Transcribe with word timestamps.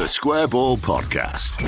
The 0.00 0.08
Square 0.08 0.48
Ball 0.48 0.78
Podcast. 0.78 1.60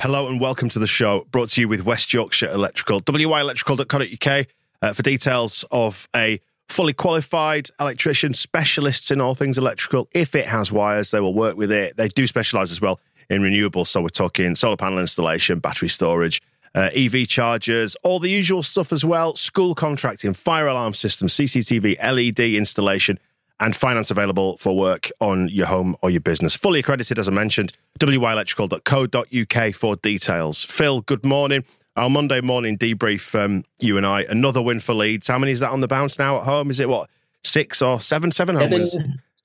Hello 0.00 0.26
and 0.26 0.40
welcome 0.40 0.70
to 0.70 0.78
the 0.78 0.86
show, 0.86 1.26
brought 1.30 1.50
to 1.50 1.60
you 1.60 1.68
with 1.68 1.84
West 1.84 2.14
Yorkshire 2.14 2.48
Electrical, 2.48 3.02
wyelectrical.co.uk 3.02 4.46
uh, 4.80 4.92
for 4.94 5.02
details 5.02 5.66
of 5.70 6.08
a 6.16 6.40
fully 6.70 6.94
qualified 6.94 7.68
electrician, 7.78 8.32
specialists 8.32 9.10
in 9.10 9.20
all 9.20 9.34
things 9.34 9.58
electrical. 9.58 10.08
If 10.12 10.34
it 10.34 10.46
has 10.46 10.72
wires, 10.72 11.10
they 11.10 11.20
will 11.20 11.34
work 11.34 11.58
with 11.58 11.70
it. 11.70 11.98
They 11.98 12.08
do 12.08 12.26
specialise 12.26 12.70
as 12.70 12.80
well 12.80 12.98
in 13.28 13.42
renewables. 13.42 13.88
So 13.88 14.00
we're 14.00 14.08
talking 14.08 14.56
solar 14.56 14.78
panel 14.78 15.00
installation, 15.00 15.58
battery 15.58 15.90
storage, 15.90 16.40
uh, 16.74 16.88
EV 16.94 17.28
chargers, 17.28 17.94
all 18.02 18.20
the 18.20 18.30
usual 18.30 18.62
stuff 18.62 18.90
as 18.90 19.04
well. 19.04 19.34
School 19.34 19.74
contracting, 19.74 20.32
fire 20.32 20.66
alarm 20.66 20.94
systems, 20.94 21.34
CCTV, 21.34 22.02
LED 22.02 22.40
installation, 22.56 23.18
and 23.60 23.74
finance 23.74 24.10
available 24.10 24.56
for 24.56 24.76
work 24.76 25.10
on 25.20 25.48
your 25.48 25.66
home 25.66 25.96
or 26.02 26.10
your 26.10 26.20
business. 26.20 26.54
Fully 26.54 26.80
accredited, 26.80 27.18
as 27.18 27.28
I 27.28 27.32
mentioned, 27.32 27.72
wyelectrical.co.uk 27.98 29.74
for 29.74 29.96
details. 29.96 30.62
Phil, 30.64 31.00
good 31.02 31.24
morning. 31.24 31.64
Our 31.96 32.08
Monday 32.08 32.40
morning 32.40 32.78
debrief, 32.78 33.34
um, 33.34 33.64
you 33.80 33.96
and 33.96 34.06
I, 34.06 34.22
another 34.22 34.62
win 34.62 34.78
for 34.78 34.94
Leeds. 34.94 35.26
How 35.26 35.38
many 35.38 35.50
is 35.50 35.60
that 35.60 35.70
on 35.70 35.80
the 35.80 35.88
bounce 35.88 36.18
now 36.18 36.38
at 36.38 36.44
home? 36.44 36.70
Is 36.70 36.78
it 36.78 36.88
what, 36.88 37.10
six 37.42 37.82
or 37.82 38.00
seven? 38.00 38.30
Seven 38.30 38.54
home 38.54 38.70
wins? 38.70 38.96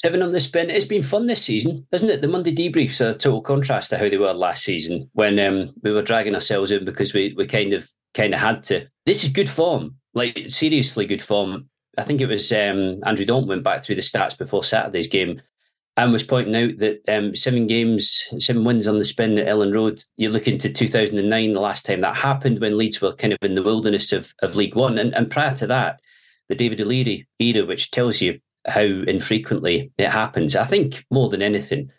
Seven 0.03 0.21
on 0.21 0.33
the 0.33 0.39
spin. 0.39 0.69
It's 0.69 0.85
been 0.85 1.01
fun 1.01 1.25
this 1.27 1.43
season, 1.43 1.87
isn't 1.91 2.09
it? 2.09 2.21
The 2.21 2.27
Monday 2.27 2.53
debriefs 2.53 3.03
are 3.03 3.11
a 3.11 3.13
total 3.13 3.41
contrast 3.41 3.89
to 3.89 3.97
how 3.97 4.09
they 4.09 4.17
were 4.17 4.33
last 4.33 4.63
season 4.63 5.09
when 5.13 5.39
um, 5.39 5.73
we 5.81 5.91
were 5.91 6.01
dragging 6.01 6.35
ourselves 6.35 6.71
in 6.71 6.85
because 6.85 7.13
we, 7.13 7.33
we 7.35 7.47
kind 7.47 7.73
of 7.73 7.89
kind 8.13 8.33
of 8.33 8.39
had 8.39 8.63
to. 8.65 8.85
This 9.05 9.23
is 9.23 9.29
good 9.29 9.49
form, 9.49 9.95
like 10.13 10.43
seriously 10.47 11.05
good 11.05 11.21
form. 11.21 11.69
I 11.97 12.03
think 12.03 12.21
it 12.21 12.27
was 12.27 12.51
um, 12.51 13.01
Andrew 13.05 13.25
Dalton 13.25 13.49
went 13.49 13.63
back 13.63 13.83
through 13.83 13.95
the 13.95 14.01
stats 14.01 14.37
before 14.37 14.63
Saturday's 14.63 15.07
game 15.07 15.41
and 15.95 16.11
was 16.11 16.23
pointing 16.23 16.55
out 16.55 16.79
that 16.79 17.01
um, 17.07 17.35
seven 17.35 17.67
games, 17.67 18.23
seven 18.39 18.63
wins 18.63 18.87
on 18.87 18.97
the 18.97 19.03
spin 19.03 19.37
at 19.37 19.47
Elland 19.47 19.75
Road. 19.75 20.01
You 20.17 20.29
look 20.29 20.47
into 20.47 20.69
2009, 20.71 21.53
the 21.53 21.59
last 21.59 21.85
time 21.85 22.01
that 22.01 22.15
happened 22.15 22.59
when 22.59 22.77
Leeds 22.77 22.99
were 22.99 23.13
kind 23.13 23.33
of 23.33 23.39
in 23.43 23.53
the 23.53 23.61
wilderness 23.61 24.11
of, 24.11 24.33
of 24.41 24.55
League 24.55 24.75
One. 24.75 24.97
And, 24.97 25.13
and 25.13 25.29
prior 25.29 25.55
to 25.55 25.67
that, 25.67 25.99
the 26.49 26.55
David 26.55 26.81
O'Leary 26.81 27.27
era, 27.39 27.65
which 27.65 27.91
tells 27.91 28.21
you 28.21 28.39
how 28.65 28.81
infrequently 28.81 29.91
it 29.97 30.09
happens, 30.09 30.55
I 30.55 30.63
think 30.63 31.05
more 31.11 31.29
than 31.29 31.41
anything, 31.41 31.91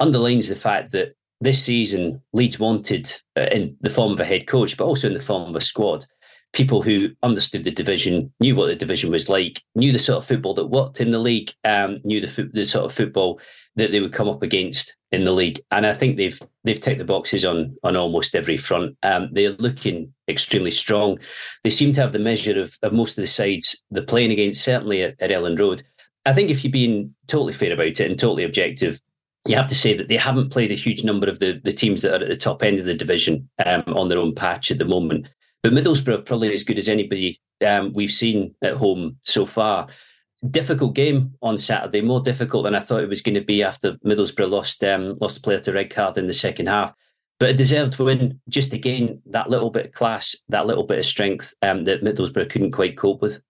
underlines 0.00 0.48
the 0.48 0.56
fact 0.56 0.90
that 0.92 1.14
this 1.40 1.62
season 1.62 2.22
Leeds 2.32 2.58
wanted, 2.58 3.14
uh, 3.36 3.46
in 3.52 3.76
the 3.80 3.90
form 3.90 4.12
of 4.12 4.20
a 4.20 4.24
head 4.24 4.46
coach, 4.46 4.76
but 4.76 4.86
also 4.86 5.06
in 5.06 5.14
the 5.14 5.20
form 5.20 5.50
of 5.50 5.56
a 5.56 5.60
squad, 5.60 6.06
people 6.52 6.82
who 6.82 7.10
understood 7.22 7.64
the 7.64 7.70
division, 7.70 8.32
knew 8.40 8.56
what 8.56 8.66
the 8.66 8.74
division 8.74 9.10
was 9.10 9.28
like, 9.28 9.62
knew 9.74 9.92
the 9.92 9.98
sort 9.98 10.18
of 10.18 10.26
football 10.26 10.54
that 10.54 10.66
worked 10.66 11.00
in 11.00 11.10
the 11.10 11.18
league, 11.18 11.52
um, 11.64 12.00
knew 12.04 12.20
the, 12.20 12.50
the 12.52 12.64
sort 12.64 12.84
of 12.84 12.92
football 12.92 13.40
that 13.76 13.92
they 13.92 14.00
would 14.00 14.12
come 14.12 14.28
up 14.28 14.42
against 14.42 14.94
in 15.12 15.24
the 15.24 15.32
league. 15.32 15.60
And 15.70 15.86
I 15.86 15.92
think 15.92 16.16
they've 16.16 16.40
they've 16.64 16.80
ticked 16.80 16.98
the 16.98 17.04
boxes 17.04 17.44
on 17.44 17.76
on 17.84 17.96
almost 17.96 18.34
every 18.34 18.56
front. 18.56 18.96
Um, 19.02 19.28
they're 19.32 19.50
looking 19.52 20.12
extremely 20.28 20.70
strong. 20.70 21.18
They 21.62 21.70
seem 21.70 21.92
to 21.92 22.00
have 22.00 22.12
the 22.12 22.18
measure 22.18 22.60
of, 22.60 22.76
of 22.82 22.92
most 22.92 23.18
of 23.18 23.22
the 23.22 23.26
sides 23.26 23.80
they're 23.90 24.02
playing 24.02 24.32
against, 24.32 24.64
certainly 24.64 25.02
at, 25.02 25.14
at 25.20 25.30
Elland 25.30 25.58
Road. 25.58 25.84
I 26.24 26.32
think 26.32 26.50
if 26.50 26.64
you're 26.64 26.72
being 26.72 27.14
totally 27.28 27.52
fair 27.52 27.72
about 27.72 27.86
it 27.86 28.00
and 28.00 28.18
totally 28.18 28.44
objective, 28.44 29.00
you 29.46 29.56
have 29.56 29.68
to 29.68 29.74
say 29.74 29.96
that 29.96 30.08
they 30.08 30.16
haven't 30.16 30.50
played 30.50 30.72
a 30.72 30.74
huge 30.74 31.04
number 31.04 31.28
of 31.28 31.38
the, 31.38 31.60
the 31.62 31.72
teams 31.72 32.02
that 32.02 32.20
are 32.20 32.24
at 32.24 32.28
the 32.28 32.36
top 32.36 32.62
end 32.62 32.78
of 32.78 32.84
the 32.84 32.94
division 32.94 33.48
um, 33.64 33.84
on 33.86 34.08
their 34.08 34.18
own 34.18 34.34
patch 34.34 34.70
at 34.70 34.78
the 34.78 34.84
moment. 34.84 35.28
But 35.66 35.72
Middlesbrough 35.72 36.26
probably 36.26 36.54
as 36.54 36.62
good 36.62 36.78
as 36.78 36.88
anybody 36.88 37.40
um, 37.66 37.92
we've 37.92 38.12
seen 38.12 38.54
at 38.62 38.74
home 38.74 39.16
so 39.22 39.44
far. 39.44 39.88
Difficult 40.48 40.94
game 40.94 41.34
on 41.42 41.58
Saturday, 41.58 42.02
more 42.02 42.20
difficult 42.20 42.62
than 42.62 42.76
I 42.76 42.78
thought 42.78 43.02
it 43.02 43.08
was 43.08 43.20
going 43.20 43.34
to 43.34 43.40
be 43.40 43.64
after 43.64 43.94
Middlesbrough 44.04 44.48
lost 44.48 44.84
um, 44.84 45.18
lost 45.20 45.38
a 45.38 45.40
player 45.40 45.58
to 45.58 45.72
red 45.72 45.90
card 45.90 46.18
in 46.18 46.28
the 46.28 46.32
second 46.32 46.68
half. 46.68 46.94
But 47.40 47.48
a 47.48 47.52
deserved 47.52 47.94
to 47.94 48.04
win, 48.04 48.40
just 48.48 48.74
again 48.74 49.20
that 49.26 49.50
little 49.50 49.70
bit 49.70 49.86
of 49.86 49.92
class, 49.92 50.36
that 50.50 50.66
little 50.66 50.84
bit 50.84 51.00
of 51.00 51.04
strength 51.04 51.52
um, 51.62 51.82
that 51.86 52.04
Middlesbrough 52.04 52.48
couldn't 52.48 52.70
quite 52.70 52.96
cope 52.96 53.20
with. 53.20 53.42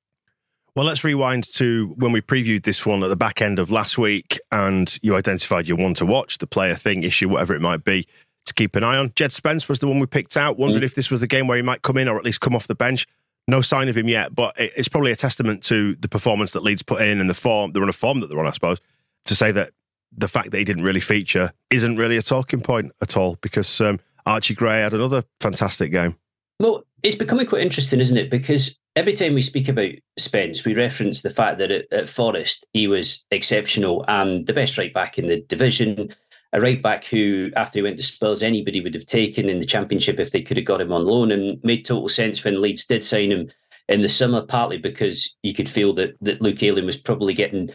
Well, 0.74 0.86
let's 0.86 1.04
rewind 1.04 1.44
to 1.54 1.92
when 1.96 2.12
we 2.12 2.22
previewed 2.22 2.64
this 2.64 2.86
one 2.86 3.02
at 3.02 3.08
the 3.08 3.16
back 3.16 3.42
end 3.42 3.58
of 3.58 3.70
last 3.70 3.98
week, 3.98 4.41
and 4.50 4.98
you 5.02 5.16
identified 5.16 5.68
your 5.68 5.76
one 5.76 5.92
to 5.94 6.06
watch, 6.06 6.38
the 6.38 6.46
player 6.46 6.76
thing 6.76 7.02
issue, 7.02 7.28
whatever 7.28 7.54
it 7.54 7.60
might 7.60 7.84
be, 7.84 8.06
to 8.46 8.54
keep 8.54 8.76
an 8.76 8.84
eye 8.84 8.96
on. 8.96 9.12
Jed 9.14 9.32
Spence 9.32 9.68
was 9.68 9.78
the 9.78 9.86
one 9.86 10.00
we 10.00 10.06
picked 10.06 10.36
out. 10.36 10.58
Wondered 10.58 10.82
mm. 10.82 10.86
if 10.86 10.94
this 10.94 11.10
was 11.10 11.20
the 11.20 11.26
game 11.26 11.46
where 11.46 11.56
he 11.56 11.62
might 11.62 11.82
come 11.82 11.98
in 11.98 12.08
or 12.08 12.16
at 12.16 12.24
least 12.24 12.40
come 12.40 12.56
off 12.56 12.66
the 12.66 12.74
bench. 12.74 13.06
No 13.48 13.60
sign 13.60 13.88
of 13.88 13.96
him 13.96 14.08
yet, 14.08 14.34
but 14.34 14.54
it's 14.58 14.88
probably 14.88 15.12
a 15.12 15.16
testament 15.16 15.62
to 15.64 15.94
the 15.96 16.08
performance 16.08 16.52
that 16.52 16.64
Leeds 16.64 16.82
put 16.82 17.00
in 17.00 17.20
and 17.20 17.30
the 17.30 17.34
form, 17.34 17.70
the 17.72 17.80
run 17.80 17.88
of 17.88 17.94
form 17.94 18.18
that 18.20 18.28
they're 18.28 18.40
on, 18.40 18.46
I 18.46 18.50
suppose, 18.50 18.78
to 19.26 19.36
say 19.36 19.52
that 19.52 19.70
the 20.16 20.26
fact 20.26 20.50
that 20.50 20.58
he 20.58 20.64
didn't 20.64 20.82
really 20.82 21.00
feature 21.00 21.52
isn't 21.70 21.96
really 21.96 22.16
a 22.16 22.22
talking 22.22 22.60
point 22.60 22.90
at 23.00 23.16
all 23.16 23.36
because 23.42 23.80
um, 23.80 24.00
Archie 24.24 24.54
Gray 24.54 24.80
had 24.80 24.94
another 24.94 25.22
fantastic 25.40 25.92
game. 25.92 26.16
Well, 26.58 26.84
it's 27.02 27.16
becoming 27.16 27.46
quite 27.46 27.62
interesting, 27.62 28.00
isn't 28.00 28.16
it? 28.16 28.30
Because 28.30 28.78
every 28.96 29.12
time 29.12 29.34
we 29.34 29.42
speak 29.42 29.68
about 29.68 29.90
Spence, 30.18 30.64
we 30.64 30.74
reference 30.74 31.22
the 31.22 31.30
fact 31.30 31.58
that 31.58 31.70
at, 31.70 31.92
at 31.92 32.08
Forest 32.08 32.66
he 32.72 32.88
was 32.88 33.24
exceptional 33.30 34.04
and 34.08 34.46
the 34.46 34.54
best 34.54 34.78
right 34.78 34.92
back 34.92 35.18
in 35.18 35.26
the 35.26 35.42
division. 35.42 36.14
A 36.56 36.60
right 36.60 36.82
back 36.82 37.04
who, 37.04 37.50
after 37.54 37.78
he 37.78 37.82
went 37.82 37.98
to 37.98 38.02
Spurs, 38.02 38.42
anybody 38.42 38.80
would 38.80 38.94
have 38.94 39.04
taken 39.04 39.48
in 39.48 39.60
the 39.60 39.66
Championship 39.66 40.18
if 40.18 40.32
they 40.32 40.40
could 40.40 40.56
have 40.56 40.64
got 40.64 40.80
him 40.80 40.90
on 40.90 41.04
loan, 41.04 41.30
and 41.30 41.62
made 41.62 41.84
total 41.84 42.08
sense 42.08 42.42
when 42.42 42.62
Leeds 42.62 42.86
did 42.86 43.04
sign 43.04 43.30
him 43.30 43.50
in 43.88 44.00
the 44.00 44.08
summer. 44.08 44.40
Partly 44.40 44.78
because 44.78 45.36
you 45.42 45.52
could 45.52 45.68
feel 45.68 45.92
that 45.92 46.16
that 46.22 46.40
Luke 46.40 46.62
Ayling 46.62 46.86
was 46.86 46.96
probably 46.96 47.34
getting 47.34 47.70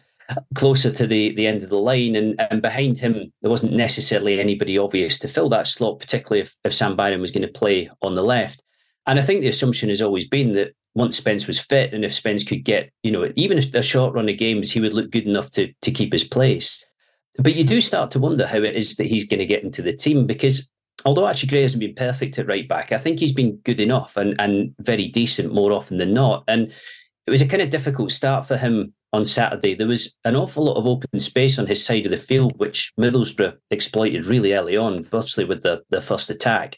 closer 0.55 0.91
to 0.91 1.05
the, 1.05 1.35
the 1.35 1.45
end 1.45 1.61
of 1.61 1.69
the 1.69 1.77
line. 1.77 2.15
And, 2.15 2.41
and 2.49 2.61
behind 2.61 2.97
him, 2.97 3.31
there 3.41 3.51
wasn't 3.51 3.73
necessarily 3.73 4.39
anybody 4.39 4.77
obvious 4.77 5.19
to 5.19 5.27
fill 5.27 5.49
that 5.49 5.67
slot, 5.67 5.99
particularly 5.99 6.41
if, 6.41 6.55
if 6.63 6.73
Sam 6.73 6.95
Byram 6.95 7.21
was 7.21 7.31
going 7.31 7.45
to 7.45 7.59
play 7.59 7.89
on 8.01 8.15
the 8.15 8.23
left. 8.23 8.63
And 9.07 9.19
I 9.19 9.21
think 9.21 9.41
the 9.41 9.47
assumption 9.47 9.89
has 9.89 10.01
always 10.01 10.27
been 10.27 10.53
that 10.53 10.73
once 10.93 11.17
Spence 11.17 11.47
was 11.47 11.59
fit 11.59 11.93
and 11.93 12.03
if 12.03 12.13
Spence 12.13 12.43
could 12.43 12.63
get, 12.63 12.91
you 13.03 13.11
know, 13.11 13.31
even 13.35 13.57
a 13.57 13.83
short 13.83 14.13
run 14.13 14.29
of 14.29 14.37
games, 14.37 14.71
he 14.71 14.79
would 14.79 14.93
look 14.93 15.11
good 15.11 15.25
enough 15.25 15.51
to, 15.51 15.73
to 15.81 15.91
keep 15.91 16.13
his 16.13 16.23
place. 16.23 16.83
But 17.37 17.55
you 17.55 17.63
do 17.63 17.81
start 17.81 18.11
to 18.11 18.19
wonder 18.19 18.45
how 18.45 18.57
it 18.57 18.75
is 18.75 18.95
that 18.97 19.07
he's 19.07 19.27
going 19.27 19.39
to 19.39 19.45
get 19.45 19.63
into 19.63 19.81
the 19.81 19.93
team 19.93 20.27
because 20.27 20.69
although 21.05 21.25
Archie 21.25 21.47
Gray 21.47 21.61
hasn't 21.61 21.79
been 21.79 21.95
perfect 21.95 22.37
at 22.37 22.47
right 22.47 22.67
back, 22.67 22.91
I 22.91 22.97
think 22.97 23.19
he's 23.19 23.33
been 23.33 23.57
good 23.57 23.79
enough 23.79 24.17
and, 24.17 24.39
and 24.39 24.75
very 24.79 25.07
decent 25.07 25.53
more 25.53 25.71
often 25.71 25.97
than 25.97 26.13
not. 26.13 26.43
And 26.47 26.71
it 27.25 27.31
was 27.31 27.41
a 27.41 27.47
kind 27.47 27.61
of 27.61 27.69
difficult 27.69 28.11
start 28.11 28.47
for 28.47 28.57
him 28.57 28.93
on 29.13 29.25
Saturday. 29.25 29.75
There 29.75 29.87
was 29.87 30.17
an 30.25 30.35
awful 30.35 30.65
lot 30.65 30.77
of 30.77 30.87
open 30.87 31.19
space 31.19 31.59
on 31.59 31.67
his 31.67 31.83
side 31.83 32.05
of 32.05 32.11
the 32.11 32.17
field, 32.17 32.57
which 32.57 32.91
Middlesbrough 32.99 33.57
exploited 33.69 34.25
really 34.25 34.53
early 34.53 34.77
on, 34.77 35.03
virtually 35.03 35.45
with 35.45 35.63
the, 35.63 35.83
the 35.89 36.01
first 36.01 36.29
attack. 36.29 36.77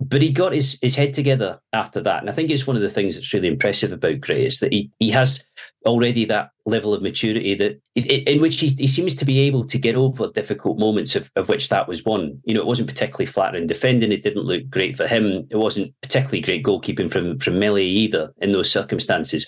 But 0.00 0.22
he 0.22 0.30
got 0.30 0.52
his, 0.52 0.78
his 0.80 0.94
head 0.94 1.12
together 1.12 1.58
after 1.72 2.00
that. 2.02 2.20
And 2.20 2.30
I 2.30 2.32
think 2.32 2.50
it's 2.50 2.68
one 2.68 2.76
of 2.76 2.82
the 2.82 2.90
things 2.90 3.16
that's 3.16 3.34
really 3.34 3.48
impressive 3.48 3.90
about 3.90 4.20
Gray 4.20 4.46
is 4.46 4.60
that 4.60 4.72
he, 4.72 4.92
he 5.00 5.10
has 5.10 5.42
already 5.84 6.24
that 6.26 6.50
level 6.66 6.94
of 6.94 7.02
maturity 7.02 7.54
that 7.56 7.80
in 7.96 8.40
which 8.40 8.60
he, 8.60 8.68
he 8.68 8.86
seems 8.86 9.16
to 9.16 9.24
be 9.24 9.40
able 9.40 9.66
to 9.66 9.78
get 9.78 9.96
over 9.96 10.28
difficult 10.28 10.78
moments 10.78 11.16
of, 11.16 11.32
of 11.34 11.48
which 11.48 11.68
that 11.70 11.88
was 11.88 12.04
one. 12.04 12.40
You 12.44 12.54
know, 12.54 12.60
it 12.60 12.66
wasn't 12.66 12.88
particularly 12.88 13.26
flattering 13.26 13.66
defending. 13.66 14.12
It 14.12 14.22
didn't 14.22 14.44
look 14.44 14.70
great 14.70 14.96
for 14.96 15.08
him. 15.08 15.48
It 15.50 15.56
wasn't 15.56 15.92
particularly 16.00 16.42
great 16.42 16.64
goalkeeping 16.64 17.10
from, 17.10 17.40
from 17.40 17.58
Meslier 17.58 17.82
either 17.82 18.32
in 18.40 18.52
those 18.52 18.70
circumstances. 18.70 19.46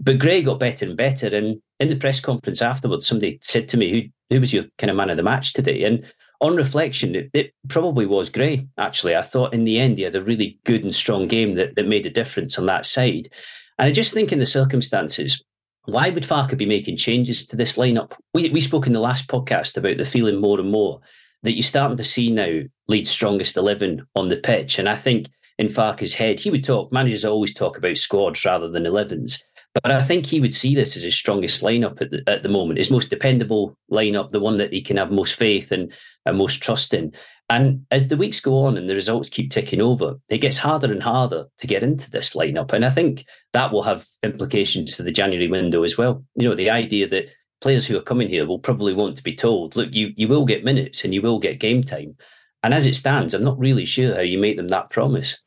But 0.00 0.18
Gray 0.18 0.42
got 0.42 0.58
better 0.58 0.84
and 0.84 0.96
better. 0.96 1.28
And 1.28 1.62
in 1.78 1.90
the 1.90 1.96
press 1.96 2.18
conference 2.18 2.60
afterwards, 2.60 3.06
somebody 3.06 3.38
said 3.40 3.68
to 3.68 3.76
me, 3.76 3.90
who, 4.28 4.34
who 4.34 4.40
was 4.40 4.52
your 4.52 4.64
kind 4.78 4.90
of 4.90 4.96
man 4.96 5.10
of 5.10 5.16
the 5.16 5.22
match 5.22 5.52
today? 5.52 5.84
And 5.84 6.04
on 6.42 6.56
reflection, 6.56 7.14
it, 7.14 7.30
it, 7.32 7.54
probably 7.68 8.04
was 8.04 8.28
Gray, 8.28 8.66
actually. 8.76 9.16
I 9.16 9.22
thought 9.22 9.54
in 9.54 9.64
the 9.64 9.78
end 9.78 9.96
he 9.96 10.04
had 10.04 10.16
a 10.16 10.22
really 10.22 10.58
good 10.64 10.82
and 10.82 10.94
strong 10.94 11.28
game 11.28 11.54
that, 11.54 11.76
that 11.76 11.86
made 11.86 12.04
a 12.04 12.10
difference 12.10 12.58
on 12.58 12.66
that 12.66 12.84
side. 12.84 13.30
And 13.78 13.88
I 13.88 13.92
just 13.92 14.12
think 14.12 14.32
in 14.32 14.40
the 14.40 14.46
circumstances, 14.46 15.42
why 15.84 16.10
would 16.10 16.24
Farke 16.24 16.58
be 16.58 16.66
making 16.66 16.96
changes 16.96 17.46
to 17.46 17.56
this 17.56 17.76
lineup? 17.76 18.12
We, 18.34 18.50
we 18.50 18.60
spoke 18.60 18.88
in 18.88 18.92
the 18.92 19.00
last 19.00 19.28
podcast 19.28 19.76
about 19.76 19.96
the 19.96 20.04
feeling 20.04 20.40
more 20.40 20.58
and 20.58 20.70
more 20.70 21.00
that 21.44 21.52
you're 21.52 21.62
starting 21.62 21.96
to 21.96 22.04
see 22.04 22.30
now 22.30 22.60
Leeds' 22.88 23.10
strongest 23.10 23.56
11 23.56 24.04
on 24.16 24.28
the 24.28 24.36
pitch. 24.36 24.78
And 24.78 24.88
I 24.88 24.96
think 24.96 25.28
in 25.58 25.68
Farke's 25.68 26.14
head, 26.14 26.40
he 26.40 26.50
would 26.50 26.64
talk, 26.64 26.92
managers 26.92 27.24
always 27.24 27.54
talk 27.54 27.78
about 27.78 27.96
squads 27.96 28.44
rather 28.44 28.68
than 28.68 28.84
11s. 28.84 29.40
But 29.74 29.90
I 29.90 30.02
think 30.02 30.26
he 30.26 30.40
would 30.40 30.54
see 30.54 30.74
this 30.74 30.96
as 30.96 31.02
his 31.02 31.14
strongest 31.14 31.62
lineup 31.62 32.00
at 32.02 32.10
the, 32.10 32.22
at 32.26 32.42
the 32.42 32.48
moment, 32.48 32.78
his 32.78 32.90
most 32.90 33.08
dependable 33.08 33.76
lineup, 33.90 34.30
the 34.30 34.40
one 34.40 34.58
that 34.58 34.72
he 34.72 34.82
can 34.82 34.98
have 34.98 35.10
most 35.10 35.34
faith 35.34 35.72
and, 35.72 35.92
and 36.26 36.36
most 36.36 36.62
trust 36.62 36.92
in. 36.92 37.12
And 37.48 37.86
as 37.90 38.08
the 38.08 38.16
weeks 38.16 38.40
go 38.40 38.64
on 38.64 38.76
and 38.76 38.88
the 38.88 38.94
results 38.94 39.30
keep 39.30 39.50
ticking 39.50 39.80
over, 39.80 40.16
it 40.28 40.38
gets 40.38 40.58
harder 40.58 40.92
and 40.92 41.02
harder 41.02 41.46
to 41.58 41.66
get 41.66 41.82
into 41.82 42.10
this 42.10 42.34
lineup. 42.34 42.72
And 42.72 42.84
I 42.84 42.90
think 42.90 43.24
that 43.54 43.72
will 43.72 43.82
have 43.82 44.06
implications 44.22 44.94
for 44.94 45.04
the 45.04 45.10
January 45.10 45.48
window 45.48 45.84
as 45.84 45.96
well. 45.96 46.22
You 46.34 46.48
know, 46.48 46.54
the 46.54 46.70
idea 46.70 47.08
that 47.08 47.30
players 47.62 47.86
who 47.86 47.96
are 47.96 48.02
coming 48.02 48.28
here 48.28 48.46
will 48.46 48.58
probably 48.58 48.92
want 48.92 49.16
to 49.16 49.22
be 49.22 49.34
told, 49.34 49.74
look, 49.74 49.94
you, 49.94 50.12
you 50.16 50.28
will 50.28 50.44
get 50.44 50.64
minutes 50.64 51.04
and 51.04 51.14
you 51.14 51.22
will 51.22 51.38
get 51.38 51.60
game 51.60 51.82
time. 51.82 52.16
And 52.62 52.74
as 52.74 52.84
it 52.84 52.94
stands, 52.94 53.32
I'm 53.32 53.44
not 53.44 53.58
really 53.58 53.86
sure 53.86 54.14
how 54.14 54.20
you 54.20 54.38
make 54.38 54.56
them 54.56 54.68
that 54.68 54.90
promise 54.90 55.38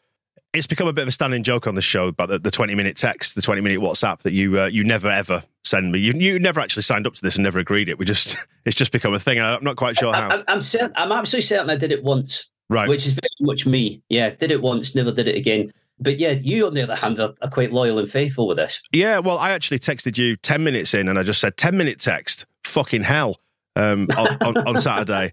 it's 0.57 0.67
become 0.67 0.87
a 0.87 0.93
bit 0.93 1.03
of 1.03 1.07
a 1.07 1.11
standing 1.11 1.43
joke 1.43 1.67
on 1.67 1.75
the 1.75 1.81
show 1.81 2.07
about 2.07 2.29
the, 2.29 2.39
the 2.39 2.51
20 2.51 2.75
minute 2.75 2.97
text, 2.97 3.35
the 3.35 3.41
20 3.41 3.61
minute 3.61 3.79
WhatsApp 3.79 4.19
that 4.21 4.33
you 4.33 4.59
uh, 4.59 4.65
you 4.67 4.83
never 4.83 5.09
ever 5.09 5.43
send 5.63 5.91
me. 5.91 5.99
You, 5.99 6.13
you 6.13 6.39
never 6.39 6.59
actually 6.59 6.83
signed 6.83 7.07
up 7.07 7.13
to 7.15 7.21
this 7.21 7.35
and 7.35 7.43
never 7.43 7.59
agreed 7.59 7.89
it. 7.89 7.97
We 7.97 8.05
just 8.05 8.37
it's 8.65 8.75
just 8.75 8.91
become 8.91 9.13
a 9.13 9.19
thing. 9.19 9.39
I'm 9.39 9.63
not 9.63 9.75
quite 9.75 9.97
sure 9.97 10.13
how. 10.13 10.29
I, 10.29 10.43
I'm 10.47 10.63
certain, 10.63 10.93
I'm 10.95 11.11
absolutely 11.11 11.43
certain 11.43 11.69
I 11.69 11.75
did 11.75 11.91
it 11.91 12.03
once, 12.03 12.49
right? 12.69 12.87
Which 12.87 13.05
is 13.05 13.13
very 13.13 13.27
much 13.41 13.65
me. 13.65 14.01
Yeah, 14.09 14.29
did 14.29 14.51
it 14.51 14.61
once, 14.61 14.95
never 14.95 15.11
did 15.11 15.27
it 15.27 15.35
again. 15.35 15.71
But 15.97 16.19
yeah, 16.19 16.31
you 16.31 16.67
on 16.67 16.73
the 16.73 16.81
other 16.81 16.95
hand 16.95 17.19
are, 17.19 17.33
are 17.41 17.49
quite 17.49 17.71
loyal 17.71 17.99
and 17.99 18.09
faithful 18.09 18.47
with 18.47 18.57
this. 18.57 18.81
Yeah, 18.91 19.19
well, 19.19 19.37
I 19.37 19.51
actually 19.51 19.79
texted 19.79 20.17
you 20.17 20.35
ten 20.35 20.63
minutes 20.63 20.93
in, 20.93 21.07
and 21.07 21.17
I 21.17 21.23
just 21.23 21.39
said 21.39 21.57
ten 21.57 21.77
minute 21.77 21.99
text. 21.99 22.45
Fucking 22.65 23.03
hell, 23.03 23.39
um, 23.75 24.07
on, 24.17 24.37
on, 24.41 24.57
on 24.67 24.79
Saturday. 24.79 25.31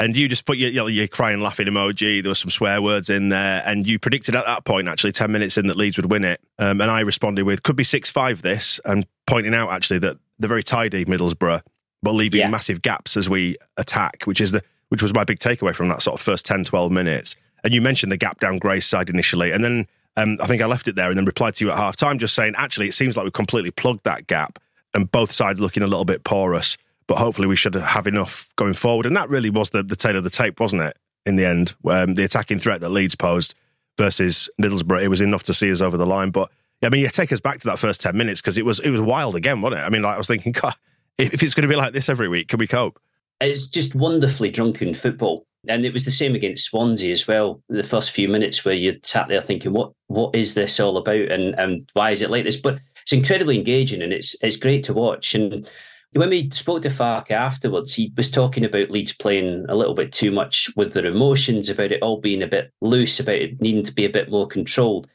And 0.00 0.16
you 0.16 0.28
just 0.28 0.44
put 0.44 0.58
your, 0.58 0.88
your 0.88 1.08
crying, 1.08 1.40
laughing 1.40 1.66
emoji. 1.66 2.22
There 2.22 2.30
were 2.30 2.36
some 2.36 2.50
swear 2.50 2.80
words 2.80 3.10
in 3.10 3.30
there. 3.30 3.62
And 3.66 3.86
you 3.86 3.98
predicted 3.98 4.36
at 4.36 4.46
that 4.46 4.64
point, 4.64 4.86
actually, 4.86 5.10
10 5.10 5.32
minutes 5.32 5.58
in, 5.58 5.66
that 5.66 5.76
Leeds 5.76 5.96
would 5.96 6.10
win 6.10 6.24
it. 6.24 6.40
Um, 6.58 6.80
and 6.80 6.90
I 6.90 7.00
responded 7.00 7.44
with, 7.44 7.64
could 7.64 7.74
be 7.74 7.84
6 7.84 8.08
5 8.08 8.42
this, 8.42 8.80
and 8.84 9.06
pointing 9.26 9.54
out, 9.54 9.70
actually, 9.70 9.98
that 10.00 10.18
they're 10.38 10.48
very 10.48 10.62
tidy, 10.62 11.04
Middlesbrough, 11.04 11.62
but 12.02 12.12
leaving 12.12 12.40
yeah. 12.40 12.48
massive 12.48 12.80
gaps 12.80 13.16
as 13.16 13.28
we 13.28 13.56
attack, 13.76 14.22
which 14.24 14.40
is 14.40 14.52
the 14.52 14.62
which 14.88 15.02
was 15.02 15.12
my 15.12 15.24
big 15.24 15.38
takeaway 15.38 15.74
from 15.74 15.88
that 15.88 16.00
sort 16.00 16.14
of 16.14 16.20
first 16.20 16.46
10, 16.46 16.64
12 16.64 16.90
minutes. 16.90 17.36
And 17.62 17.74
you 17.74 17.82
mentioned 17.82 18.10
the 18.10 18.16
gap 18.16 18.40
down 18.40 18.58
Gray's 18.58 18.86
side 18.86 19.10
initially. 19.10 19.50
And 19.50 19.62
then 19.62 19.86
um, 20.16 20.38
I 20.40 20.46
think 20.46 20.62
I 20.62 20.66
left 20.66 20.88
it 20.88 20.96
there 20.96 21.08
and 21.08 21.18
then 21.18 21.24
replied 21.24 21.56
to 21.56 21.64
you 21.64 21.70
at 21.70 21.76
half 21.76 21.96
time, 21.96 22.18
just 22.18 22.34
saying, 22.34 22.54
actually, 22.56 22.88
it 22.88 22.94
seems 22.94 23.16
like 23.16 23.24
we've 23.24 23.32
completely 23.32 23.70
plugged 23.70 24.04
that 24.04 24.26
gap 24.26 24.58
and 24.94 25.10
both 25.10 25.32
sides 25.32 25.60
looking 25.60 25.82
a 25.82 25.86
little 25.86 26.04
bit 26.04 26.24
porous 26.24 26.78
but 27.08 27.18
hopefully 27.18 27.48
we 27.48 27.56
should 27.56 27.74
have 27.74 28.06
enough 28.06 28.52
going 28.54 28.74
forward. 28.74 29.06
And 29.06 29.16
that 29.16 29.28
really 29.28 29.50
was 29.50 29.70
the, 29.70 29.82
the 29.82 29.96
tale 29.96 30.16
of 30.16 30.24
the 30.24 30.30
tape, 30.30 30.60
wasn't 30.60 30.82
it? 30.82 30.96
In 31.26 31.34
the 31.36 31.44
end, 31.44 31.74
um, 31.88 32.14
the 32.14 32.22
attacking 32.22 32.60
threat 32.60 32.80
that 32.82 32.90
Leeds 32.90 33.16
posed 33.16 33.54
versus 33.96 34.48
Middlesbrough, 34.62 35.02
it 35.02 35.08
was 35.08 35.20
enough 35.20 35.42
to 35.44 35.54
see 35.54 35.72
us 35.72 35.80
over 35.80 35.96
the 35.96 36.06
line. 36.06 36.30
But 36.30 36.50
I 36.82 36.90
mean, 36.90 37.00
you 37.00 37.08
take 37.08 37.32
us 37.32 37.40
back 37.40 37.58
to 37.60 37.66
that 37.66 37.78
first 37.78 38.00
ten 38.00 38.16
minutes 38.16 38.40
because 38.40 38.56
it 38.56 38.64
was 38.64 38.78
it 38.78 38.90
was 38.90 39.00
wild 39.00 39.34
again, 39.34 39.60
wasn't 39.60 39.82
it? 39.82 39.84
I 39.84 39.88
mean, 39.88 40.02
like 40.02 40.14
I 40.14 40.18
was 40.18 40.28
thinking, 40.28 40.52
God, 40.60 40.74
if, 41.18 41.42
it's 41.42 41.54
going 41.54 41.68
to 41.68 41.72
be 41.72 41.76
like 41.76 41.92
this 41.92 42.08
every 42.08 42.28
week, 42.28 42.48
can 42.48 42.58
we 42.58 42.66
cope? 42.66 43.00
It's 43.40 43.68
just 43.68 43.94
wonderfully 43.94 44.50
drunken 44.50 44.94
football. 44.94 45.44
And 45.66 45.84
it 45.84 45.92
was 45.92 46.04
the 46.04 46.10
same 46.10 46.34
against 46.34 46.64
Swansea 46.66 47.10
as 47.10 47.26
well. 47.26 47.60
The 47.68 47.82
first 47.82 48.12
few 48.12 48.28
minutes 48.28 48.64
where 48.64 48.74
you 48.74 48.98
sat 49.02 49.28
there 49.28 49.40
thinking, 49.40 49.72
"What, 49.72 49.92
what 50.06 50.34
is 50.34 50.54
this 50.54 50.78
all 50.78 50.96
about?" 50.96 51.30
and 51.32 51.54
and 51.58 51.90
why 51.94 52.10
is 52.10 52.22
it 52.22 52.30
like 52.30 52.44
this? 52.44 52.56
But 52.56 52.78
it's 53.02 53.12
incredibly 53.12 53.58
engaging 53.58 54.02
and 54.02 54.12
it's 54.12 54.36
it's 54.40 54.56
great 54.56 54.84
to 54.84 54.94
watch. 54.94 55.34
And 55.34 55.68
when 56.12 56.30
we 56.30 56.50
spoke 56.50 56.82
to 56.82 56.88
Farke 56.88 57.30
afterwards, 57.30 57.94
he 57.94 58.12
was 58.16 58.30
talking 58.30 58.64
about 58.64 58.90
Leeds 58.90 59.12
playing 59.12 59.66
a 59.68 59.74
little 59.74 59.94
bit 59.94 60.12
too 60.12 60.30
much 60.30 60.70
with 60.74 60.92
their 60.94 61.06
emotions, 61.06 61.68
about 61.68 61.92
it 61.92 62.02
all 62.02 62.20
being 62.20 62.42
a 62.42 62.46
bit 62.46 62.72
loose, 62.80 63.20
about 63.20 63.36
it 63.36 63.60
needing 63.60 63.84
to 63.84 63.92
be 63.92 64.04
a 64.04 64.10
bit 64.10 64.30
more 64.30 64.46
controlled. 64.46 65.08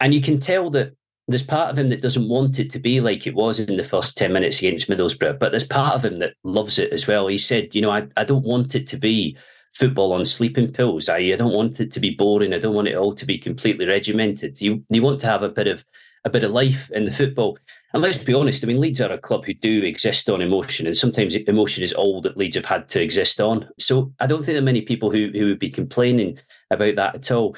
And 0.00 0.12
you 0.12 0.20
can 0.20 0.38
tell 0.38 0.70
that 0.70 0.94
there's 1.28 1.42
part 1.42 1.70
of 1.70 1.78
him 1.78 1.88
that 1.88 2.02
doesn't 2.02 2.28
want 2.28 2.58
it 2.58 2.70
to 2.70 2.78
be 2.78 3.00
like 3.00 3.26
it 3.26 3.34
was 3.34 3.58
in 3.58 3.76
the 3.76 3.84
first 3.84 4.16
10 4.16 4.32
minutes 4.32 4.58
against 4.58 4.88
Middlesbrough, 4.88 5.38
but 5.38 5.50
there's 5.50 5.66
part 5.66 5.94
of 5.94 6.04
him 6.04 6.18
that 6.20 6.34
loves 6.44 6.78
it 6.78 6.92
as 6.92 7.06
well. 7.06 7.26
He 7.26 7.38
said, 7.38 7.74
you 7.74 7.80
know, 7.80 7.90
I, 7.90 8.06
I 8.16 8.24
don't 8.24 8.44
want 8.44 8.74
it 8.74 8.86
to 8.88 8.96
be 8.96 9.36
football 9.74 10.12
on 10.12 10.24
sleeping 10.24 10.72
pills. 10.72 11.08
I, 11.08 11.18
I 11.18 11.36
don't 11.36 11.52
want 11.52 11.80
it 11.80 11.90
to 11.92 12.00
be 12.00 12.10
boring. 12.10 12.54
I 12.54 12.58
don't 12.58 12.74
want 12.74 12.88
it 12.88 12.96
all 12.96 13.12
to 13.12 13.26
be 13.26 13.38
completely 13.38 13.86
regimented. 13.86 14.60
You, 14.60 14.84
you 14.88 15.02
want 15.02 15.20
to 15.20 15.26
have 15.26 15.42
a 15.42 15.48
bit 15.48 15.66
of 15.66 15.84
a 16.26 16.30
bit 16.30 16.42
of 16.42 16.50
life 16.50 16.90
in 16.90 17.04
the 17.04 17.12
football. 17.12 17.56
And 17.94 18.02
let's 18.02 18.22
be 18.22 18.34
honest, 18.34 18.62
I 18.62 18.66
mean, 18.66 18.80
Leeds 18.80 19.00
are 19.00 19.12
a 19.12 19.16
club 19.16 19.44
who 19.46 19.54
do 19.54 19.84
exist 19.84 20.28
on 20.28 20.42
emotion, 20.42 20.84
and 20.86 20.96
sometimes 20.96 21.36
emotion 21.36 21.84
is 21.84 21.92
all 21.92 22.20
that 22.22 22.36
Leeds 22.36 22.56
have 22.56 22.66
had 22.66 22.88
to 22.90 23.00
exist 23.00 23.40
on. 23.40 23.66
So 23.78 24.12
I 24.18 24.26
don't 24.26 24.38
think 24.38 24.54
there 24.54 24.58
are 24.58 24.72
many 24.72 24.82
people 24.82 25.10
who, 25.10 25.30
who 25.32 25.46
would 25.46 25.60
be 25.60 25.70
complaining 25.70 26.38
about 26.72 26.96
that 26.96 27.14
at 27.14 27.30
all. 27.30 27.56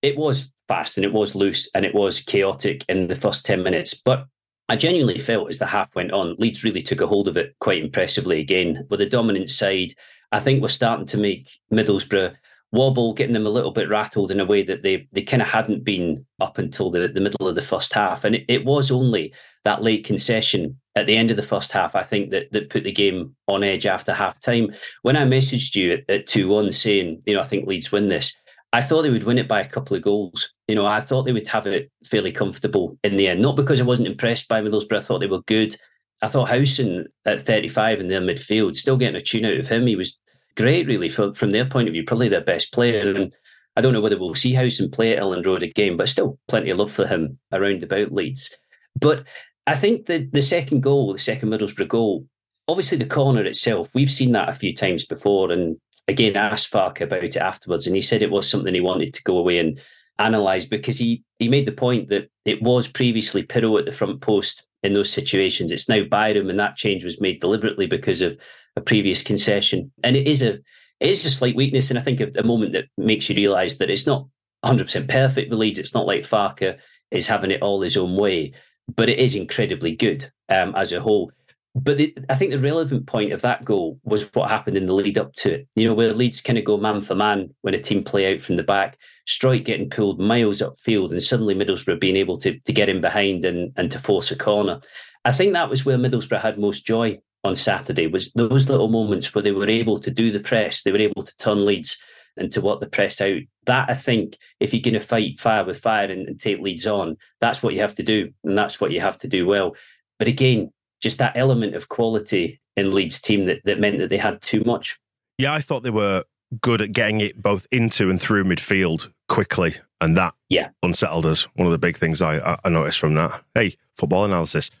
It 0.00 0.16
was 0.16 0.50
fast 0.66 0.96
and 0.96 1.04
it 1.04 1.12
was 1.12 1.34
loose 1.34 1.70
and 1.74 1.84
it 1.84 1.94
was 1.94 2.20
chaotic 2.20 2.84
in 2.88 3.06
the 3.06 3.14
first 3.14 3.44
10 3.44 3.62
minutes. 3.62 3.92
But 3.92 4.26
I 4.70 4.76
genuinely 4.76 5.18
felt 5.18 5.50
as 5.50 5.58
the 5.58 5.66
half 5.66 5.94
went 5.94 6.12
on, 6.12 6.36
Leeds 6.38 6.64
really 6.64 6.82
took 6.82 7.02
a 7.02 7.06
hold 7.06 7.28
of 7.28 7.36
it 7.36 7.54
quite 7.60 7.84
impressively 7.84 8.40
again. 8.40 8.86
With 8.88 9.02
a 9.02 9.06
dominant 9.06 9.50
side, 9.50 9.92
I 10.32 10.40
think 10.40 10.62
we're 10.62 10.68
starting 10.68 11.06
to 11.06 11.18
make 11.18 11.50
Middlesbrough 11.70 12.34
wobble, 12.72 13.14
getting 13.14 13.32
them 13.32 13.46
a 13.46 13.50
little 13.50 13.70
bit 13.70 13.88
rattled 13.88 14.30
in 14.30 14.40
a 14.40 14.44
way 14.44 14.62
that 14.62 14.82
they 14.82 15.08
they 15.12 15.22
kind 15.22 15.42
of 15.42 15.48
hadn't 15.48 15.84
been 15.84 16.26
up 16.40 16.58
until 16.58 16.90
the, 16.90 17.08
the 17.08 17.20
middle 17.20 17.48
of 17.48 17.54
the 17.54 17.62
first 17.62 17.92
half. 17.92 18.24
And 18.24 18.34
it, 18.34 18.44
it 18.48 18.64
was 18.64 18.90
only 18.90 19.32
that 19.64 19.82
late 19.82 20.04
concession 20.04 20.78
at 20.94 21.06
the 21.06 21.16
end 21.16 21.30
of 21.30 21.36
the 21.36 21.42
first 21.42 21.72
half, 21.72 21.94
I 21.94 22.02
think, 22.02 22.30
that 22.30 22.52
that 22.52 22.70
put 22.70 22.84
the 22.84 22.92
game 22.92 23.34
on 23.46 23.62
edge 23.62 23.86
after 23.86 24.12
half 24.12 24.40
time. 24.40 24.74
When 25.02 25.16
I 25.16 25.24
messaged 25.24 25.74
you 25.74 26.02
at 26.08 26.26
2 26.26 26.48
1 26.48 26.72
saying, 26.72 27.22
you 27.26 27.34
know, 27.34 27.40
I 27.40 27.44
think 27.44 27.66
Leeds 27.66 27.92
win 27.92 28.08
this, 28.08 28.34
I 28.72 28.82
thought 28.82 29.02
they 29.02 29.10
would 29.10 29.24
win 29.24 29.38
it 29.38 29.48
by 29.48 29.60
a 29.60 29.68
couple 29.68 29.96
of 29.96 30.02
goals. 30.02 30.52
You 30.68 30.74
know, 30.74 30.86
I 30.86 31.00
thought 31.00 31.22
they 31.22 31.32
would 31.32 31.48
have 31.48 31.66
it 31.66 31.90
fairly 32.04 32.32
comfortable 32.32 32.98
in 33.04 33.16
the 33.16 33.28
end. 33.28 33.40
Not 33.40 33.56
because 33.56 33.80
I 33.80 33.84
wasn't 33.84 34.08
impressed 34.08 34.48
by 34.48 34.60
Middlesbrough, 34.60 34.98
I 34.98 35.00
thought 35.00 35.20
they 35.20 35.26
were 35.26 35.42
good. 35.42 35.76
I 36.22 36.28
thought 36.28 36.48
Howson 36.48 37.06
at 37.24 37.40
35 37.40 38.00
in 38.00 38.08
their 38.08 38.20
midfield, 38.20 38.76
still 38.76 38.96
getting 38.96 39.16
a 39.16 39.20
tune 39.20 39.44
out 39.44 39.58
of 39.58 39.68
him. 39.68 39.86
He 39.86 39.96
was 39.96 40.18
great, 40.56 40.86
really, 40.86 41.08
from, 41.08 41.34
from 41.34 41.52
their 41.52 41.66
point 41.66 41.88
of 41.88 41.92
view, 41.92 42.04
probably 42.04 42.28
their 42.28 42.40
best 42.40 42.72
player. 42.72 43.14
And 43.14 43.32
I 43.76 43.80
don't 43.80 43.92
know 43.92 44.00
whether 44.00 44.18
we'll 44.18 44.34
see 44.34 44.54
Howson 44.54 44.90
play 44.90 45.16
at 45.16 45.22
Elland 45.22 45.46
Road 45.46 45.62
again, 45.62 45.96
but 45.96 46.08
still 46.08 46.38
plenty 46.48 46.70
of 46.70 46.78
love 46.78 46.92
for 46.92 47.06
him 47.06 47.38
around 47.52 47.82
about 47.82 48.12
Leeds. 48.12 48.54
But 48.98 49.24
I 49.66 49.76
think 49.76 50.06
the, 50.06 50.28
the 50.32 50.42
second 50.42 50.82
goal, 50.82 51.12
the 51.12 51.18
second 51.18 51.50
Middlesbrough 51.50 51.88
goal, 51.88 52.26
obviously 52.68 52.98
the 52.98 53.06
corner 53.06 53.42
itself, 53.42 53.88
we've 53.94 54.10
seen 54.10 54.32
that 54.32 54.48
a 54.48 54.54
few 54.54 54.74
times 54.74 55.04
before. 55.04 55.52
And 55.52 55.76
again, 56.08 56.36
I 56.36 56.48
asked 56.48 56.72
Farke 56.72 57.02
about 57.02 57.24
it 57.24 57.36
afterwards, 57.36 57.86
and 57.86 57.94
he 57.94 58.02
said 58.02 58.22
it 58.22 58.30
was 58.30 58.48
something 58.48 58.74
he 58.74 58.80
wanted 58.80 59.14
to 59.14 59.22
go 59.22 59.38
away 59.38 59.58
and 59.58 59.80
analyse 60.18 60.64
because 60.64 60.98
he, 60.98 61.22
he 61.38 61.48
made 61.48 61.66
the 61.66 61.72
point 61.72 62.08
that 62.08 62.30
it 62.44 62.62
was 62.62 62.88
previously 62.88 63.42
Piroe 63.42 63.78
at 63.78 63.84
the 63.84 63.92
front 63.92 64.20
post 64.22 64.64
in 64.82 64.94
those 64.94 65.12
situations. 65.12 65.72
It's 65.72 65.88
now 65.88 66.04
Byram, 66.04 66.48
and 66.48 66.58
that 66.58 66.76
change 66.76 67.04
was 67.04 67.20
made 67.20 67.40
deliberately 67.40 67.86
because 67.86 68.22
of 68.22 68.38
a 68.76 68.80
previous 68.80 69.22
concession. 69.22 69.90
And 70.04 70.16
it 70.16 70.26
is 70.26 70.42
a 70.42 70.58
it 70.98 71.10
is 71.10 71.26
a 71.26 71.30
slight 71.30 71.56
weakness, 71.56 71.90
and 71.90 71.98
I 71.98 72.02
think 72.02 72.20
a, 72.20 72.42
moment 72.42 72.72
that 72.72 72.86
makes 72.96 73.28
you 73.28 73.36
realise 73.36 73.76
that 73.76 73.90
it's 73.90 74.06
not 74.06 74.26
100% 74.64 75.08
perfect 75.08 75.50
with 75.50 75.58
Leeds. 75.58 75.78
It's 75.78 75.92
not 75.92 76.06
like 76.06 76.22
Farke 76.22 76.78
is 77.10 77.26
having 77.26 77.50
it 77.50 77.60
all 77.60 77.82
his 77.82 77.98
own 77.98 78.16
way, 78.16 78.54
but 78.94 79.10
it 79.10 79.18
is 79.18 79.34
incredibly 79.34 79.94
good 79.94 80.30
um, 80.48 80.74
as 80.74 80.92
a 80.92 81.00
whole. 81.00 81.32
But 81.74 81.98
the, 81.98 82.16
I 82.30 82.34
think 82.34 82.50
the 82.50 82.58
relevant 82.58 83.06
point 83.06 83.32
of 83.32 83.42
that 83.42 83.62
goal 83.62 84.00
was 84.04 84.22
what 84.32 84.50
happened 84.50 84.78
in 84.78 84.86
the 84.86 84.94
lead 84.94 85.18
up 85.18 85.34
to 85.34 85.52
it. 85.52 85.68
You 85.74 85.86
know, 85.86 85.92
where 85.92 86.14
Leeds 86.14 86.40
kind 86.40 86.58
of 86.58 86.64
go 86.64 86.78
man 86.78 87.02
for 87.02 87.14
man 87.14 87.54
when 87.60 87.74
a 87.74 87.78
team 87.78 88.02
play 88.02 88.34
out 88.34 88.40
from 88.40 88.56
the 88.56 88.62
back, 88.62 88.96
Struijk 89.28 89.66
getting 89.66 89.90
pulled 89.90 90.18
miles 90.18 90.62
upfield, 90.62 91.10
and 91.10 91.22
suddenly 91.22 91.54
Middlesbrough 91.54 92.00
being 92.00 92.16
able 92.16 92.38
to, 92.38 92.58
to 92.58 92.72
get 92.72 92.88
in 92.88 93.02
behind 93.02 93.44
and, 93.44 93.74
and 93.76 93.90
to 93.90 93.98
force 93.98 94.30
a 94.30 94.36
corner. 94.36 94.80
I 95.26 95.32
think 95.32 95.52
that 95.52 95.68
was 95.68 95.84
where 95.84 95.98
Middlesbrough 95.98 96.40
had 96.40 96.58
most 96.58 96.86
joy 96.86 97.18
on 97.46 97.54
Saturday 97.54 98.06
was 98.06 98.32
those 98.32 98.68
little 98.68 98.88
moments 98.88 99.34
where 99.34 99.42
they 99.42 99.52
were 99.52 99.68
able 99.68 99.98
to 99.98 100.10
do 100.10 100.30
the 100.30 100.40
press, 100.40 100.82
they 100.82 100.92
were 100.92 100.98
able 100.98 101.22
to 101.22 101.36
turn 101.38 101.64
Leeds 101.64 101.98
into 102.36 102.60
what 102.60 102.80
the 102.80 102.86
press 102.86 103.20
out. 103.20 103.40
That 103.64 103.88
I 103.88 103.94
think, 103.94 104.36
if 104.60 104.74
you're 104.74 104.82
going 104.82 104.94
to 104.94 105.00
fight 105.00 105.40
fire 105.40 105.64
with 105.64 105.78
fire 105.78 106.10
and, 106.10 106.28
and 106.28 106.38
take 106.38 106.60
Leeds 106.60 106.86
on, 106.86 107.16
that's 107.40 107.62
what 107.62 107.74
you 107.74 107.80
have 107.80 107.94
to 107.94 108.02
do, 108.02 108.30
and 108.44 108.58
that's 108.58 108.80
what 108.80 108.92
you 108.92 109.00
have 109.00 109.18
to 109.18 109.28
do 109.28 109.46
well. 109.46 109.74
But 110.18 110.28
again, 110.28 110.72
just 111.00 111.18
that 111.18 111.36
element 111.36 111.74
of 111.74 111.88
quality 111.88 112.60
in 112.76 112.92
Leeds' 112.92 113.20
team 113.20 113.44
that, 113.44 113.60
that 113.64 113.80
meant 113.80 113.98
that 113.98 114.10
they 114.10 114.18
had 114.18 114.42
too 114.42 114.62
much. 114.64 114.98
Yeah, 115.38 115.54
I 115.54 115.60
thought 115.60 115.82
they 115.82 115.90
were 115.90 116.24
good 116.60 116.80
at 116.80 116.92
getting 116.92 117.20
it 117.20 117.42
both 117.42 117.66
into 117.72 118.08
and 118.10 118.20
through 118.20 118.44
midfield 118.44 119.10
quickly, 119.28 119.74
and 120.00 120.16
that 120.16 120.34
yeah 120.48 120.68
unsettled 120.82 121.26
us. 121.26 121.44
One 121.54 121.66
of 121.66 121.72
the 121.72 121.78
big 121.78 121.96
things 121.96 122.22
I, 122.22 122.58
I 122.64 122.68
noticed 122.68 122.98
from 122.98 123.14
that. 123.14 123.42
Hey, 123.54 123.76
football 123.96 124.24
analysis. 124.24 124.70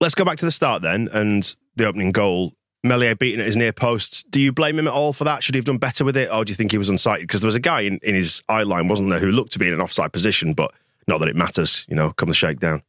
Let's 0.00 0.14
go 0.14 0.24
back 0.24 0.38
to 0.38 0.44
the 0.44 0.50
start 0.50 0.82
then 0.82 1.08
and 1.12 1.56
the 1.76 1.86
opening 1.86 2.12
goal. 2.12 2.52
Meslier 2.84 3.16
beating 3.16 3.40
at 3.40 3.46
his 3.46 3.56
near 3.56 3.72
posts. 3.72 4.22
Do 4.24 4.40
you 4.40 4.52
blame 4.52 4.78
him 4.78 4.86
at 4.86 4.92
all 4.92 5.12
for 5.12 5.24
that? 5.24 5.42
Should 5.42 5.54
he 5.54 5.58
have 5.58 5.64
done 5.64 5.78
better 5.78 6.04
with 6.04 6.16
it, 6.16 6.30
or 6.30 6.44
do 6.44 6.50
you 6.50 6.54
think 6.54 6.70
he 6.70 6.78
was 6.78 6.88
unsighted? 6.88 7.22
Because 7.22 7.40
there 7.40 7.48
was 7.48 7.54
a 7.54 7.60
guy 7.60 7.80
in, 7.80 7.98
in 8.02 8.14
his 8.14 8.42
eye 8.48 8.62
line, 8.62 8.86
wasn't 8.88 9.10
there, 9.10 9.18
who 9.18 9.30
looked 9.30 9.52
to 9.52 9.58
be 9.58 9.66
in 9.66 9.74
an 9.74 9.80
offside 9.80 10.12
position, 10.12 10.52
but 10.52 10.72
not 11.08 11.18
that 11.18 11.28
it 11.28 11.36
matters, 11.36 11.84
you 11.88 11.96
know, 11.96 12.12
come 12.12 12.28
the 12.28 12.34
shakedown. 12.34 12.82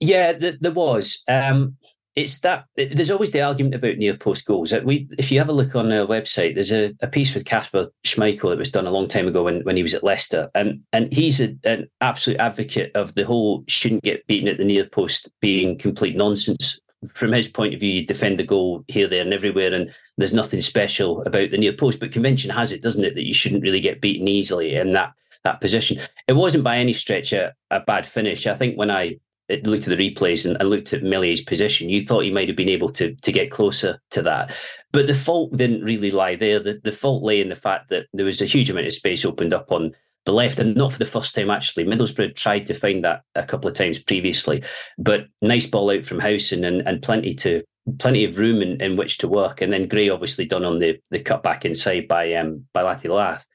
Yeah, 0.00 0.32
there 0.32 0.72
was. 0.72 1.22
Um, 1.28 1.76
it's 2.20 2.40
that 2.40 2.66
there's 2.76 3.10
always 3.10 3.32
the 3.32 3.42
argument 3.42 3.74
about 3.74 3.96
near 3.96 4.16
post 4.16 4.46
goals. 4.46 4.72
We, 4.84 5.08
if 5.18 5.30
you 5.30 5.38
have 5.38 5.48
a 5.48 5.52
look 5.52 5.74
on 5.74 5.90
our 5.92 6.06
website, 6.06 6.54
there's 6.54 6.72
a, 6.72 6.94
a 7.00 7.08
piece 7.08 7.34
with 7.34 7.44
Kasper 7.44 7.88
Schmeichel 8.04 8.50
that 8.50 8.58
was 8.58 8.70
done 8.70 8.86
a 8.86 8.90
long 8.90 9.08
time 9.08 9.26
ago 9.26 9.44
when, 9.44 9.62
when 9.62 9.76
he 9.76 9.82
was 9.82 9.94
at 9.94 10.04
Leicester, 10.04 10.50
and 10.54 10.84
and 10.92 11.12
he's 11.12 11.40
a, 11.40 11.56
an 11.64 11.88
absolute 12.00 12.38
advocate 12.38 12.92
of 12.94 13.14
the 13.14 13.24
whole 13.24 13.64
shouldn't 13.68 14.02
get 14.02 14.26
beaten 14.26 14.48
at 14.48 14.58
the 14.58 14.64
near 14.64 14.84
post 14.84 15.28
being 15.40 15.78
complete 15.78 16.16
nonsense. 16.16 16.78
From 17.14 17.32
his 17.32 17.48
point 17.48 17.72
of 17.72 17.80
view, 17.80 17.94
you 17.94 18.06
defend 18.06 18.38
the 18.38 18.44
goal 18.44 18.84
here, 18.88 19.08
there, 19.08 19.22
and 19.22 19.32
everywhere, 19.32 19.72
and 19.72 19.90
there's 20.18 20.34
nothing 20.34 20.60
special 20.60 21.22
about 21.22 21.50
the 21.50 21.56
near 21.56 21.72
post. 21.72 21.98
But 21.98 22.12
convention 22.12 22.50
has 22.50 22.72
it, 22.72 22.82
doesn't 22.82 23.04
it, 23.04 23.14
that 23.14 23.26
you 23.26 23.32
shouldn't 23.32 23.62
really 23.62 23.80
get 23.80 24.02
beaten 24.02 24.28
easily 24.28 24.74
in 24.74 24.92
that 24.92 25.14
that 25.44 25.60
position. 25.60 25.98
It 26.28 26.34
wasn't 26.34 26.64
by 26.64 26.76
any 26.76 26.92
stretch 26.92 27.32
a, 27.32 27.54
a 27.70 27.80
bad 27.80 28.06
finish. 28.06 28.46
I 28.46 28.54
think 28.54 28.76
when 28.76 28.90
I 28.90 29.18
looked 29.66 29.88
at 29.88 29.96
the 29.96 30.10
replays 30.10 30.44
and, 30.46 30.56
and, 30.60 30.70
looked 30.70 30.92
at 30.92 31.02
Meslier's 31.02 31.40
position, 31.40 31.88
you 31.88 32.04
thought 32.04 32.24
he 32.24 32.30
might 32.30 32.48
have 32.48 32.56
been 32.56 32.68
able 32.68 32.88
to 32.90 33.14
to 33.14 33.32
get 33.32 33.50
closer 33.50 34.00
to 34.10 34.22
that. 34.22 34.54
But 34.92 35.06
the 35.06 35.14
fault 35.14 35.56
didn't 35.56 35.84
really 35.84 36.10
lie 36.10 36.36
there. 36.36 36.58
The, 36.58 36.80
the 36.82 36.92
fault 36.92 37.22
lay 37.22 37.40
in 37.40 37.48
the 37.48 37.56
fact 37.56 37.90
that 37.90 38.06
there 38.12 38.26
was 38.26 38.40
a 38.40 38.46
huge 38.46 38.70
amount 38.70 38.86
of 38.86 38.92
space 38.92 39.24
opened 39.24 39.54
up 39.54 39.70
on 39.72 39.92
the 40.26 40.32
left, 40.32 40.58
and 40.58 40.76
not 40.76 40.92
for 40.92 40.98
the 40.98 41.06
first 41.06 41.34
time 41.34 41.50
actually. 41.50 41.84
Middlesbrough 41.84 42.36
tried 42.36 42.66
to 42.66 42.74
find 42.74 43.04
that 43.04 43.22
a 43.34 43.44
couple 43.44 43.68
of 43.68 43.76
times 43.76 43.98
previously, 43.98 44.62
but 44.98 45.26
nice 45.42 45.66
ball 45.66 45.90
out 45.90 46.04
from 46.04 46.20
Howson 46.20 46.64
and, 46.64 46.86
and 46.86 47.02
plenty 47.02 47.34
to 47.36 47.62
plenty 47.98 48.24
of 48.24 48.38
room 48.38 48.62
in, 48.62 48.80
in 48.80 48.96
which 48.96 49.18
to 49.18 49.28
work. 49.28 49.60
And 49.60 49.72
then 49.72 49.88
Gray 49.88 50.08
obviously 50.08 50.44
done 50.44 50.64
on 50.64 50.78
the 50.78 51.00
the 51.10 51.20
cut 51.20 51.42
back 51.42 51.64
inside 51.64 52.08
by 52.08 52.34
um 52.34 52.66
by 52.72 52.82
Latte 52.82 53.08
Lath 53.08 53.46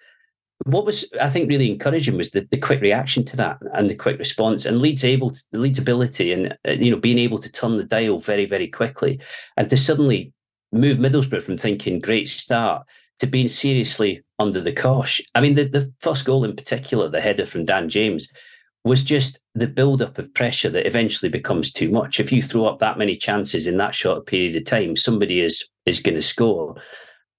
what 0.63 0.85
was 0.85 1.05
I 1.21 1.29
think 1.29 1.49
really 1.49 1.69
encouraging 1.69 2.17
was 2.17 2.31
the, 2.31 2.47
the 2.49 2.57
quick 2.57 2.81
reaction 2.81 3.25
to 3.25 3.37
that 3.37 3.57
and 3.73 3.89
the 3.89 3.95
quick 3.95 4.17
response 4.17 4.65
and 4.65 4.79
Leeds 4.79 5.03
able 5.03 5.31
to, 5.31 5.41
Leeds 5.51 5.79
ability 5.79 6.31
and 6.31 6.57
uh, 6.67 6.71
you 6.71 6.91
know 6.91 6.97
being 6.97 7.19
able 7.19 7.39
to 7.39 7.51
turn 7.51 7.77
the 7.77 7.83
dial 7.83 8.19
very 8.19 8.45
very 8.45 8.67
quickly 8.67 9.19
and 9.57 9.69
to 9.69 9.77
suddenly 9.77 10.31
move 10.71 10.97
Middlesbrough 10.97 11.43
from 11.43 11.57
thinking 11.57 11.99
great 11.99 12.29
start 12.29 12.85
to 13.19 13.27
being 13.27 13.47
seriously 13.47 14.23
under 14.39 14.61
the 14.61 14.73
cosh. 14.73 15.21
I 15.35 15.41
mean 15.41 15.55
the, 15.55 15.65
the 15.65 15.93
first 15.99 16.25
goal 16.25 16.43
in 16.43 16.55
particular, 16.55 17.09
the 17.09 17.21
header 17.21 17.45
from 17.45 17.65
Dan 17.65 17.89
James, 17.89 18.27
was 18.85 19.03
just 19.03 19.39
the 19.55 19.67
build 19.67 20.01
up 20.01 20.17
of 20.17 20.33
pressure 20.33 20.69
that 20.69 20.87
eventually 20.87 21.29
becomes 21.29 21.71
too 21.71 21.89
much. 21.89 22.19
If 22.19 22.31
you 22.31 22.41
throw 22.41 22.65
up 22.65 22.79
that 22.79 22.97
many 22.97 23.15
chances 23.15 23.67
in 23.67 23.77
that 23.77 23.95
short 23.95 24.27
period 24.27 24.55
of 24.55 24.65
time, 24.65 24.95
somebody 24.95 25.41
is 25.41 25.67
is 25.85 25.99
going 25.99 26.15
to 26.15 26.21
score. 26.21 26.75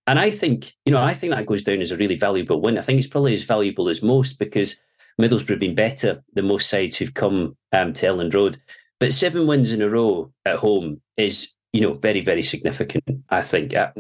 And 0.07 0.19
I 0.21 0.31
think, 0.31 0.75
you 0.85 0.93
know, 0.93 1.01
I 1.01 1.15
think 1.15 1.33
that 1.33 1.47
goes 1.47 1.65
down 1.65 1.81
as 1.81 1.91
a 1.91 1.97
really 1.97 2.15
valuable 2.15 2.61
win. 2.61 2.79
I 2.79 2.83
think 2.83 2.99
it's 2.99 3.09
probably 3.09 3.35
as 3.35 3.43
valuable 3.43 3.89
as 3.89 4.03
most 4.03 4.39
because 4.39 4.77
Middlesbrough 5.21 5.51
have 5.51 5.61
been 5.61 5.75
better 5.75 6.23
than 6.35 6.47
most 6.47 6.71
sides 6.71 6.97
who've 6.97 7.15
come 7.15 7.57
um, 7.73 7.93
to 7.95 8.07
Elland 8.07 8.35
Road. 8.35 8.61
But 9.01 9.13
seven 9.13 9.47
wins 9.47 9.73
in 9.73 9.83
a 9.83 9.89
row 9.89 10.33
at 10.45 10.57
home 10.57 11.01
is, 11.17 11.53
you 11.73 11.81
know, 11.81 11.95
very, 11.95 12.21
very 12.21 12.43
significant, 12.43 13.05
I 13.31 13.43
think. 13.43 13.75
I, 13.75 13.91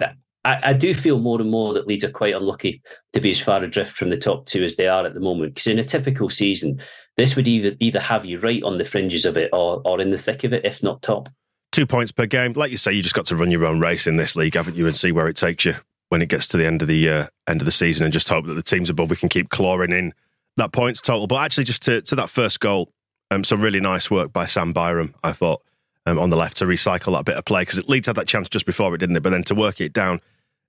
I, 0.45 0.61
I 0.63 0.73
do 0.75 0.95
feel 0.95 1.19
more 1.19 1.41
and 1.41 1.51
more 1.51 1.75
that 1.75 1.89
Leeds 1.89 2.05
are 2.05 2.11
quite 2.11 2.35
unlucky 2.35 2.83
to 3.13 3.21
be 3.21 3.33
as 3.33 3.41
far 3.41 3.63
adrift 3.63 3.97
from 3.97 4.11
the 4.11 4.17
top 4.17 4.47
two 4.47 4.63
as 4.63 4.77
they 4.77 4.87
are 4.87 5.05
at 5.05 5.15
the 5.15 5.21
moment. 5.21 5.55
Because 5.55 5.67
in 5.67 5.79
a 5.81 5.85
typical 5.85 6.31
season, 6.31 6.81
this 7.17 7.35
would 7.35 7.49
either 7.49 7.73
either 7.81 8.01
have 8.01 8.25
you 8.25 8.39
right 8.39 8.63
on 8.63 8.79
the 8.79 8.85
fringes 8.85 9.25
of 9.25 9.37
it 9.37 9.51
or, 9.53 9.83
or 9.85 10.01
in 10.01 10.11
the 10.11 10.19
thick 10.19 10.45
of 10.45 10.53
it, 10.53 10.65
if 10.65 10.85
not 10.85 11.03
top. 11.03 11.29
Two 11.73 11.87
points 11.87 12.13
per 12.13 12.27
game. 12.27 12.53
Like 12.53 12.71
you 12.71 12.79
say, 12.79 12.93
you 12.93 13.03
just 13.03 13.15
got 13.15 13.27
to 13.27 13.37
run 13.37 13.51
your 13.51 13.67
own 13.67 13.81
race 13.81 14.07
in 14.07 14.17
this 14.17 14.37
league, 14.37 14.55
haven't 14.55 14.77
you, 14.77 14.87
and 14.87 14.97
see 14.97 15.13
where 15.13 15.27
it 15.27 15.37
takes 15.37 15.65
you 15.65 15.75
when 16.09 16.23
it 16.23 16.29
gets 16.29 16.47
to 16.49 16.57
the 16.57 16.67
end 16.67 16.83
of 16.83 16.89
the 16.89 17.09
uh, 17.09 17.27
end 17.49 17.61
of 17.61 17.65
the 17.67 17.73
season, 17.73 18.05
and 18.05 18.13
just 18.13 18.29
hope 18.29 18.47
that 18.47 18.55
the 18.55 18.63
teams 18.63 18.91
above 18.91 19.11
we 19.11 19.17
can 19.17 19.29
keep 19.29 19.51
clawing 19.51 19.93
in 19.93 20.13
that 20.57 20.73
points 20.73 21.01
total. 21.01 21.27
But 21.27 21.45
actually, 21.45 21.65
just 21.65 21.83
to, 21.85 22.03
to 22.03 22.15
that 22.17 22.31
first 22.31 22.61
goal, 22.61 22.91
um, 23.31 23.45
some 23.45 23.61
really 23.61 23.81
nice 23.81 24.11
work 24.11 24.33
by 24.33 24.47
Sam 24.47 24.73
Byram, 24.73 25.15
I 25.23 25.33
thought, 25.33 25.63
um, 26.07 26.19
on 26.19 26.31
the 26.31 26.37
left 26.37 26.59
to 26.59 26.65
recycle 26.65 27.13
that 27.15 27.25
bit 27.25 27.37
of 27.37 27.45
play 27.45 27.63
because 27.63 27.87
Leeds 27.89 28.07
had 28.07 28.17
that 28.17 28.29
chance 28.29 28.49
just 28.49 28.67
before 28.67 28.95
it, 28.95 28.99
didn't 28.99 29.17
it? 29.17 29.23
But 29.23 29.31
then 29.31 29.43
to 29.45 29.55
work 29.55 29.81
it 29.81 29.93
down 29.93 30.21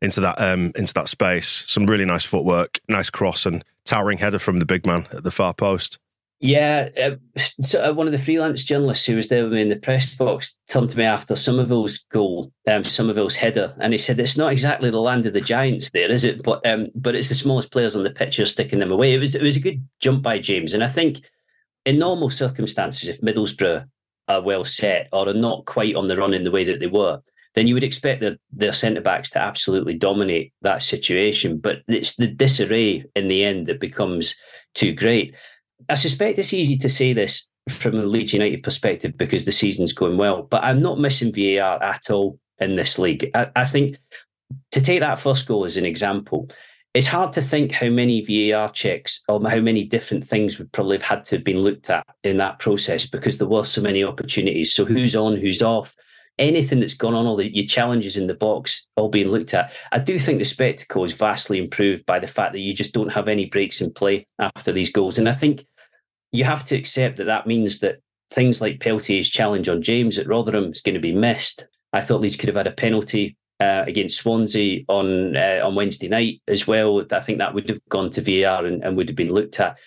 into 0.02 0.22
that 0.22 0.40
um, 0.40 0.72
into 0.76 0.94
that 0.94 1.08
space, 1.08 1.66
some 1.68 1.86
really 1.86 2.06
nice 2.06 2.26
footwork, 2.26 2.80
nice 2.90 3.10
cross, 3.10 3.46
and 3.46 3.64
towering 3.86 4.18
header 4.18 4.40
from 4.40 4.60
the 4.60 4.66
big 4.66 4.86
man 4.86 5.08
at 5.14 5.24
the 5.24 5.32
far 5.32 5.54
post. 5.54 5.98
Yeah, 6.40 6.90
uh, 7.02 7.16
so 7.62 7.84
uh, 7.84 7.94
one 7.94 8.06
of 8.06 8.12
the 8.12 8.20
freelance 8.20 8.64
journalists 8.64 9.08
who 9.08 9.16
was 9.16 9.28
there 9.28 9.44
with 9.44 9.54
me 9.54 9.62
in 9.62 9.70
the 9.70 9.76
press 9.76 10.14
box 10.16 10.56
turned 10.70 10.92
to 10.92 10.98
me 10.98 11.04
after 11.04 11.36
Summerville's 11.36 11.98
goal, 12.12 12.52
um, 12.68 12.84
Summerville's 12.84 13.36
header, 13.36 13.76
and 13.80 13.92
he 13.92 13.98
said, 13.98 14.20
"It's 14.20 14.38
not 14.38 14.52
exactly 14.52 14.92
the 14.92 15.02
land 15.02 15.26
of 15.26 15.34
the 15.34 15.42
giants, 15.42 15.90
there 15.90 16.12
is 16.12 16.24
it? 16.24 16.44
But 16.44 16.64
um, 16.64 16.90
but 16.94 17.16
it's 17.16 17.30
the 17.30 17.36
smallest 17.36 17.72
players 17.72 17.96
on 17.96 18.04
the 18.04 18.12
pitch 18.12 18.40
are 18.40 18.46
sticking 18.46 18.78
them 18.78 18.92
away." 18.92 19.16
It 19.16 19.20
was 19.20 19.34
it 19.34 19.42
was 19.42 19.56
a 19.58 19.62
good 19.62 19.84
jump 20.00 20.22
by 20.22 20.38
James, 20.38 20.74
and 20.74 20.84
I 20.84 20.88
think 20.88 21.22
in 21.86 21.98
normal 21.98 22.30
circumstances, 22.30 23.10
if 23.10 23.22
Middlesbrough 23.22 23.86
are 24.28 24.42
well 24.42 24.64
set 24.64 25.08
or 25.14 25.28
are 25.28 25.34
not 25.34 25.66
quite 25.66 25.96
on 25.96 26.08
the 26.08 26.18
run 26.18 26.36
in 26.36 26.44
the 26.44 26.52
way 26.52 26.64
that 26.66 26.80
they 26.80 26.88
were, 26.88 27.20
then 27.56 27.66
you 27.66 27.74
would 27.74 27.84
expect 27.84 28.22
their, 28.22 28.38
their 28.52 28.74
centre 28.74 29.02
backs 29.02 29.32
to 29.32 29.42
absolutely 29.42 29.96
dominate 29.96 30.54
that 30.62 30.84
situation. 30.84 31.58
But 31.58 31.78
it's 31.88 32.16
the 32.16 32.28
disarray 32.28 33.06
in 33.16 33.28
the 33.28 33.44
end 33.44 33.66
that 33.66 33.80
becomes 33.80 34.36
too 34.76 34.94
great. 34.94 35.34
I 35.90 35.96
suspect 35.96 36.40
it's 36.40 36.54
easy 36.54 36.78
to 36.78 36.90
say 36.90 37.14
this 37.14 37.48
from 37.70 37.96
a 37.96 38.04
Leeds 38.04 38.34
United 38.34 38.64
perspective 38.64 39.18
because 39.18 39.46
the 39.46 39.52
season's 39.52 39.94
going 39.94 40.18
well, 40.18 40.44
but 40.44 40.64
I'm 40.64 40.82
not 40.82 41.00
missing 41.00 41.34
VAR 41.34 41.82
at 41.82 42.10
all 42.10 42.40
in 42.60 42.76
this 42.76 42.98
league. 42.98 43.30
I, 43.34 43.50
I 43.56 43.66
think 43.66 43.98
to 44.72 44.82
take 44.82 45.02
that 45.02 45.20
first 45.20 45.48
goal 45.48 45.66
as 45.66 45.78
an 45.78 45.86
example, 45.86 46.50
it's 46.94 47.08
hard 47.08 47.34
to 47.34 47.42
think 47.42 47.72
how 47.72 47.90
many 47.90 48.22
VAR 48.24 48.72
checks 48.72 49.22
or 49.28 49.48
how 49.48 49.60
many 49.60 49.84
different 49.84 50.26
things 50.26 50.58
would 50.58 50.72
probably 50.72 50.98
have 50.98 51.06
had 51.06 51.26
to 51.26 51.36
have 51.36 51.44
been 51.44 51.60
looked 51.60 51.90
at 51.90 52.06
in 52.24 52.38
that 52.38 52.60
process 52.60 53.06
because 53.06 53.38
there 53.38 53.48
were 53.48 53.66
so 53.66 53.82
many 53.82 54.04
opportunities. 54.04 54.74
So 54.74 54.86
who's 54.86 55.16
on, 55.16 55.38
who's 55.38 55.62
off, 55.62 55.96
anything 56.40 56.80
that's 56.80 56.94
gone 56.94 57.14
on, 57.14 57.26
all 57.26 57.36
the 57.36 57.54
your 57.54 57.68
challenges 57.68 58.18
in 58.18 58.28
the 58.28 58.34
box 58.34 58.88
all 58.96 59.10
being 59.10 59.28
looked 59.28 59.54
at. 59.54 59.72
I 59.92 60.00
do 60.00 60.20
think 60.20 60.40
the 60.40 60.46
spectacle 60.46 61.04
is 61.04 61.14
vastly 61.14 61.60
improved 61.60 62.06
by 62.06 62.20
the 62.20 62.28
fact 62.28 62.54
that 62.54 62.60
you 62.60 62.74
just 62.74 62.94
don't 62.94 63.12
have 63.12 63.28
any 63.28 63.46
breaks 63.46 63.82
in 63.82 63.92
play 63.94 64.26
after 64.40 64.72
these 64.72 64.92
goals. 64.92 65.18
And 65.18 65.30
I 65.30 65.34
think 65.34 65.66
you 66.32 66.44
have 66.44 66.66
to 66.66 66.76
accept 66.76 67.18
that 67.18 67.26
that 67.26 67.48
means 67.48 67.80
that 67.80 68.02
things 68.30 68.62
like 68.62 68.80
Peltier's 68.80 69.30
challenge 69.30 69.70
on 69.70 69.82
James 69.82 70.18
at 70.18 70.28
Rotherham 70.28 70.72
is 70.72 70.82
going 70.82 70.96
to 70.96 71.02
be 71.02 71.14
missed. 71.14 71.68
I 71.94 72.02
thought 72.02 72.22
Leeds 72.22 72.36
could 72.36 72.50
have 72.50 72.58
had 72.58 72.68
a 72.68 72.72
penalty 72.72 73.38
uh, 73.60 73.84
against 73.88 74.18
Swansea 74.18 74.84
on 74.88 75.36
uh, 75.36 75.62
on 75.64 75.76
Wednesday 75.76 76.08
night 76.08 76.42
as 76.48 76.68
well. 76.68 77.04
I 77.12 77.20
think 77.20 77.40
that 77.40 77.54
would 77.54 77.70
have 77.70 77.80
gone 77.90 78.10
to 78.12 78.22
VAR 78.22 78.66
and, 78.66 78.84
and 78.84 78.98
would 78.98 79.10
have 79.10 79.16
been 79.16 79.32
looked 79.32 79.60
at. 79.60 79.78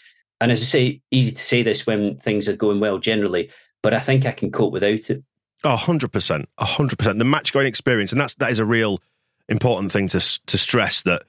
And 0.41 0.51
as 0.51 0.61
I 0.61 0.65
say, 0.65 1.01
easy 1.11 1.33
to 1.33 1.43
say 1.43 1.63
this 1.63 1.87
when 1.87 2.17
things 2.17 2.49
are 2.49 2.57
going 2.57 2.81
well 2.81 2.99
generally, 2.99 3.51
but 3.83 3.93
I 3.93 4.01
think 4.01 4.25
I 4.25 4.33
can 4.33 4.51
cope 4.51 4.73
without 4.73 5.11
it. 5.11 5.23
Oh, 5.63 5.77
100%. 5.77 6.47
100%. 6.59 7.19
The 7.19 7.25
match 7.25 7.53
going 7.53 7.67
experience. 7.67 8.13
And 8.13 8.21
that's, 8.21 8.35
that 8.37 8.51
is 8.51 8.59
a 8.59 8.65
real 8.65 9.03
important 9.51 9.93
thing 9.93 10.09
to, 10.09 10.41
to 10.47 10.57
stress 10.57 11.03
that 11.03 11.25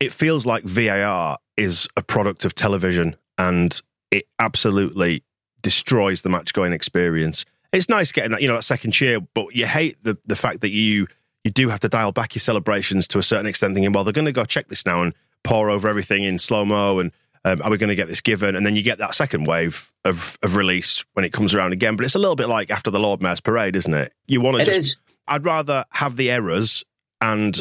it 0.00 0.12
feels 0.12 0.44
like 0.44 0.64
VAR 0.64 1.38
is 1.56 1.88
a 1.96 2.02
product 2.02 2.44
of 2.44 2.54
television 2.54 3.16
and 3.38 3.80
it 4.10 4.26
absolutely 4.38 5.24
destroys 5.62 6.22
the 6.22 6.28
match 6.28 6.52
going 6.52 6.72
experience. 6.72 7.44
It's 7.72 7.88
nice 7.88 8.12
getting 8.12 8.32
that, 8.32 8.42
you 8.42 8.48
know, 8.48 8.54
that 8.54 8.62
second 8.62 8.92
cheer, 8.92 9.20
but 9.20 9.54
you 9.54 9.66
hate 9.66 10.02
the, 10.02 10.18
the 10.26 10.36
fact 10.36 10.60
that 10.62 10.70
you 10.70 11.06
you 11.44 11.50
do 11.50 11.70
have 11.70 11.80
to 11.80 11.88
dial 11.88 12.12
back 12.12 12.34
your 12.34 12.40
celebrations 12.40 13.08
to 13.08 13.18
a 13.18 13.22
certain 13.22 13.46
extent, 13.46 13.74
thinking, 13.74 13.92
well, 13.92 14.04
they're 14.04 14.12
going 14.12 14.26
to 14.26 14.32
go 14.32 14.44
check 14.44 14.68
this 14.68 14.84
now 14.84 15.02
and 15.02 15.14
pore 15.42 15.70
over 15.70 15.88
everything 15.88 16.24
in 16.24 16.36
slow 16.36 16.66
mo 16.66 16.98
and 16.98 17.12
um, 17.44 17.62
are 17.62 17.70
we 17.70 17.78
going 17.78 17.88
to 17.88 17.94
get 17.94 18.08
this 18.08 18.20
given? 18.20 18.54
And 18.54 18.66
then 18.66 18.76
you 18.76 18.82
get 18.82 18.98
that 18.98 19.14
second 19.14 19.46
wave 19.46 19.92
of, 20.04 20.38
of 20.42 20.56
release 20.56 21.04
when 21.14 21.24
it 21.24 21.32
comes 21.32 21.54
around 21.54 21.72
again. 21.72 21.96
But 21.96 22.04
it's 22.04 22.14
a 22.14 22.18
little 22.18 22.36
bit 22.36 22.48
like 22.48 22.70
after 22.70 22.90
the 22.90 22.98
Lord 22.98 23.22
Mayor's 23.22 23.40
parade, 23.40 23.76
isn't 23.76 23.94
it? 23.94 24.12
You 24.26 24.42
want 24.42 24.58
to 24.58 24.64
just. 24.64 24.78
Is. 24.78 24.96
I'd 25.26 25.44
rather 25.44 25.84
have 25.92 26.16
the 26.16 26.30
errors 26.30 26.84
and 27.20 27.58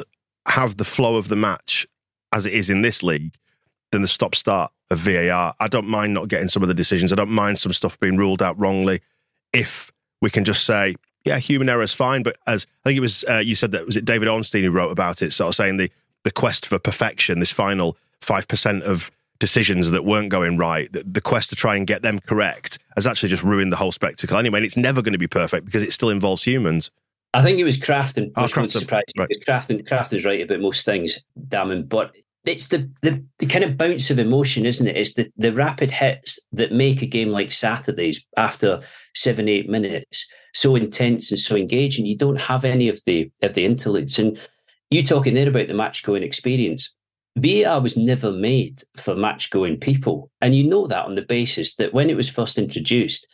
have 0.47 0.77
the 0.77 0.83
flow 0.83 1.15
of 1.15 1.29
the 1.29 1.35
match 1.35 1.87
as 2.33 2.45
it 2.45 2.53
is 2.53 2.69
in 2.69 2.81
this 2.81 3.03
league 3.03 3.35
than 3.91 4.01
the 4.01 4.07
stop 4.07 4.35
start 4.35 4.71
of 4.91 4.99
VAR. 4.99 5.53
I 5.59 5.67
don't 5.67 5.87
mind 5.87 6.13
not 6.13 6.27
getting 6.27 6.47
some 6.47 6.63
of 6.63 6.67
the 6.69 6.73
decisions. 6.73 7.11
I 7.11 7.15
don't 7.15 7.29
mind 7.29 7.59
some 7.59 7.73
stuff 7.73 7.99
being 7.99 8.17
ruled 8.17 8.41
out 8.41 8.59
wrongly. 8.59 9.01
If 9.53 9.91
we 10.21 10.29
can 10.29 10.43
just 10.45 10.65
say, 10.65 10.95
yeah, 11.25 11.37
human 11.37 11.69
error 11.69 11.81
is 11.81 11.93
fine. 11.93 12.23
But 12.23 12.37
as 12.47 12.65
I 12.83 12.89
think 12.89 12.97
it 12.97 13.01
was, 13.01 13.23
uh, 13.29 13.37
you 13.37 13.55
said 13.55 13.71
that 13.71 13.85
was 13.85 13.97
it 13.97 14.05
David 14.05 14.27
Ornstein 14.27 14.63
who 14.63 14.71
wrote 14.71 14.91
about 14.91 15.21
it, 15.21 15.31
sort 15.31 15.49
of 15.49 15.55
saying 15.55 15.77
the 15.77 15.91
the 16.23 16.31
quest 16.31 16.65
for 16.65 16.79
perfection, 16.79 17.39
this 17.39 17.51
final 17.51 17.97
five 18.21 18.47
percent 18.47 18.83
of 18.83 19.11
decisions 19.39 19.91
that 19.91 20.03
weren't 20.03 20.29
going 20.29 20.57
right, 20.57 20.91
the, 20.91 21.03
the, 21.03 21.21
quest 21.21 21.49
to 21.49 21.55
try 21.55 21.75
and 21.77 21.87
get 21.87 22.01
them 22.01 22.19
correct 22.19 22.77
has 22.95 23.07
actually 23.07 23.29
just 23.29 23.41
ruined 23.41 23.71
the 23.71 23.77
whole 23.77 23.93
spectacle 23.93 24.37
anyway. 24.37 24.59
And 24.59 24.65
it's 24.65 24.75
never 24.75 25.01
going 25.01 25.13
to 25.13 25.19
be 25.19 25.27
perfect 25.27 25.65
because 25.65 25.81
it 25.81 25.93
still 25.93 26.09
involves 26.09 26.43
humans. 26.43 26.91
I 27.33 27.41
think 27.41 27.59
it 27.59 27.63
was 27.63 27.77
Crafton. 27.77 28.31
Oh, 28.35 28.43
Crafton. 28.43 28.91
Right. 29.17 29.29
Crafton, 29.47 29.87
Crafton's 29.87 30.25
right 30.25 30.41
about 30.41 30.59
most 30.59 30.83
things, 30.83 31.19
Damon. 31.47 31.85
But 31.85 32.15
it's 32.49 32.67
the, 32.67 32.89
the 33.01 33.23
the 33.37 33.45
kind 33.45 33.63
of 33.63 33.77
bounce 33.77 34.09
of 34.09 34.19
emotion, 34.19 34.65
isn't 34.65 34.87
it? 34.87 34.97
It's 34.97 35.13
the, 35.13 35.31
the 35.37 35.53
rapid 35.53 35.91
hits 35.91 36.39
that 36.51 36.71
make 36.71 37.01
a 37.01 37.05
game 37.05 37.29
like 37.29 37.51
Saturday's 37.51 38.25
after 38.35 38.81
seven, 39.13 39.47
eight 39.47 39.69
minutes 39.69 40.27
so 40.53 40.75
intense 40.75 41.31
and 41.31 41.39
so 41.39 41.55
engaging. 41.55 42.05
You 42.05 42.17
don't 42.17 42.41
have 42.41 42.65
any 42.65 42.89
of 42.89 43.01
the 43.05 43.31
of 43.41 43.53
the 43.53 43.65
interludes. 43.65 44.19
And 44.19 44.39
you 44.89 45.03
talking 45.03 45.33
there 45.33 45.47
about 45.47 45.67
the 45.67 45.73
match 45.73 46.03
going 46.03 46.23
experience. 46.23 46.93
VAR 47.37 47.79
was 47.79 47.95
never 47.95 48.31
made 48.31 48.83
for 48.97 49.15
match 49.15 49.49
going 49.49 49.79
people. 49.79 50.31
And 50.41 50.55
you 50.55 50.67
know 50.67 50.87
that 50.87 51.05
on 51.05 51.15
the 51.15 51.21
basis 51.21 51.75
that 51.75 51.93
when 51.93 52.09
it 52.09 52.17
was 52.17 52.27
first 52.27 52.57
introduced, 52.57 53.27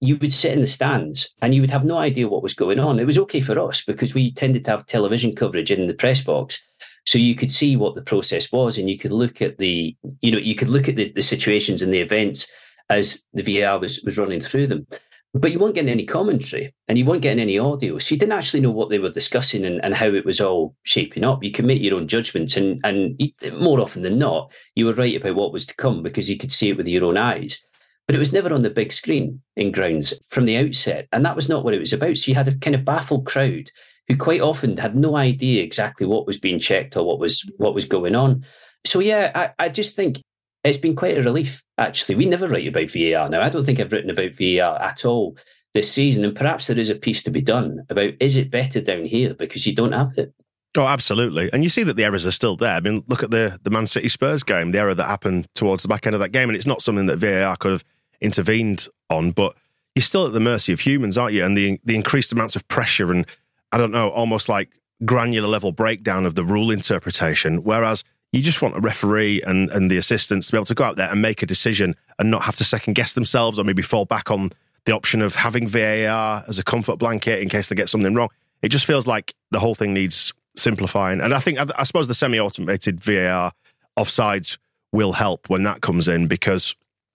you 0.00 0.16
would 0.18 0.32
sit 0.32 0.52
in 0.52 0.60
the 0.60 0.66
stands 0.66 1.30
and 1.40 1.54
you 1.54 1.62
would 1.62 1.70
have 1.70 1.84
no 1.84 1.96
idea 1.96 2.28
what 2.28 2.42
was 2.42 2.54
going 2.54 2.78
on. 2.78 2.98
It 2.98 3.06
was 3.06 3.18
okay 3.18 3.40
for 3.40 3.58
us 3.58 3.82
because 3.82 4.14
we 4.14 4.32
tended 4.32 4.64
to 4.64 4.72
have 4.72 4.86
television 4.86 5.34
coverage 5.34 5.70
in 5.70 5.86
the 5.86 5.94
press 5.94 6.20
box. 6.20 6.62
So 7.06 7.18
you 7.18 7.34
could 7.34 7.52
see 7.52 7.76
what 7.76 7.94
the 7.94 8.02
process 8.02 8.50
was 8.50 8.78
and 8.78 8.90
you 8.90 8.98
could 8.98 9.12
look 9.12 9.40
at 9.40 9.58
the, 9.58 9.96
you 10.20 10.32
know, 10.32 10.38
you 10.38 10.54
could 10.54 10.68
look 10.68 10.88
at 10.88 10.96
the, 10.96 11.12
the 11.12 11.22
situations 11.22 11.80
and 11.82 11.92
the 11.92 12.00
events 12.00 12.48
as 12.90 13.22
the 13.32 13.42
VAR 13.42 13.78
was, 13.78 14.02
was 14.02 14.18
running 14.18 14.40
through 14.40 14.66
them. 14.66 14.86
But 15.34 15.52
you 15.52 15.58
weren't 15.58 15.74
getting 15.74 15.90
any 15.90 16.06
commentary 16.06 16.74
and 16.88 16.96
you 16.96 17.04
weren't 17.04 17.22
getting 17.22 17.42
any 17.42 17.58
audio. 17.58 17.98
So 17.98 18.14
you 18.14 18.18
didn't 18.18 18.32
actually 18.32 18.60
know 18.60 18.70
what 18.70 18.88
they 18.90 18.98
were 18.98 19.10
discussing 19.10 19.64
and, 19.64 19.84
and 19.84 19.94
how 19.94 20.06
it 20.06 20.24
was 20.24 20.40
all 20.40 20.74
shaping 20.84 21.24
up. 21.24 21.44
You 21.44 21.52
could 21.52 21.66
make 21.66 21.82
your 21.82 21.96
own 21.96 22.08
judgments. 22.08 22.56
And, 22.56 22.80
and 22.84 23.20
more 23.52 23.80
often 23.80 24.02
than 24.02 24.18
not, 24.18 24.50
you 24.74 24.86
were 24.86 24.94
right 24.94 25.16
about 25.16 25.34
what 25.34 25.52
was 25.52 25.66
to 25.66 25.76
come 25.76 26.02
because 26.02 26.30
you 26.30 26.38
could 26.38 26.50
see 26.50 26.70
it 26.70 26.76
with 26.76 26.88
your 26.88 27.04
own 27.04 27.16
eyes 27.16 27.60
but 28.06 28.14
it 28.14 28.20
was 28.20 28.32
never 28.32 28.52
on 28.52 28.62
the 28.62 28.70
big 28.70 28.92
screen 28.92 29.42
in 29.56 29.72
grounds 29.72 30.14
from 30.30 30.44
the 30.44 30.56
outset. 30.56 31.08
And 31.12 31.24
that 31.24 31.34
was 31.34 31.48
not 31.48 31.64
what 31.64 31.74
it 31.74 31.80
was 31.80 31.92
about. 31.92 32.16
So 32.18 32.30
you 32.30 32.34
had 32.36 32.48
a 32.48 32.56
kind 32.56 32.76
of 32.76 32.84
baffled 32.84 33.26
crowd 33.26 33.70
who 34.08 34.16
quite 34.16 34.40
often 34.40 34.76
had 34.76 34.96
no 34.96 35.16
idea 35.16 35.62
exactly 35.62 36.06
what 36.06 36.26
was 36.26 36.38
being 36.38 36.58
checked 36.58 36.96
or 36.96 37.04
what 37.04 37.18
was 37.18 37.48
what 37.56 37.74
was 37.74 37.84
going 37.84 38.14
on. 38.14 38.44
So 38.84 39.00
yeah, 39.00 39.32
I, 39.34 39.64
I 39.64 39.68
just 39.68 39.96
think 39.96 40.20
it's 40.64 40.78
been 40.78 40.96
quite 40.96 41.18
a 41.18 41.22
relief, 41.22 41.62
actually. 41.78 42.14
We 42.14 42.26
never 42.26 42.46
write 42.46 42.66
about 42.66 42.90
VAR 42.90 43.28
now. 43.28 43.42
I 43.42 43.48
don't 43.48 43.64
think 43.64 43.80
I've 43.80 43.92
written 43.92 44.10
about 44.10 44.32
VAR 44.34 44.80
at 44.80 45.04
all 45.04 45.36
this 45.74 45.90
season. 45.90 46.24
And 46.24 46.34
perhaps 46.34 46.66
there 46.66 46.78
is 46.78 46.90
a 46.90 46.94
piece 46.94 47.22
to 47.24 47.30
be 47.30 47.40
done 47.40 47.84
about 47.88 48.14
is 48.20 48.36
it 48.36 48.50
better 48.50 48.80
down 48.80 49.04
here 49.04 49.34
because 49.34 49.66
you 49.66 49.74
don't 49.74 49.92
have 49.92 50.16
it? 50.16 50.32
Oh, 50.76 50.86
absolutely. 50.86 51.50
And 51.52 51.62
you 51.62 51.70
see 51.70 51.84
that 51.84 51.94
the 51.94 52.04
errors 52.04 52.26
are 52.26 52.32
still 52.32 52.56
there. 52.56 52.74
I 52.74 52.80
mean, 52.80 53.02
look 53.06 53.22
at 53.22 53.30
the, 53.30 53.58
the 53.62 53.70
Man 53.70 53.86
City 53.86 54.08
Spurs 54.08 54.42
game, 54.42 54.72
the 54.72 54.78
error 54.78 54.94
that 54.94 55.06
happened 55.06 55.48
towards 55.54 55.82
the 55.82 55.88
back 55.88 56.06
end 56.06 56.14
of 56.14 56.20
that 56.20 56.32
game. 56.32 56.48
And 56.48 56.56
it's 56.56 56.66
not 56.66 56.82
something 56.82 57.06
that 57.06 57.18
VAR 57.18 57.56
could 57.56 57.72
have 57.72 57.84
intervened 58.20 58.88
on, 59.08 59.30
but 59.30 59.54
you're 59.94 60.02
still 60.02 60.26
at 60.26 60.32
the 60.32 60.40
mercy 60.40 60.72
of 60.72 60.80
humans, 60.80 61.16
aren't 61.16 61.32
you? 61.32 61.44
And 61.44 61.56
the 61.56 61.80
the 61.84 61.94
increased 61.94 62.32
amounts 62.32 62.56
of 62.56 62.68
pressure 62.68 63.10
and 63.10 63.26
I 63.72 63.78
don't 63.78 63.92
know, 63.92 64.10
almost 64.10 64.48
like 64.48 64.70
granular 65.04 65.48
level 65.48 65.72
breakdown 65.72 66.26
of 66.26 66.34
the 66.34 66.44
rule 66.44 66.70
interpretation. 66.70 67.62
Whereas 67.64 68.04
you 68.32 68.42
just 68.42 68.62
want 68.62 68.76
a 68.76 68.80
referee 68.80 69.42
and, 69.42 69.70
and 69.70 69.90
the 69.90 69.96
assistants 69.96 70.46
to 70.46 70.52
be 70.52 70.58
able 70.58 70.66
to 70.66 70.74
go 70.74 70.84
out 70.84 70.96
there 70.96 71.10
and 71.10 71.22
make 71.22 71.42
a 71.42 71.46
decision 71.46 71.94
and 72.18 72.30
not 72.30 72.42
have 72.42 72.56
to 72.56 72.64
second 72.64 72.94
guess 72.94 73.12
themselves 73.12 73.58
or 73.58 73.64
maybe 73.64 73.82
fall 73.82 74.04
back 74.04 74.30
on 74.30 74.50
the 74.84 74.92
option 74.92 75.20
of 75.20 75.34
having 75.34 75.66
VAR 75.66 76.44
as 76.48 76.58
a 76.58 76.64
comfort 76.64 76.98
blanket 76.98 77.40
in 77.40 77.48
case 77.48 77.68
they 77.68 77.74
get 77.74 77.88
something 77.88 78.14
wrong. 78.14 78.28
It 78.62 78.68
just 78.68 78.86
feels 78.86 79.06
like 79.06 79.34
the 79.50 79.58
whole 79.58 79.74
thing 79.74 79.92
needs 79.92 80.32
simplifying. 80.56 81.20
And 81.20 81.34
I 81.34 81.38
think, 81.40 81.58
I, 81.58 81.66
I 81.78 81.84
suppose 81.84 82.08
the 82.08 82.14
semi 82.14 82.38
automated 82.38 83.00
VAR 83.00 83.52
offsides 83.98 84.58
will 84.92 85.12
help 85.12 85.48
when 85.48 85.64
that 85.64 85.80
comes 85.80 86.08
in 86.08 86.26
because 86.26 86.74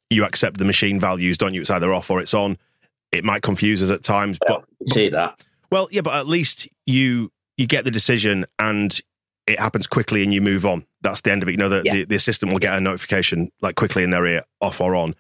you 0.10 0.26
accept 0.26 0.58
the 0.58 0.66
machine 0.66 1.00
values, 1.00 1.38
don't 1.38 1.54
you? 1.54 1.62
It's 1.62 1.70
either 1.70 1.94
off 1.94 2.12
or 2.12 2.20
it's 2.20 2.34
on. 2.34 2.58
It 3.12 3.24
might 3.24 3.42
confuse 3.42 3.82
us 3.82 3.90
at 3.90 4.04
times, 4.04 4.38
but 4.46 4.64
say 4.88 5.10
that. 5.10 5.44
Well, 5.72 5.88
yeah, 5.92 6.02
but 6.02 6.14
at 6.16 6.28
least 6.28 6.68
you 6.86 7.32
you 7.58 7.68
get 7.68 7.86
the 7.86 7.92
decision 7.92 8.46
and 8.60 9.00
it 9.48 9.60
happens 9.60 9.88
quickly 9.88 10.24
and 10.24 10.34
you 10.34 10.42
move 10.42 10.66
on. 10.66 10.86
That's 11.02 11.22
the 11.22 11.32
end 11.32 11.44
of 11.44 11.50
it. 11.50 11.54
You 11.54 11.58
know, 11.58 11.70
the, 11.70 11.82
yeah. 11.84 11.94
the, 11.94 12.06
the 12.06 12.16
assistant 12.16 12.52
will 12.52 12.60
get 12.60 12.78
a 12.78 12.82
notification 12.82 13.52
like 13.62 13.76
quickly 13.76 14.04
in 14.04 14.12
their 14.12 14.26
ear, 14.26 14.44
off 14.62 14.82
or 14.82 14.96
on. 14.96 15.14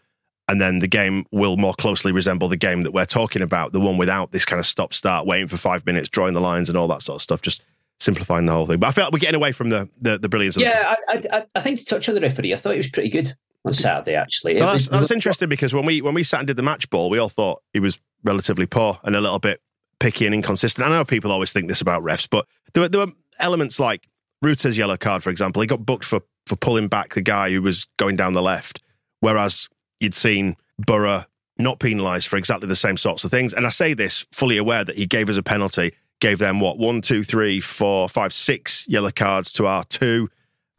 And 0.47 0.59
then 0.59 0.79
the 0.79 0.87
game 0.87 1.25
will 1.31 1.57
more 1.57 1.73
closely 1.73 2.11
resemble 2.11 2.47
the 2.47 2.57
game 2.57 2.83
that 2.83 2.91
we're 2.91 3.05
talking 3.05 3.41
about, 3.41 3.71
the 3.71 3.79
one 3.79 3.97
without 3.97 4.31
this 4.31 4.43
kind 4.43 4.59
of 4.59 4.65
stop 4.65 4.93
start, 4.93 5.25
waiting 5.25 5.47
for 5.47 5.57
five 5.57 5.85
minutes, 5.85 6.09
drawing 6.09 6.33
the 6.33 6.41
lines 6.41 6.67
and 6.67 6.77
all 6.77 6.87
that 6.89 7.01
sort 7.01 7.17
of 7.17 7.21
stuff. 7.21 7.41
Just 7.41 7.63
simplifying 7.99 8.45
the 8.45 8.51
whole 8.51 8.65
thing. 8.65 8.79
But 8.79 8.87
I 8.87 8.91
feel 8.91 9.03
like 9.05 9.13
we're 9.13 9.19
getting 9.19 9.35
away 9.35 9.53
from 9.53 9.69
the 9.69 9.87
the, 10.01 10.17
the 10.17 10.27
brilliance. 10.27 10.57
Yeah, 10.57 10.95
I, 11.07 11.23
I, 11.31 11.45
I 11.55 11.59
think 11.61 11.79
to 11.79 11.85
touch 11.85 12.09
on 12.09 12.15
the 12.15 12.21
referee, 12.21 12.53
I 12.53 12.57
thought 12.57 12.73
it 12.73 12.77
was 12.77 12.89
pretty 12.89 13.09
good 13.09 13.35
on 13.63 13.71
Saturday. 13.71 14.15
Actually, 14.15 14.55
no, 14.55 14.65
that's, 14.65 14.87
that's 14.87 15.11
interesting 15.11 15.47
because 15.47 15.73
when 15.73 15.85
we 15.85 16.01
when 16.01 16.13
we 16.13 16.23
sat 16.23 16.41
and 16.41 16.47
did 16.47 16.57
the 16.57 16.63
match 16.63 16.89
ball, 16.89 17.09
we 17.09 17.17
all 17.17 17.29
thought 17.29 17.61
he 17.73 17.79
was 17.79 17.99
relatively 18.23 18.65
poor 18.65 18.99
and 19.03 19.15
a 19.15 19.21
little 19.21 19.39
bit 19.39 19.61
picky 20.01 20.25
and 20.25 20.35
inconsistent. 20.35 20.85
I 20.85 20.89
know 20.89 21.05
people 21.05 21.31
always 21.31 21.53
think 21.53 21.67
this 21.67 21.79
about 21.79 22.03
refs, 22.03 22.27
but 22.29 22.45
there 22.73 22.81
were, 22.81 22.89
there 22.89 23.05
were 23.05 23.13
elements 23.39 23.79
like 23.79 24.07
Rutter's 24.41 24.77
yellow 24.77 24.97
card, 24.97 25.23
for 25.23 25.29
example. 25.29 25.61
He 25.61 25.67
got 25.67 25.85
booked 25.85 26.03
for 26.03 26.21
for 26.47 26.55
pulling 26.55 26.87
back 26.87 27.13
the 27.13 27.21
guy 27.21 27.51
who 27.51 27.61
was 27.61 27.85
going 27.97 28.15
down 28.15 28.33
the 28.33 28.41
left, 28.41 28.81
whereas 29.19 29.69
you'd 29.99 30.15
seen 30.15 30.57
Borough 30.79 31.23
not 31.57 31.79
penalised 31.79 32.27
for 32.27 32.37
exactly 32.37 32.67
the 32.67 32.75
same 32.75 32.97
sorts 32.97 33.23
of 33.23 33.29
things. 33.29 33.53
And 33.53 33.65
I 33.65 33.69
say 33.69 33.93
this 33.93 34.25
fully 34.31 34.57
aware 34.57 34.83
that 34.83 34.97
he 34.97 35.05
gave 35.05 35.29
us 35.29 35.37
a 35.37 35.43
penalty, 35.43 35.93
gave 36.19 36.39
them 36.39 36.59
what 36.59 36.79
one, 36.79 37.01
two, 37.01 37.23
three, 37.23 37.61
four, 37.61 38.09
five, 38.09 38.33
six 38.33 38.85
yellow 38.87 39.11
cards 39.11 39.53
to 39.53 39.67
our 39.67 39.83
two, 39.83 40.29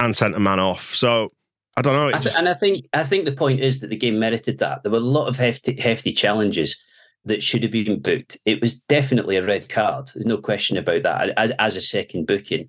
and 0.00 0.16
sent 0.16 0.34
a 0.34 0.40
man 0.40 0.58
off. 0.58 0.94
So 0.94 1.32
I 1.76 1.82
don't 1.82 1.94
know. 1.94 2.08
I 2.08 2.20
th- 2.20 2.34
and 2.36 2.48
I 2.48 2.54
think 2.54 2.86
I 2.92 3.04
think 3.04 3.24
the 3.24 3.32
point 3.32 3.60
is 3.60 3.78
that 3.80 3.90
the 3.90 3.96
game 3.96 4.18
merited 4.18 4.58
that. 4.58 4.82
There 4.82 4.90
were 4.90 4.98
a 4.98 5.00
lot 5.00 5.28
of 5.28 5.36
hefty 5.36 5.80
hefty 5.80 6.12
challenges 6.12 6.76
that 7.24 7.42
should 7.42 7.62
have 7.62 7.72
been 7.72 8.00
booked. 8.00 8.38
It 8.44 8.60
was 8.60 8.80
definitely 8.80 9.36
a 9.36 9.46
red 9.46 9.68
card. 9.68 10.10
There's 10.14 10.26
no 10.26 10.38
question 10.38 10.76
about 10.76 11.02
that 11.04 11.30
as, 11.36 11.52
as 11.58 11.76
a 11.76 11.80
second 11.80 12.26
booking. 12.26 12.68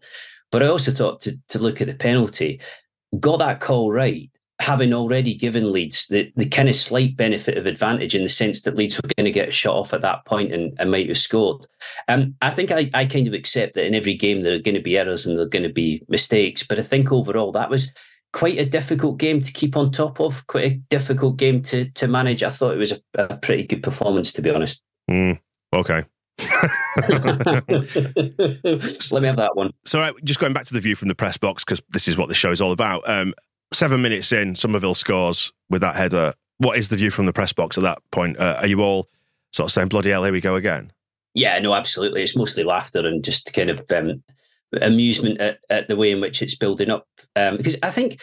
But 0.52 0.64
I 0.64 0.68
also 0.68 0.92
thought 0.92 1.22
to, 1.22 1.38
to 1.50 1.60
look 1.60 1.82
at 1.82 1.88
the 1.88 1.96
penalty, 1.96 2.62
got 3.20 3.38
that 3.38 3.60
call 3.60 3.92
right, 3.92 4.30
having 4.60 4.94
already 4.94 5.34
given 5.34 5.72
Leeds 5.72 6.08
the, 6.08 6.32
the 6.36 6.46
kind 6.46 6.70
of 6.70 6.76
slight 6.76 7.18
benefit 7.18 7.58
of 7.58 7.66
advantage 7.66 8.14
in 8.16 8.24
the 8.24 8.30
sense 8.30 8.62
that 8.62 8.76
Leeds 8.76 8.96
were 8.96 9.10
going 9.18 9.26
to 9.26 9.32
get 9.32 9.54
shot 9.54 9.76
off 9.76 9.94
at 9.94 10.02
that 10.02 10.24
point 10.26 10.54
and, 10.54 10.74
and 10.80 10.92
might 10.92 11.10
have 11.10 11.18
scored. 11.18 11.66
Um, 12.08 12.36
I 12.42 12.52
think 12.52 12.72
I, 12.72 12.90
I 12.94 13.06
kind 13.06 13.28
of 13.28 13.34
accept 13.34 13.74
that 13.74 13.86
in 13.86 13.96
every 13.96 14.14
game 14.14 14.44
there 14.44 14.56
are 14.56 14.60
going 14.60 14.76
to 14.76 14.82
be 14.82 14.98
errors 14.98 15.26
and 15.26 15.36
there 15.36 15.46
are 15.46 15.50
going 15.50 15.64
to 15.64 15.74
be 15.74 16.04
mistakes. 16.08 16.64
But 16.64 16.80
I 16.80 16.84
think 16.84 17.12
overall 17.12 17.52
that 17.54 17.70
was 17.70 17.92
quite 18.34 18.60
a 18.60 18.66
difficult 18.66 19.18
game 19.18 19.42
to 19.42 19.52
keep 19.54 19.78
on 19.78 19.92
top 19.92 20.20
of, 20.20 20.46
quite 20.48 20.66
a 20.66 20.76
difficult 20.90 21.38
game 21.38 21.62
to 21.62 21.90
to 21.92 22.08
manage. 22.08 22.44
I 22.44 22.50
thought 22.50 22.74
it 22.74 22.78
was 22.78 22.92
a, 22.92 23.00
a 23.16 23.38
pretty 23.38 23.64
good 23.64 23.82
performance, 23.82 24.34
to 24.34 24.42
be 24.42 24.50
honest. 24.50 24.82
Mm, 25.10 25.40
okay. 25.74 26.04
Let 26.96 27.68
me 29.22 29.28
have 29.28 29.38
that 29.38 29.52
one. 29.54 29.72
So, 29.86 30.00
right, 30.00 30.14
just 30.24 30.40
going 30.40 30.54
back 30.54 30.66
to 30.66 30.74
the 30.74 30.80
view 30.80 30.96
from 30.96 31.08
the 31.08 31.16
press 31.16 31.38
box, 31.38 31.64
because 31.64 31.82
this 31.90 32.08
is 32.08 32.18
what 32.18 32.28
this 32.28 32.38
show 32.38 32.52
is 32.52 32.60
all 32.60 32.72
about. 32.72 33.08
Um, 33.08 33.34
seven 33.72 34.02
minutes 34.02 34.32
in, 34.32 34.56
Summerville 34.56 34.96
scores 34.96 35.54
with 35.70 35.82
that 35.82 35.96
header. 35.96 36.34
What 36.58 36.78
is 36.78 36.90
the 36.90 36.96
view 36.96 37.12
from 37.12 37.26
the 37.26 37.34
press 37.34 37.54
box 37.54 37.78
at 37.78 37.84
that 37.84 38.00
point? 38.12 38.40
Uh, 38.40 38.58
are 38.60 38.68
you 38.68 38.82
all 38.82 39.08
sort 39.52 39.68
of 39.68 39.72
saying, 39.72 39.90
bloody 39.90 40.10
hell, 40.10 40.24
here 40.24 40.34
we 40.34 40.42
go 40.42 40.56
again? 40.56 40.92
Yeah, 41.34 41.58
no, 41.60 41.74
absolutely. 41.74 42.24
It's 42.24 42.36
mostly 42.36 42.64
laughter 42.64 43.06
and 43.06 43.24
just 43.24 43.54
kind 43.54 43.70
of 43.70 43.84
um, 43.92 44.24
amusement 44.82 45.40
at, 45.40 45.60
at 45.70 45.88
the 45.88 45.96
way 45.96 46.12
in 46.12 46.22
which 46.22 46.42
it's 46.42 46.56
building 46.56 46.90
up. 46.90 47.08
Um, 47.36 47.58
because 47.58 47.76
I 47.84 47.92
think 47.92 48.20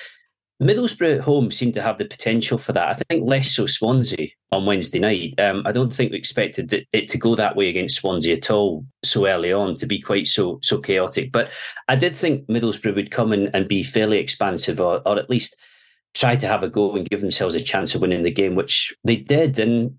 Middlesbrough 0.60 1.16
at 1.16 1.20
home 1.22 1.50
seemed 1.50 1.74
to 1.74 1.82
have 1.82 1.96
the 1.96 2.04
potential 2.04 2.58
for 2.58 2.72
that. 2.72 2.88
I 2.88 2.94
think 2.94 3.26
less 3.26 3.50
so 3.50 3.64
Swansea 3.64 4.28
on 4.52 4.66
Wednesday 4.66 4.98
night. 4.98 5.34
Um, 5.40 5.62
I 5.64 5.72
don't 5.72 5.92
think 5.92 6.12
we 6.12 6.18
expected 6.18 6.86
it, 6.92 7.08
to 7.08 7.18
go 7.18 7.34
that 7.34 7.56
way 7.56 7.68
against 7.68 7.96
Swansea 7.96 8.36
at 8.36 8.50
all 8.50 8.84
so 9.02 9.26
early 9.26 9.52
on 9.52 9.76
to 9.76 9.86
be 9.86 10.00
quite 10.00 10.26
so 10.26 10.58
so 10.62 10.78
chaotic. 10.78 11.32
But 11.32 11.50
I 11.88 11.96
did 11.96 12.14
think 12.14 12.46
Middlesbrough 12.46 12.94
would 12.94 13.10
come 13.10 13.32
in 13.32 13.48
and 13.54 13.68
be 13.68 13.82
fairly 13.82 14.18
expansive, 14.18 14.80
or, 14.80 15.00
or 15.06 15.18
at 15.18 15.30
least 15.30 15.56
try 16.12 16.36
to 16.36 16.46
have 16.46 16.62
a 16.62 16.68
go 16.68 16.94
and 16.94 17.08
give 17.08 17.22
themselves 17.22 17.54
a 17.54 17.62
chance 17.62 17.94
of 17.94 18.02
winning 18.02 18.22
the 18.22 18.30
game, 18.30 18.54
which 18.54 18.94
they 19.04 19.16
did. 19.16 19.58
And 19.58 19.96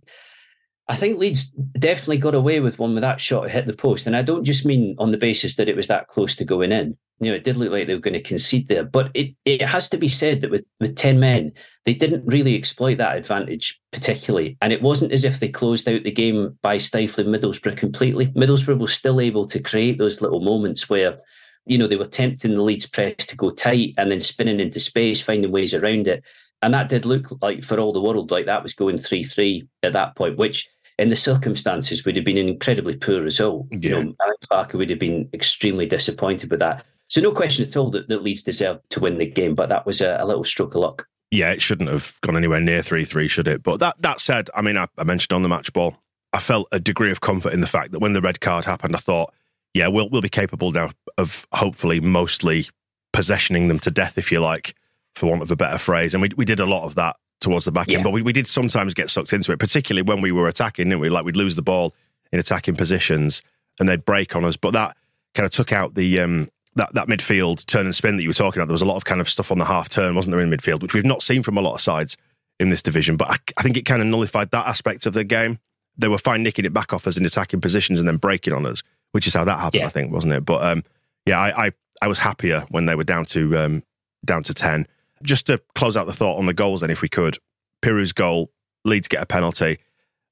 I 0.92 0.96
think 0.98 1.20
Leeds 1.20 1.46
definitely 1.80 2.18
got 2.18 2.36
away 2.36 2.60
with 2.60 2.78
one 2.78 2.94
with 2.94 3.02
that 3.02 3.22
shot 3.22 3.50
hit 3.50 3.66
the 3.66 3.72
post. 3.72 4.08
And 4.08 4.14
I 4.14 4.24
don't 4.24 4.44
just 4.44 4.66
mean 4.66 4.94
on 5.00 5.12
the 5.12 5.18
basis 5.18 5.56
that 5.56 5.70
it 5.70 5.78
was 5.78 5.88
that 5.88 6.10
close 6.10 6.36
to 6.36 6.44
going 6.44 6.74
in. 6.74 6.98
You 7.22 7.30
know, 7.30 7.38
it 7.38 7.46
did 7.46 7.56
look 7.56 7.72
like 7.72 7.88
they 7.88 7.94
were 7.94 8.02
going 8.02 8.16
to 8.16 8.22
concede 8.22 8.68
there. 8.68 8.84
But 8.84 9.10
it, 9.14 9.34
it 9.46 9.62
has 9.62 9.88
to 9.88 9.98
be 9.98 10.10
said 10.10 10.42
that 10.42 10.52
with, 10.52 10.66
with 10.82 10.98
10 10.98 11.18
men, 11.18 11.54
they 11.86 11.94
didn't 11.94 12.26
really 12.26 12.58
exploit 12.58 12.98
that 12.98 13.16
advantage 13.16 13.80
particularly. 13.94 14.58
And 14.62 14.74
it 14.74 14.82
wasn't 14.82 15.14
as 15.14 15.24
if 15.24 15.40
they 15.40 15.48
closed 15.48 15.88
out 15.88 16.04
the 16.04 16.12
game 16.12 16.60
by 16.62 16.78
stifling 16.78 17.28
Middlesbrough 17.28 17.78
completely. 17.78 18.28
Middlesbrough 18.28 18.80
was 18.80 18.94
still 18.94 19.22
able 19.22 19.48
to 19.48 19.62
create 19.62 19.98
those 19.98 20.20
little 20.20 20.42
moments 20.42 20.90
where, 20.90 21.20
you 21.66 21.78
know, 21.78 21.88
they 21.88 21.96
were 21.96 22.04
tempting 22.04 22.56
the 22.56 22.62
Leeds 22.62 22.88
press 22.88 23.26
to 23.28 23.38
go 23.38 23.52
tight 23.52 23.94
and 23.98 24.12
then 24.12 24.20
spinning 24.20 24.60
into 24.60 24.82
space, 24.82 25.22
finding 25.22 25.54
ways 25.54 25.74
around 25.74 26.10
it. 26.10 26.22
And 26.62 26.74
that 26.74 26.90
did 26.90 27.06
look 27.06 27.30
like, 27.42 27.64
for 27.64 27.80
all 27.80 27.94
the 27.94 28.02
world, 28.02 28.30
like 28.30 28.46
that 28.48 28.62
was 28.62 28.74
going 28.74 28.98
3 28.98 29.24
3 29.24 29.66
at 29.84 29.94
that 29.94 30.18
point, 30.18 30.38
which 30.38 30.68
in 31.02 31.10
the 31.10 31.16
circumstances 31.16 32.06
would 32.06 32.16
have 32.16 32.24
been 32.24 32.38
an 32.38 32.48
incredibly 32.48 32.96
poor 32.96 33.24
result. 33.24 33.66
Yeah. 33.72 33.98
You 33.98 34.04
know, 34.04 34.16
Parker 34.50 34.78
would 34.78 34.92
have 34.92 35.00
been 35.00 35.28
extremely 35.34 35.88
disappointed 35.88 36.52
with 36.52 36.60
that. 36.60 36.86
So 37.08 37.20
no 37.22 37.32
question 37.32 37.68
at 37.68 37.76
all 37.76 37.90
that, 37.90 38.08
that 38.08 38.22
Leeds 38.22 38.44
deserved 38.44 38.82
to 38.92 39.00
win 39.00 39.18
the 39.18 39.26
game, 39.26 39.56
but 39.56 39.68
that 39.70 39.88
was 39.88 40.00
a, 40.00 40.18
a 40.20 40.26
little 40.26 40.44
stroke 40.44 40.76
of 40.76 40.82
luck. 40.82 41.08
Yeah, 41.32 41.52
it 41.52 41.62
shouldn't 41.62 41.90
have 41.90 42.20
gone 42.22 42.38
anywhere 42.38 42.60
near 42.60 42.84
3 42.84 43.04
3, 43.04 43.28
should 43.28 43.48
it? 43.48 43.64
But 43.64 43.80
that, 43.80 43.96
that 44.02 44.22
said, 44.22 44.52
I 44.54 44.62
mean, 44.62 44.78
I, 44.78 44.88
I 44.98 45.04
mentioned 45.04 45.34
on 45.34 45.42
the 45.42 45.50
match 45.50 45.74
ball, 45.74 45.98
I 46.34 46.40
felt 46.40 46.68
a 46.72 46.80
degree 46.80 47.10
of 47.10 47.22
comfort 47.22 47.52
in 47.52 47.62
the 47.62 47.68
fact 47.68 47.94
that 47.94 48.00
when 48.00 48.14
the 48.14 48.22
red 48.22 48.40
card 48.40 48.66
happened, 48.66 48.96
I 48.96 49.00
thought, 49.00 49.34
yeah, 49.74 49.88
we'll, 49.88 50.08
we'll 50.10 50.22
be 50.22 50.30
capable 50.30 50.72
now 50.72 50.92
of 51.18 51.48
hopefully 51.52 52.00
mostly 52.00 52.68
possessioning 53.12 53.70
them 53.70 53.80
to 53.80 53.90
death, 53.90 54.20
if 54.20 54.32
you 54.32 54.40
like, 54.40 54.76
for 55.16 55.32
want 55.32 55.42
of 55.42 55.50
a 55.50 55.56
better 55.56 55.80
phrase. 55.80 56.14
And 56.14 56.22
we, 56.22 56.30
we 56.38 56.46
did 56.46 56.60
a 56.60 56.66
lot 56.66 56.84
of 56.84 56.94
that 56.96 57.16
towards 57.42 57.66
the 57.66 57.72
back 57.72 57.88
yeah. 57.90 57.96
end. 57.96 58.04
But 58.06 58.12
we, 58.12 58.22
we 58.22 58.32
did 58.32 58.48
sometimes 58.48 58.94
get 58.94 59.10
sucked 59.10 59.34
into 59.34 59.52
it, 59.52 59.60
particularly 59.60 60.04
when 60.04 60.22
we 60.22 60.32
were 60.32 60.48
attacking, 60.48 60.88
didn't 60.88 61.02
we? 61.02 61.10
Like 61.10 61.26
we'd 61.26 61.36
lose 61.36 61.58
the 61.58 61.62
ball 61.62 61.94
in 62.32 62.40
attacking 62.40 62.76
positions 62.78 63.42
and 63.80 63.90
they'd 63.90 64.06
break 64.06 64.36
on 64.36 64.46
us. 64.46 64.56
But 64.56 64.72
that 64.72 64.96
kind 65.36 65.46
of 65.46 65.52
took 65.52 65.74
out 65.74 65.96
the 65.96 66.22
um, 66.22 66.48
that 66.76 66.94
that 66.94 67.08
midfield 67.08 67.66
turn 67.66 67.86
and 67.86 67.94
spin 67.94 68.16
that 68.16 68.24
you 68.24 68.30
were 68.30 68.34
talking 68.34 68.62
about. 68.62 68.70
There 68.70 68.74
was 68.74 68.82
a 68.82 68.86
lot 68.86 68.96
of 68.96 69.04
kind 69.04 69.20
of 69.20 69.28
stuff 69.28 69.52
on 69.52 69.58
the 69.58 69.66
half 69.66 69.90
turn, 69.90 70.16
wasn't 70.16 70.32
there, 70.34 70.42
in 70.42 70.50
midfield, 70.50 70.82
which 70.82 70.94
we've 70.94 71.04
not 71.04 71.22
seen 71.22 71.44
from 71.44 71.58
a 71.58 71.62
lot 71.62 71.74
of 71.74 71.82
sides 71.82 72.16
in 72.60 72.70
this 72.70 72.82
division. 72.82 73.18
But 73.18 73.30
I, 73.32 73.36
I 73.58 73.64
think 73.64 73.76
it 73.76 73.86
kind 73.86 74.02
of 74.02 74.08
nullified 74.08 74.52
that 74.52 74.68
aspect 74.68 75.06
of 75.06 75.14
the 75.14 75.24
game. 75.24 75.60
they 75.98 76.08
were 76.08 76.18
fine 76.18 76.44
nicking 76.44 76.66
it 76.66 76.74
back 76.74 76.94
off 76.94 77.08
us 77.08 77.18
in 77.18 77.26
attacking 77.26 77.60
positions 77.60 78.00
and 78.00 78.08
then 78.08 78.18
breaking 78.18 78.54
on 78.54 78.66
us, 78.66 78.84
which 79.12 79.28
is 79.28 79.34
how 79.34 79.44
that 79.46 79.60
happened, 79.60 79.82
Yeah. 79.82 79.88
I 79.88 79.90
think, 79.90 80.12
wasn't 80.12 80.34
it? 80.34 80.46
But 80.46 80.64
um, 80.64 80.84
yeah, 81.26 81.40
I, 81.40 81.68
I 81.68 81.72
I 82.04 82.08
was 82.08 82.20
happier 82.20 82.66
when 82.70 82.86
they 82.86 82.96
were 82.96 83.04
down 83.04 83.26
to 83.26 83.58
um, 83.58 83.84
down 84.24 84.44
to 84.44 84.54
ten. 84.54 84.88
Just 85.24 85.48
to 85.48 85.62
close 85.76 85.98
out 85.98 86.08
the 86.08 86.14
thought 86.14 86.38
on 86.38 86.46
the 86.46 86.54
goals, 86.54 86.82
then, 86.82 86.90
if 86.90 87.02
we 87.02 87.10
could, 87.10 87.38
Piroe's 87.82 88.14
goal, 88.14 88.52
Leeds 88.86 89.08
get 89.08 89.22
a 89.22 89.26
penalty, 89.26 89.80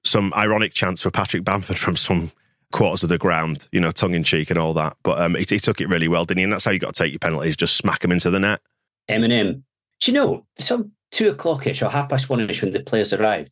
some 0.03 0.33
ironic 0.35 0.73
chance 0.73 1.01
for 1.01 1.11
Patrick 1.11 1.43
Bamford 1.43 1.77
from 1.77 1.95
some 1.95 2.31
quarters 2.71 3.03
of 3.03 3.09
the 3.09 3.17
ground, 3.17 3.67
you 3.71 3.79
know, 3.79 3.91
tongue 3.91 4.13
in 4.13 4.23
cheek 4.23 4.49
and 4.49 4.59
all 4.59 4.73
that. 4.73 4.95
But 5.03 5.19
um, 5.19 5.35
he, 5.35 5.45
he 5.47 5.59
took 5.59 5.81
it 5.81 5.89
really 5.89 6.07
well, 6.07 6.25
didn't 6.25 6.39
he? 6.39 6.43
And 6.43 6.53
that's 6.53 6.65
how 6.65 6.71
you 6.71 6.79
got 6.79 6.93
to 6.93 7.03
take 7.03 7.11
your 7.11 7.19
penalties, 7.19 7.57
just 7.57 7.75
smack 7.75 7.99
them 7.99 8.11
into 8.11 8.29
the 8.29 8.39
net. 8.39 8.61
Eminem. 9.09 9.63
Do 10.01 10.11
you 10.11 10.17
know, 10.17 10.45
some 10.57 10.91
two 11.11 11.29
o'clock 11.29 11.67
ish 11.67 11.81
or 11.81 11.89
half 11.89 12.09
past 12.09 12.29
one 12.29 12.47
ish 12.49 12.61
when 12.61 12.71
the 12.71 12.79
players 12.79 13.11
arrived, 13.11 13.51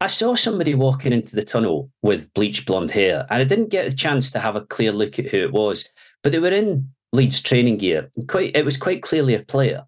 I 0.00 0.08
saw 0.08 0.34
somebody 0.34 0.74
walking 0.74 1.12
into 1.12 1.34
the 1.34 1.44
tunnel 1.44 1.90
with 2.02 2.32
bleached 2.34 2.66
blonde 2.66 2.90
hair, 2.90 3.26
and 3.30 3.40
I 3.40 3.44
didn't 3.44 3.70
get 3.70 3.86
a 3.86 3.96
chance 3.96 4.30
to 4.32 4.40
have 4.40 4.56
a 4.56 4.60
clear 4.60 4.92
look 4.92 5.18
at 5.18 5.26
who 5.26 5.38
it 5.38 5.52
was, 5.52 5.88
but 6.22 6.32
they 6.32 6.38
were 6.38 6.48
in 6.48 6.90
Leeds 7.12 7.40
training 7.40 7.78
gear. 7.78 8.10
Quite, 8.28 8.54
it 8.54 8.64
was 8.64 8.76
quite 8.76 9.02
clearly 9.02 9.34
a 9.34 9.40
player, 9.40 9.86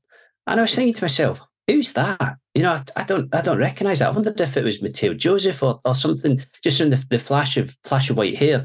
and 0.48 0.60
I 0.60 0.62
was 0.62 0.74
thinking 0.74 0.94
to 0.94 1.04
myself, 1.04 1.40
"Who's 1.66 1.92
that?" 1.92 2.36
You 2.54 2.62
know, 2.62 2.72
I, 2.72 2.82
I 2.96 3.04
don't, 3.04 3.32
I 3.34 3.40
don't 3.40 3.58
recognise 3.58 4.00
that. 4.00 4.08
I 4.08 4.12
wondered 4.12 4.40
if 4.40 4.56
it 4.56 4.64
was 4.64 4.82
Mateo 4.82 5.14
Joseph 5.14 5.62
or, 5.62 5.80
or 5.84 5.94
something, 5.94 6.44
just 6.62 6.78
from 6.78 6.90
the, 6.90 7.04
the 7.10 7.18
flash 7.18 7.56
of 7.56 7.76
flash 7.84 8.10
of 8.10 8.16
white 8.16 8.36
hair. 8.36 8.64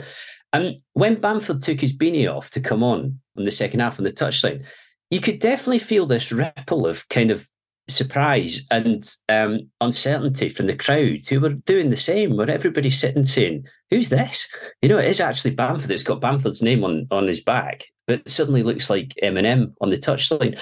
And 0.51 0.77
when 0.93 1.19
Bamford 1.19 1.63
took 1.63 1.81
his 1.81 1.95
beanie 1.95 2.31
off 2.31 2.51
to 2.51 2.61
come 2.61 2.83
on 2.83 3.19
in 3.35 3.45
the 3.45 3.51
second 3.51 3.79
half 3.79 3.99
on 3.99 4.05
the 4.05 4.11
touchline, 4.11 4.63
you 5.09 5.19
could 5.19 5.39
definitely 5.39 5.79
feel 5.79 6.05
this 6.05 6.31
ripple 6.31 6.87
of 6.87 7.07
kind 7.09 7.31
of 7.31 7.47
surprise 7.89 8.61
and 8.71 9.13
um, 9.29 9.69
uncertainty 9.81 10.49
from 10.49 10.67
the 10.67 10.75
crowd 10.75 11.19
who 11.27 11.39
were 11.39 11.49
doing 11.49 11.89
the 11.89 11.97
same, 11.97 12.37
where 12.37 12.49
everybody's 12.49 12.99
sitting 12.99 13.23
saying, 13.23 13.65
Who's 13.89 14.09
this? 14.09 14.47
You 14.81 14.89
know, 14.89 14.97
it 14.97 15.09
is 15.09 15.19
actually 15.19 15.51
Bamford. 15.51 15.91
It's 15.91 16.03
got 16.03 16.21
Bamford's 16.21 16.61
name 16.61 16.83
on, 16.83 17.07
on 17.11 17.27
his 17.27 17.43
back, 17.43 17.85
but 18.07 18.27
suddenly 18.27 18.63
looks 18.63 18.89
like 18.89 19.13
Eminem 19.21 19.73
on 19.81 19.89
the 19.89 19.97
touchline. 19.97 20.59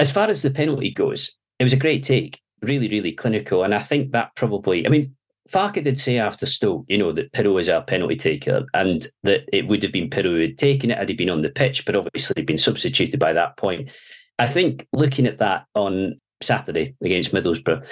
As 0.00 0.10
far 0.10 0.28
as 0.28 0.42
the 0.42 0.50
penalty 0.50 0.90
goes, 0.90 1.36
it 1.58 1.62
was 1.62 1.72
a 1.72 1.76
great 1.76 2.02
take, 2.02 2.40
really, 2.62 2.88
really 2.88 3.12
clinical. 3.12 3.62
And 3.62 3.74
I 3.74 3.80
think 3.80 4.12
that 4.12 4.34
probably, 4.34 4.86
I 4.86 4.88
mean, 4.88 5.14
Farke 5.50 5.84
did 5.84 5.98
say 5.98 6.18
after 6.18 6.46
Stoke, 6.46 6.86
you 6.88 6.96
know, 6.96 7.12
that 7.12 7.32
Piroe 7.32 7.60
is 7.60 7.68
our 7.68 7.82
penalty 7.82 8.16
taker 8.16 8.64
and 8.72 9.06
that 9.24 9.42
it 9.52 9.66
would 9.66 9.82
have 9.82 9.92
been 9.92 10.08
Piroe 10.08 10.36
who 10.36 10.40
had 10.40 10.58
taken 10.58 10.90
it 10.90 10.98
had 10.98 11.08
he 11.08 11.14
been 11.14 11.28
on 11.28 11.42
the 11.42 11.50
pitch, 11.50 11.84
but 11.84 11.96
obviously 11.96 12.34
he'd 12.36 12.46
been 12.46 12.56
substituted 12.56 13.20
by 13.20 13.32
that 13.32 13.56
point. 13.56 13.90
I 14.38 14.46
think 14.46 14.86
looking 14.92 15.26
at 15.26 15.38
that 15.38 15.66
on 15.74 16.18
Saturday 16.40 16.94
against 17.02 17.32
Middlesbrough 17.32 17.84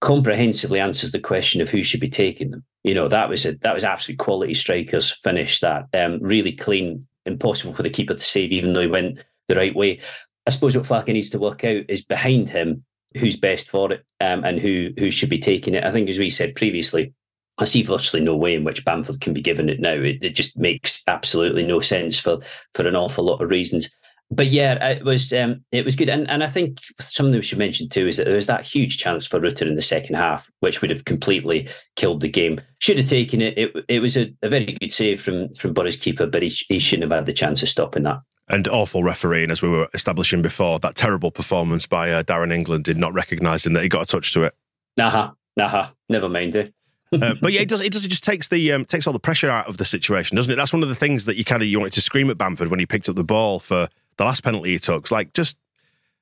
comprehensively 0.00 0.80
answers 0.80 1.12
the 1.12 1.20
question 1.20 1.60
of 1.60 1.70
who 1.70 1.82
should 1.82 2.00
be 2.00 2.10
taking 2.10 2.50
them. 2.50 2.64
You 2.84 2.94
know, 2.94 3.08
that 3.08 3.28
was 3.28 3.46
a 3.46 3.54
that 3.62 3.74
was 3.74 3.84
absolute 3.84 4.18
quality 4.18 4.54
strikers 4.54 5.10
finish 5.24 5.60
that. 5.60 5.86
Um, 5.94 6.18
really 6.20 6.52
clean, 6.52 7.06
impossible 7.26 7.74
for 7.74 7.82
the 7.82 7.90
keeper 7.90 8.14
to 8.14 8.20
save, 8.20 8.52
even 8.52 8.72
though 8.72 8.82
he 8.82 8.86
went 8.86 9.18
the 9.48 9.56
right 9.56 9.74
way. 9.74 10.00
I 10.48 10.50
suppose 10.50 10.74
what 10.74 10.86
Farke 10.86 11.12
needs 11.12 11.28
to 11.30 11.38
work 11.38 11.62
out 11.62 11.84
is 11.90 12.00
behind 12.00 12.48
him 12.48 12.82
who's 13.18 13.36
best 13.36 13.68
for 13.68 13.92
it 13.92 14.02
um, 14.18 14.44
and 14.44 14.58
who 14.58 14.94
who 14.98 15.10
should 15.10 15.28
be 15.28 15.38
taking 15.38 15.74
it. 15.74 15.84
I 15.84 15.90
think, 15.90 16.08
as 16.08 16.18
we 16.18 16.30
said 16.30 16.54
previously, 16.54 17.12
I 17.58 17.66
see 17.66 17.82
virtually 17.82 18.22
no 18.22 18.34
way 18.34 18.54
in 18.54 18.64
which 18.64 18.82
Bamford 18.82 19.20
can 19.20 19.34
be 19.34 19.42
given 19.42 19.68
it 19.68 19.78
now. 19.78 19.92
It, 19.92 20.22
it 20.22 20.34
just 20.34 20.56
makes 20.56 21.02
absolutely 21.06 21.64
no 21.64 21.80
sense 21.80 22.18
for 22.18 22.38
for 22.72 22.88
an 22.88 22.96
awful 22.96 23.24
lot 23.24 23.42
of 23.42 23.50
reasons. 23.50 23.90
But 24.30 24.46
yeah, 24.46 24.82
it 24.88 25.04
was 25.04 25.34
um, 25.34 25.66
it 25.70 25.84
was 25.84 25.96
good, 25.96 26.08
and 26.08 26.26
and 26.30 26.42
I 26.42 26.46
think 26.46 26.78
something 26.98 27.34
we 27.34 27.42
should 27.42 27.58
mention 27.58 27.90
too 27.90 28.06
is 28.06 28.16
that 28.16 28.24
there 28.24 28.36
was 28.36 28.46
that 28.46 28.64
huge 28.64 28.96
chance 28.96 29.26
for 29.26 29.40
Rutter 29.40 29.68
in 29.68 29.76
the 29.76 29.82
second 29.82 30.14
half, 30.14 30.50
which 30.60 30.80
would 30.80 30.88
have 30.90 31.04
completely 31.04 31.68
killed 31.96 32.22
the 32.22 32.28
game. 32.30 32.58
Should 32.78 32.96
have 32.96 33.08
taken 33.10 33.42
it. 33.42 33.58
It, 33.58 33.84
it 33.86 34.00
was 34.00 34.16
a, 34.16 34.34
a 34.42 34.48
very 34.48 34.78
good 34.80 34.94
save 34.94 35.20
from 35.20 35.52
from 35.52 35.74
Boro's 35.74 35.96
keeper, 35.96 36.26
but 36.26 36.42
he, 36.42 36.48
he 36.70 36.78
shouldn't 36.78 37.10
have 37.10 37.18
had 37.18 37.26
the 37.26 37.34
chance 37.34 37.62
of 37.62 37.68
stopping 37.68 38.04
that. 38.04 38.20
And 38.50 38.66
awful 38.68 39.02
refereeing, 39.02 39.50
as 39.50 39.60
we 39.60 39.68
were 39.68 39.88
establishing 39.92 40.40
before, 40.40 40.78
that 40.80 40.94
terrible 40.94 41.30
performance 41.30 41.86
by 41.86 42.10
uh, 42.10 42.22
Darren 42.22 42.52
England 42.52 42.84
did 42.84 42.96
not 42.96 43.12
recognising 43.12 43.74
that 43.74 43.82
he 43.82 43.88
got 43.88 44.02
a 44.02 44.06
touch 44.06 44.32
to 44.32 44.44
it. 44.44 44.54
Nah, 44.96 45.32
nah, 45.56 45.88
never 46.08 46.28
mind 46.28 46.56
it. 46.56 46.74
uh, 47.12 47.34
but 47.40 47.52
yeah, 47.52 47.60
it 47.60 47.68
does. 47.68 47.80
It 47.80 47.92
does. 47.92 48.04
It 48.04 48.08
just 48.08 48.24
takes 48.24 48.48
the 48.48 48.72
um, 48.72 48.84
takes 48.84 49.06
all 49.06 49.12
the 49.12 49.18
pressure 49.18 49.48
out 49.50 49.66
of 49.66 49.78
the 49.78 49.84
situation, 49.84 50.36
doesn't 50.36 50.52
it? 50.52 50.56
That's 50.56 50.72
one 50.72 50.82
of 50.82 50.88
the 50.88 50.94
things 50.94 51.24
that 51.26 51.36
you 51.36 51.44
kind 51.44 51.62
of 51.62 51.68
you 51.68 51.78
wanted 51.78 51.94
to 51.94 52.00
scream 52.00 52.30
at 52.30 52.38
Bamford 52.38 52.68
when 52.68 52.80
he 52.80 52.86
picked 52.86 53.08
up 53.08 53.16
the 53.16 53.24
ball 53.24 53.60
for 53.60 53.88
the 54.16 54.24
last 54.24 54.42
penalty 54.42 54.72
he 54.72 54.78
took. 54.78 55.04
It's 55.04 55.12
like 55.12 55.32
just 55.32 55.56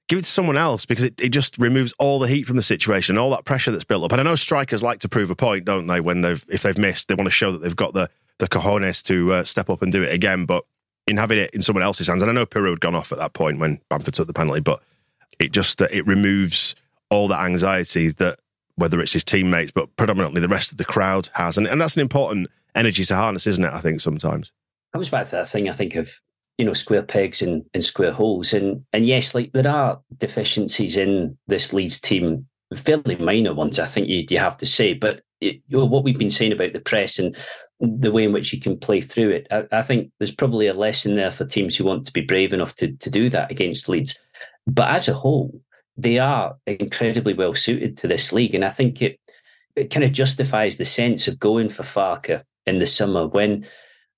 give 0.09 0.19
it 0.19 0.23
to 0.23 0.31
someone 0.31 0.57
else 0.57 0.87
because 0.87 1.05
it, 1.05 1.21
it 1.21 1.31
just 1.31 1.59
removes 1.59 1.93
all 1.99 2.19
the 2.19 2.29
heat 2.29 2.45
from 2.45 2.57
the 2.57 2.63
situation, 2.63 3.19
all 3.19 3.31
that 3.31 3.45
pressure 3.45 3.73
that's 3.73 3.85
built 3.85 4.05
up. 4.05 4.13
And 4.13 4.21
I 4.21 4.25
know 4.25 4.37
strikers 4.37 4.83
like 4.83 5.01
to 5.01 5.09
prove 5.09 5.31
a 5.31 5.37
point, 5.37 5.65
don't 5.65 5.87
they? 5.87 6.01
When 6.01 6.21
they've 6.21 6.45
if 6.49 6.63
they've 6.63 6.79
missed, 6.79 7.09
they 7.09 7.15
want 7.15 7.27
to 7.27 7.33
show 7.33 7.53
that 7.53 7.59
they've 7.59 7.75
got 7.75 7.95
the 7.95 8.09
the 8.39 8.49
cojones 8.49 9.03
to 9.05 9.33
uh, 9.33 9.45
step 9.45 9.71
up 9.71 9.83
and 9.83 9.91
do 9.91 10.03
it 10.03 10.13
again. 10.13 10.45
But 10.45 10.65
in 11.07 11.17
having 11.17 11.39
it 11.39 11.51
in 11.53 11.63
someone 11.63 11.83
else's 11.83 12.09
hands, 12.09 12.23
and 12.23 12.31
I 12.31 12.35
know 12.35 12.47
Piroe 12.47 12.71
had 12.71 12.81
gone 12.81 12.95
off 12.95 13.13
at 13.13 13.19
that 13.19 13.33
point 13.33 13.59
when 13.59 13.81
Bamford 13.89 14.15
took 14.15 14.27
the 14.27 14.33
penalty, 14.33 14.61
but 14.61 14.83
it 15.39 15.53
just 15.53 15.81
uh, 15.81 15.89
it 15.91 16.07
removes 16.07 16.75
all 17.11 17.29
that 17.29 17.45
anxiety 17.45 18.11
that 18.13 18.39
whether 18.75 19.01
it's 19.01 19.13
his 19.13 19.25
teammates, 19.25 19.71
but 19.71 19.95
predominantly 19.97 20.41
the 20.41 20.49
rest 20.49 20.73
of 20.73 20.79
the 20.79 20.85
crowd 20.85 21.29
has, 21.35 21.57
and 21.57 21.67
and 21.67 21.81
that's 21.81 21.97
an 21.97 22.03
important 22.03 22.49
energy 22.75 23.05
to 23.05 23.17
harness, 23.17 23.47
isn't 23.47 23.65
it? 23.65 23.73
I 23.73 23.81
think 23.81 24.01
sometimes. 24.01 24.53
comes 24.93 25.11
back 25.11 25.27
to 25.27 25.33
that 25.33 25.49
thing 25.49 25.69
I 25.69 25.73
think 25.73 25.95
of 25.95 26.21
you 26.59 26.65
know 26.65 26.75
square 26.75 27.03
pegs 27.03 27.43
and, 27.43 27.65
and 27.75 27.85
square 27.85 28.13
holes 28.13 28.53
and 28.53 28.85
and 28.93 29.07
yes 29.07 29.35
like 29.35 29.53
there 29.53 29.69
are 29.69 30.01
deficiencies 30.17 30.97
in 30.97 31.37
this 31.47 31.73
Leeds 31.73 32.01
team 32.01 32.47
fairly 32.75 33.17
minor 33.17 33.55
ones 33.55 33.79
I 33.79 33.87
think 33.87 34.09
you, 34.09 34.25
you 34.29 34.39
have 34.39 34.57
to 34.59 34.67
say 34.67 34.95
but 34.95 35.21
it, 35.41 35.61
you 35.69 35.79
know, 35.79 35.85
what 35.85 36.05
we've 36.05 36.19
been 36.19 36.31
saying 36.31 36.53
about 36.53 36.73
the 36.73 36.81
press 36.81 37.19
and 37.19 37.37
the 37.81 38.11
way 38.11 38.25
in 38.25 38.33
which 38.33 38.53
you 38.53 38.61
can 38.61 38.79
play 38.79 39.01
through 39.01 39.31
it 39.31 39.47
I, 39.51 39.65
I 39.73 39.83
think 39.83 40.11
there's 40.19 40.35
probably 40.35 40.67
a 40.67 40.75
lesson 40.75 41.17
there 41.17 41.33
for 41.33 41.45
teams 41.45 41.77
who 41.77 41.85
want 41.85 42.07
to 42.07 42.13
be 42.13 42.23
brave 42.23 42.53
enough 42.53 42.75
to, 42.77 42.93
to 42.93 43.11
do 43.11 43.29
that 43.31 43.51
against 43.51 43.89
Leeds 43.89 44.19
but 44.67 44.91
as 44.91 45.09
a 45.09 45.15
whole 45.15 45.61
they 45.97 46.19
are 46.19 46.57
incredibly 46.67 47.35
well 47.35 47.55
suited 47.55 47.97
to 47.99 48.09
this 48.09 48.33
league 48.33 48.55
and 48.55 48.65
I 48.65 48.71
think 48.71 49.03
it 49.03 49.21
it 49.75 49.91
kind 49.91 50.05
of 50.05 50.13
justifies 50.13 50.77
the 50.77 50.85
sense 50.85 51.29
of 51.29 51.39
going 51.39 51.69
for 51.69 51.83
Farke 51.83 52.43
in 52.67 52.79
the 52.79 52.87
summer 52.87 53.27
when 53.27 53.67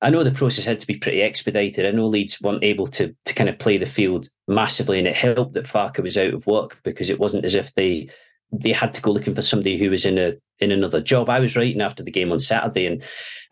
I 0.00 0.10
know 0.10 0.22
the 0.22 0.30
process 0.30 0.64
had 0.64 0.78
to 0.80 0.86
be 0.86 0.96
pretty 0.96 1.22
expedited. 1.22 1.84
I 1.84 1.90
know 1.90 2.06
Leeds 2.06 2.40
weren't 2.40 2.62
able 2.62 2.86
to 2.88 3.14
to 3.24 3.34
kind 3.34 3.50
of 3.50 3.58
play 3.58 3.78
the 3.78 3.86
field 3.86 4.28
massively, 4.46 4.98
and 4.98 5.08
it 5.08 5.16
helped 5.16 5.54
that 5.54 5.66
Farke 5.66 6.02
was 6.02 6.16
out 6.16 6.34
of 6.34 6.46
work 6.46 6.80
because 6.84 7.10
it 7.10 7.18
wasn't 7.18 7.44
as 7.44 7.56
if 7.56 7.74
they 7.74 8.08
they 8.52 8.72
had 8.72 8.94
to 8.94 9.02
go 9.02 9.10
looking 9.10 9.34
for 9.34 9.42
somebody 9.42 9.76
who 9.78 9.90
was 9.90 10.04
in 10.04 10.18
a 10.18 10.34
in 10.60 10.72
another 10.72 11.00
job. 11.00 11.28
I 11.28 11.38
was 11.38 11.56
writing 11.56 11.80
after 11.80 12.02
the 12.02 12.10
game 12.10 12.32
on 12.32 12.40
Saturday 12.40 12.86
and 12.86 13.02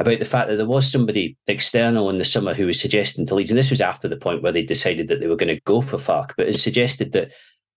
about 0.01 0.19
the 0.19 0.25
fact 0.25 0.49
that 0.49 0.57
there 0.57 0.67
was 0.67 0.91
somebody 0.91 1.37
external 1.47 2.11
in 2.11 2.19
the 2.19 2.25
summer 2.25 2.53
who 2.53 2.67
was 2.67 2.81
suggesting 2.81 3.27
to 3.27 3.35
Leeds, 3.35 3.51
and 3.51 3.59
this 3.59 3.71
was 3.71 3.81
after 3.81 4.09
the 4.09 4.17
point 4.17 4.43
where 4.43 4.53
they 4.53 4.63
decided 4.63 5.09
that 5.09 5.21
they 5.21 5.29
were 5.29 5.37
going 5.37 5.55
to 5.55 5.61
go 5.63 5.81
for 5.81 5.99
Farke, 5.99 6.33
but 6.37 6.49
it 6.49 6.55
suggested 6.55 7.13
that 7.13 7.33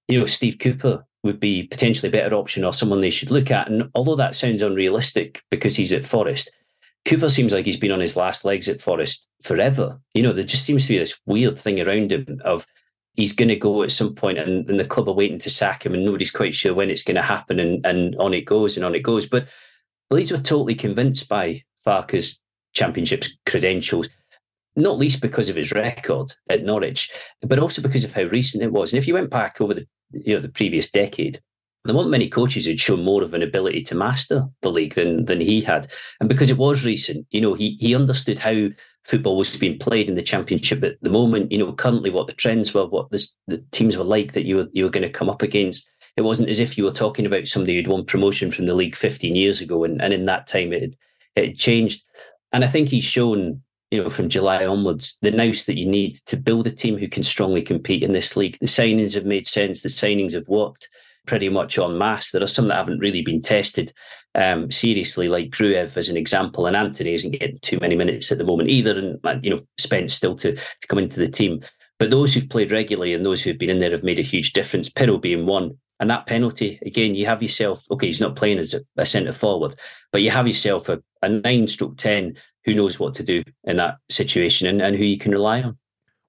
you 0.08 0.20
know 0.20 0.26
Steve 0.26 0.58
Cooper 0.60 1.06
would 1.24 1.40
be 1.40 1.64
potentially 1.64 2.08
a 2.10 2.12
better 2.12 2.36
option 2.36 2.64
or 2.64 2.74
someone 2.74 3.02
they 3.02 3.10
should 3.10 3.32
look 3.32 3.52
at. 3.52 3.70
And 3.70 3.90
although 3.94 4.16
that 4.16 4.36
sounds 4.36 4.62
unrealistic 4.62 5.42
because 5.52 5.76
he's 5.76 5.92
at 5.92 6.06
Forest, 6.06 6.50
Cooper 7.06 7.30
seems 7.30 7.52
like 7.52 7.66
he's 7.66 7.78
been 7.78 7.92
on 7.92 8.00
his 8.00 8.16
last 8.16 8.46
legs 8.46 8.70
at 8.70 8.82
Forest 8.82 9.28
forever. 9.44 10.00
You 10.14 10.24
know, 10.24 10.34
there 10.34 10.44
just 10.44 10.66
seems 10.66 10.84
to 10.84 10.94
be 10.94 11.00
this 11.00 11.20
weird 11.26 11.58
thing 11.58 11.82
around 11.82 12.12
him 12.12 12.40
of 12.46 12.66
he's 13.20 13.34
going 13.34 13.50
to 13.50 13.56
go 13.56 13.84
at 13.84 13.92
some 13.92 14.16
point 14.16 14.38
and, 14.38 14.70
and 14.70 14.80
the 14.80 14.86
club 14.86 15.10
are 15.10 15.14
waiting 15.14 15.40
to 15.40 15.50
sack 15.50 15.86
him 15.86 15.94
and 15.94 16.06
nobody's 16.06 16.32
quite 16.32 16.56
sure 16.56 16.74
when 16.74 16.90
it's 16.90 17.04
going 17.04 17.16
to 17.16 17.22
happen 17.22 17.60
and, 17.60 17.86
and 17.86 18.16
on 18.16 18.34
it 18.34 18.46
goes 18.46 18.78
and 18.78 18.86
on 18.86 18.96
it 18.96 19.02
goes. 19.02 19.26
But 19.26 19.50
Leeds 20.10 20.32
were 20.32 20.38
totally 20.38 20.74
convinced 20.74 21.28
by 21.28 21.64
Farke's 21.84 22.40
championships 22.74 23.38
credentials, 23.46 24.08
not 24.78 24.98
least 24.98 25.22
because 25.22 25.50
of 25.50 25.58
his 25.58 25.74
record 25.74 26.34
at 26.50 26.64
Norwich, 26.64 27.12
but 27.42 27.60
also 27.60 27.82
because 27.82 28.06
of 28.06 28.14
how 28.14 28.24
recent 28.24 28.64
it 28.64 28.72
was. 28.72 28.94
And 28.94 28.98
if 28.98 29.06
you 29.06 29.14
went 29.14 29.30
back 29.30 29.60
over 29.60 29.74
the 29.74 29.86
you 30.12 30.34
know 30.34 30.42
the 30.42 30.48
previous 30.48 30.90
decade, 30.90 31.42
there 31.84 31.96
weren't 31.96 32.10
many 32.10 32.30
coaches 32.30 32.66
who'd 32.66 32.80
shown 32.80 33.04
more 33.04 33.22
of 33.22 33.34
an 33.34 33.44
ability 33.44 33.84
to 33.84 33.96
master 33.96 34.48
the 34.62 34.72
league 34.72 34.96
than 34.96 35.26
than 35.26 35.42
he 35.42 35.60
had. 35.60 35.92
And 36.22 36.30
because 36.30 36.50
it 36.50 36.58
was 36.58 36.86
recent, 36.86 37.28
you 37.32 37.42
know, 37.42 37.54
he 37.54 37.78
he 37.82 37.94
understood 37.94 38.40
how 38.40 38.70
football 39.04 39.38
was 39.38 39.56
being 39.58 39.80
played 39.80 40.08
in 40.08 40.16
the 40.16 40.22
championship 40.22 40.84
at 40.84 41.02
the 41.02 41.10
moment. 41.10 41.52
You 41.52 41.58
know, 41.58 41.74
currently 41.74 42.10
what 42.10 42.28
the 42.28 42.34
trends 42.34 42.74
were, 42.74 42.86
what 42.86 43.10
this, 43.12 43.34
the 43.48 43.64
teams 43.72 43.98
were 43.98 44.04
like 44.04 44.34
that 44.34 44.46
you 44.46 44.58
were 44.58 44.68
you 44.72 44.84
were 44.84 44.90
going 44.90 45.04
to 45.04 45.10
come 45.10 45.30
up 45.30 45.42
against. 45.42 45.90
It 46.18 46.24
wasn't 46.24 46.50
as 46.50 46.60
if 46.60 46.78
you 46.78 46.84
were 46.84 46.92
talking 46.92 47.26
about 47.26 47.48
somebody 47.48 47.76
who'd 47.76 47.88
won 47.88 48.06
promotion 48.06 48.52
from 48.52 48.66
the 48.66 48.76
league 48.76 48.96
15 48.96 49.36
years 49.36 49.62
ago, 49.62 49.84
and, 49.84 50.02
and 50.02 50.14
in 50.14 50.26
that 50.26 50.48
time 50.48 50.74
it 50.74 50.82
had, 50.82 50.96
it 51.36 51.48
had 51.48 51.58
changed. 51.58 52.04
And 52.52 52.64
I 52.64 52.68
think 52.68 52.90
he's 52.90 53.06
shown, 53.06 53.62
you 53.90 54.04
know, 54.04 54.10
from 54.10 54.28
July 54.28 54.66
onwards, 54.66 55.18
the 55.22 55.32
nous 55.32 55.66
that 55.66 55.78
you 55.78 55.86
need 55.86 56.16
to 56.26 56.36
build 56.36 56.68
a 56.68 56.72
team 56.72 56.98
who 56.98 57.08
can 57.08 57.24
strongly 57.24 57.62
compete 57.62 58.04
in 58.04 58.12
this 58.12 58.36
league. 58.36 58.58
The 58.60 58.66
signings 58.66 59.14
have 59.14 59.26
made 59.26 59.48
sense. 59.48 59.82
The 59.82 59.90
signings 59.90 60.34
have 60.34 60.48
worked 60.48 60.90
pretty 61.26 61.48
much 61.48 61.78
en 61.78 61.98
masse. 61.98 62.32
There 62.32 62.44
are 62.44 62.48
some 62.48 62.68
that 62.68 62.78
haven't 62.78 63.00
really 63.00 63.22
been 63.22 63.42
tested 63.42 63.94
um, 64.40 64.72
seriously, 64.72 65.28
like 65.28 65.50
Gruev 65.50 65.98
as 65.98 66.08
an 66.08 66.16
example, 66.16 66.66
and 66.66 66.76
Anthony 66.76 67.14
isn't 67.14 67.32
getting 67.32 67.60
too 67.62 67.78
many 67.82 67.96
minutes 67.96 68.32
at 68.32 68.38
the 68.38 68.46
moment 68.46 68.70
either. 68.70 68.98
And 68.98 69.44
you 69.44 69.52
know, 69.52 69.62
Spence 69.78 70.14
still 70.14 70.36
to, 70.38 70.56
to 70.56 70.88
come 70.88 70.98
into 70.98 71.20
the 71.20 71.28
team. 71.28 71.62
But 72.00 72.10
those 72.10 72.34
who've 72.34 72.50
played 72.50 72.72
regularly 72.72 73.14
and 73.14 73.26
those 73.26 73.44
who've 73.44 73.58
been 73.58 73.70
in 73.70 73.82
there 73.82 73.92
have 73.92 74.04
made 74.04 74.18
a 74.18 74.24
huge 74.24 74.54
difference. 74.54 74.90
Piroe 74.90 75.22
being 75.22 75.46
one. 75.46 75.78
And 76.00 76.10
that 76.10 76.28
penalty, 76.28 76.80
again, 76.86 77.14
you 77.14 77.26
have 77.26 77.44
yourself, 77.44 77.86
okay, 77.92 78.08
he's 78.08 78.22
not 78.22 78.38
playing 78.38 78.58
as 78.58 78.74
a, 78.74 78.80
a 78.96 79.06
centre 79.06 79.34
forward, 79.34 79.76
but 80.14 80.22
you 80.22 80.32
have 80.32 80.48
yourself 80.48 80.88
a, 80.88 81.04
a 81.22 81.28
nine 81.28 81.68
stroke 81.68 81.98
10 81.98 82.38
who 82.64 82.74
knows 82.74 83.02
what 83.02 83.14
to 83.16 83.24
do 83.24 83.44
in 83.66 83.76
that 83.76 83.98
situation 84.10 84.66
and, 84.66 84.82
and 84.82 84.96
who 84.96 85.04
you 85.04 85.18
can 85.18 85.34
rely 85.34 85.62
on. 85.62 85.78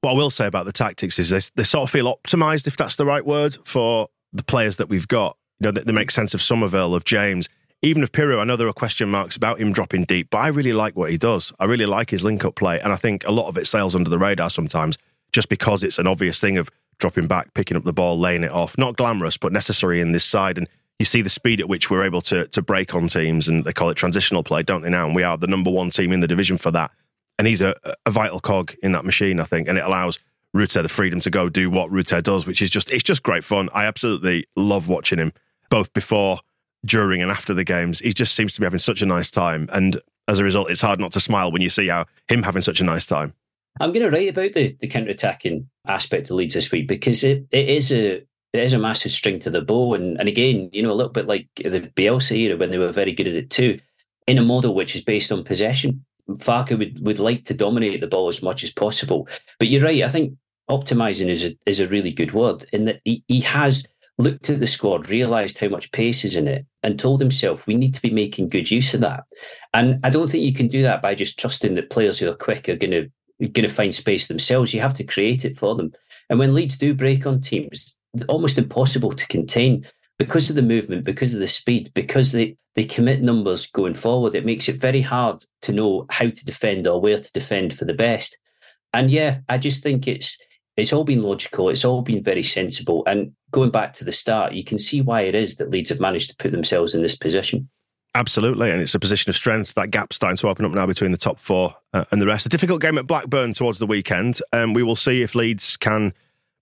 What 0.00 0.10
I 0.10 0.14
will 0.14 0.30
say 0.30 0.46
about 0.48 0.66
the 0.66 0.72
tactics 0.72 1.20
is 1.20 1.30
they, 1.52 1.62
sort 1.62 1.84
of 1.84 1.90
feel 1.90 2.12
optimized, 2.12 2.66
if 2.66 2.76
that's 2.76 2.96
the 2.96 3.06
right 3.06 3.24
word, 3.24 3.56
for 3.64 4.08
the 4.32 4.42
players 4.42 4.76
that 4.78 4.88
we've 4.88 5.06
got. 5.06 5.36
You 5.60 5.70
know, 5.70 5.80
they 5.80 5.92
make 5.92 6.10
sense 6.10 6.34
of 6.34 6.42
Summerville, 6.42 6.94
of 6.94 7.04
James, 7.04 7.48
even 7.82 8.02
if 8.02 8.12
Piroe. 8.12 8.40
I 8.40 8.44
know 8.44 8.56
there 8.56 8.68
are 8.68 8.72
question 8.72 9.10
marks 9.10 9.36
about 9.36 9.60
him 9.60 9.72
dropping 9.72 10.04
deep, 10.04 10.28
but 10.30 10.38
I 10.38 10.48
really 10.48 10.72
like 10.72 10.96
what 10.96 11.10
he 11.10 11.18
does. 11.18 11.52
I 11.58 11.64
really 11.64 11.86
like 11.86 12.10
his 12.10 12.24
link 12.24 12.44
up 12.44 12.54
play. 12.54 12.80
And 12.80 12.92
I 12.92 12.96
think 12.96 13.26
a 13.26 13.32
lot 13.32 13.48
of 13.48 13.56
it 13.56 13.66
sails 13.66 13.94
under 13.94 14.10
the 14.10 14.18
radar 14.18 14.50
sometimes 14.50 14.98
just 15.32 15.48
because 15.48 15.82
it's 15.82 15.98
an 15.98 16.06
obvious 16.06 16.40
thing 16.40 16.58
of 16.58 16.70
dropping 16.98 17.26
back, 17.26 17.54
picking 17.54 17.76
up 17.76 17.84
the 17.84 17.92
ball, 17.92 18.18
laying 18.18 18.44
it 18.44 18.50
off. 18.50 18.76
Not 18.76 18.96
glamorous, 18.96 19.36
but 19.36 19.52
necessary 19.52 20.00
in 20.00 20.12
this 20.12 20.24
side. 20.24 20.58
And 20.58 20.68
you 20.98 21.06
see 21.06 21.22
the 21.22 21.30
speed 21.30 21.60
at 21.60 21.68
which 21.68 21.90
we're 21.90 22.04
able 22.04 22.20
to 22.22 22.46
to 22.48 22.60
break 22.60 22.94
on 22.94 23.08
teams, 23.08 23.48
and 23.48 23.64
they 23.64 23.72
call 23.72 23.88
it 23.88 23.94
transitional 23.94 24.42
play, 24.42 24.62
don't 24.62 24.82
they 24.82 24.90
now? 24.90 25.06
And 25.06 25.14
we 25.14 25.22
are 25.22 25.38
the 25.38 25.46
number 25.46 25.70
one 25.70 25.90
team 25.90 26.12
in 26.12 26.20
the 26.20 26.28
division 26.28 26.58
for 26.58 26.70
that. 26.72 26.90
And 27.38 27.48
he's 27.48 27.62
a, 27.62 27.74
a 28.04 28.10
vital 28.10 28.38
cog 28.38 28.74
in 28.82 28.92
that 28.92 29.06
machine, 29.06 29.40
I 29.40 29.44
think, 29.44 29.66
and 29.66 29.78
it 29.78 29.84
allows 29.84 30.18
Rutter 30.52 30.82
the 30.82 30.90
freedom 30.90 31.20
to 31.20 31.30
go 31.30 31.48
do 31.48 31.70
what 31.70 31.90
Rutter 31.90 32.20
does, 32.20 32.46
which 32.46 32.60
is 32.60 32.68
just 32.68 32.92
it's 32.92 33.02
just 33.02 33.22
great 33.22 33.44
fun. 33.44 33.70
I 33.72 33.86
absolutely 33.86 34.44
love 34.56 34.88
watching 34.88 35.18
him 35.18 35.32
both 35.70 35.90
before, 35.94 36.40
during, 36.84 37.22
and 37.22 37.30
after 37.30 37.54
the 37.54 37.64
games. 37.64 38.00
He 38.00 38.12
just 38.12 38.34
seems 38.34 38.52
to 38.54 38.60
be 38.60 38.66
having 38.66 38.78
such 38.78 39.02
a 39.02 39.06
nice 39.06 39.30
time, 39.30 39.68
and 39.72 40.00
as 40.28 40.38
a 40.38 40.44
result, 40.44 40.70
it's 40.70 40.80
hard 40.80 41.00
not 41.00 41.12
to 41.12 41.20
smile 41.20 41.50
when 41.50 41.62
you 41.62 41.68
see 41.68 41.88
how 41.88 42.06
him 42.28 42.42
having 42.42 42.62
such 42.62 42.80
a 42.80 42.84
nice 42.84 43.06
time. 43.06 43.34
I'm 43.80 43.92
going 43.92 44.08
to 44.08 44.16
write 44.16 44.28
about 44.28 44.52
the, 44.52 44.76
the 44.80 44.88
counter 44.88 45.10
attacking 45.10 45.68
aspect 45.86 46.28
of 46.30 46.36
Leeds 46.36 46.54
this 46.54 46.70
week 46.70 46.88
because 46.88 47.22
it, 47.24 47.46
it 47.50 47.68
is 47.68 47.92
a 47.92 48.22
it 48.52 48.58
is 48.58 48.72
a 48.72 48.78
massive 48.78 49.12
string 49.12 49.38
to 49.40 49.50
the 49.50 49.60
bow. 49.60 49.94
And, 49.94 50.18
and 50.18 50.28
again, 50.28 50.70
you 50.72 50.82
know, 50.82 50.90
a 50.90 50.94
little 50.94 51.12
bit 51.12 51.26
like 51.26 51.48
the 51.56 51.90
Bielsa 51.94 52.36
era 52.36 52.56
when 52.56 52.70
they 52.70 52.78
were 52.78 52.92
very 52.92 53.12
good 53.12 53.28
at 53.28 53.34
it 53.34 53.50
too, 53.50 53.78
in 54.26 54.38
a 54.38 54.42
model 54.42 54.74
which 54.74 54.96
is 54.96 55.02
based 55.02 55.30
on 55.30 55.44
possession. 55.44 56.04
Farke 56.28 56.76
would, 56.76 57.04
would 57.04 57.18
like 57.18 57.44
to 57.44 57.54
dominate 57.54 58.00
the 58.00 58.06
ball 58.06 58.28
as 58.28 58.42
much 58.42 58.64
as 58.64 58.72
possible. 58.72 59.28
But 59.58 59.68
you're 59.68 59.84
right. 59.84 60.02
I 60.02 60.08
think 60.08 60.34
optimizing 60.68 61.28
is 61.28 61.44
a, 61.44 61.56
is 61.66 61.80
a 61.80 61.88
really 61.88 62.10
good 62.10 62.32
word 62.32 62.64
in 62.72 62.86
that 62.86 63.00
he, 63.04 63.22
he 63.28 63.40
has 63.42 63.84
looked 64.18 64.50
at 64.50 64.60
the 64.60 64.66
squad, 64.66 65.08
realised 65.08 65.58
how 65.58 65.68
much 65.68 65.92
pace 65.92 66.24
is 66.24 66.36
in 66.36 66.48
it, 66.48 66.66
and 66.82 66.98
told 66.98 67.20
himself 67.20 67.66
we 67.66 67.74
need 67.74 67.94
to 67.94 68.02
be 68.02 68.10
making 68.10 68.48
good 68.48 68.70
use 68.70 68.94
of 68.94 69.00
that. 69.00 69.24
And 69.74 70.00
I 70.02 70.10
don't 70.10 70.30
think 70.30 70.44
you 70.44 70.54
can 70.54 70.68
do 70.68 70.82
that 70.82 71.02
by 71.02 71.14
just 71.14 71.38
trusting 71.38 71.74
that 71.74 71.90
players 71.90 72.18
who 72.18 72.30
are 72.30 72.34
quick 72.34 72.68
are 72.68 72.76
going 72.76 72.90
to 72.92 73.10
going 73.40 73.66
to 73.66 73.74
find 73.74 73.94
space 73.94 74.26
themselves. 74.26 74.74
You 74.74 74.80
have 74.80 74.94
to 74.94 75.04
create 75.04 75.44
it 75.44 75.58
for 75.58 75.74
them. 75.74 75.92
And 76.28 76.38
when 76.38 76.54
Leeds 76.54 76.76
do 76.76 76.94
break 76.94 77.26
on 77.26 77.40
teams, 77.40 77.96
almost 78.28 78.58
impossible 78.58 79.12
to 79.12 79.26
contain 79.28 79.86
because 80.18 80.50
of 80.50 80.56
the 80.56 80.62
movement, 80.62 81.04
because 81.04 81.32
of 81.32 81.40
the 81.40 81.48
speed, 81.48 81.90
because 81.94 82.32
they, 82.32 82.56
they 82.74 82.84
commit 82.84 83.22
numbers 83.22 83.66
going 83.66 83.94
forward. 83.94 84.34
It 84.34 84.44
makes 84.44 84.68
it 84.68 84.80
very 84.80 85.00
hard 85.00 85.42
to 85.62 85.72
know 85.72 86.06
how 86.10 86.28
to 86.28 86.44
defend 86.44 86.86
or 86.86 87.00
where 87.00 87.18
to 87.18 87.32
defend 87.32 87.72
for 87.72 87.86
the 87.86 87.94
best. 87.94 88.36
And 88.92 89.10
yeah, 89.10 89.38
I 89.48 89.58
just 89.58 89.82
think 89.82 90.06
it's 90.06 90.38
it's 90.80 90.92
all 90.92 91.04
been 91.04 91.22
logical. 91.22 91.68
It's 91.68 91.84
all 91.84 92.02
been 92.02 92.22
very 92.22 92.42
sensible. 92.42 93.02
And 93.06 93.32
going 93.50 93.70
back 93.70 93.92
to 93.94 94.04
the 94.04 94.12
start, 94.12 94.52
you 94.52 94.64
can 94.64 94.78
see 94.78 95.00
why 95.00 95.22
it 95.22 95.34
is 95.34 95.56
that 95.56 95.70
Leeds 95.70 95.90
have 95.90 96.00
managed 96.00 96.30
to 96.30 96.36
put 96.36 96.52
themselves 96.52 96.94
in 96.94 97.02
this 97.02 97.16
position. 97.16 97.68
Absolutely, 98.14 98.70
and 98.70 98.82
it's 98.82 98.94
a 98.94 98.98
position 98.98 99.30
of 99.30 99.36
strength. 99.36 99.74
That 99.74 99.92
gap's 99.92 100.16
starting 100.16 100.36
to 100.38 100.48
open 100.48 100.64
up 100.64 100.72
now 100.72 100.86
between 100.86 101.12
the 101.12 101.16
top 101.16 101.38
four 101.38 101.76
uh, 101.92 102.04
and 102.10 102.20
the 102.20 102.26
rest. 102.26 102.44
A 102.44 102.48
difficult 102.48 102.80
game 102.80 102.98
at 102.98 103.06
Blackburn 103.06 103.52
towards 103.52 103.78
the 103.78 103.86
weekend. 103.86 104.40
Um, 104.52 104.74
we 104.74 104.82
will 104.82 104.96
see 104.96 105.22
if 105.22 105.36
Leeds 105.36 105.76
can 105.76 106.12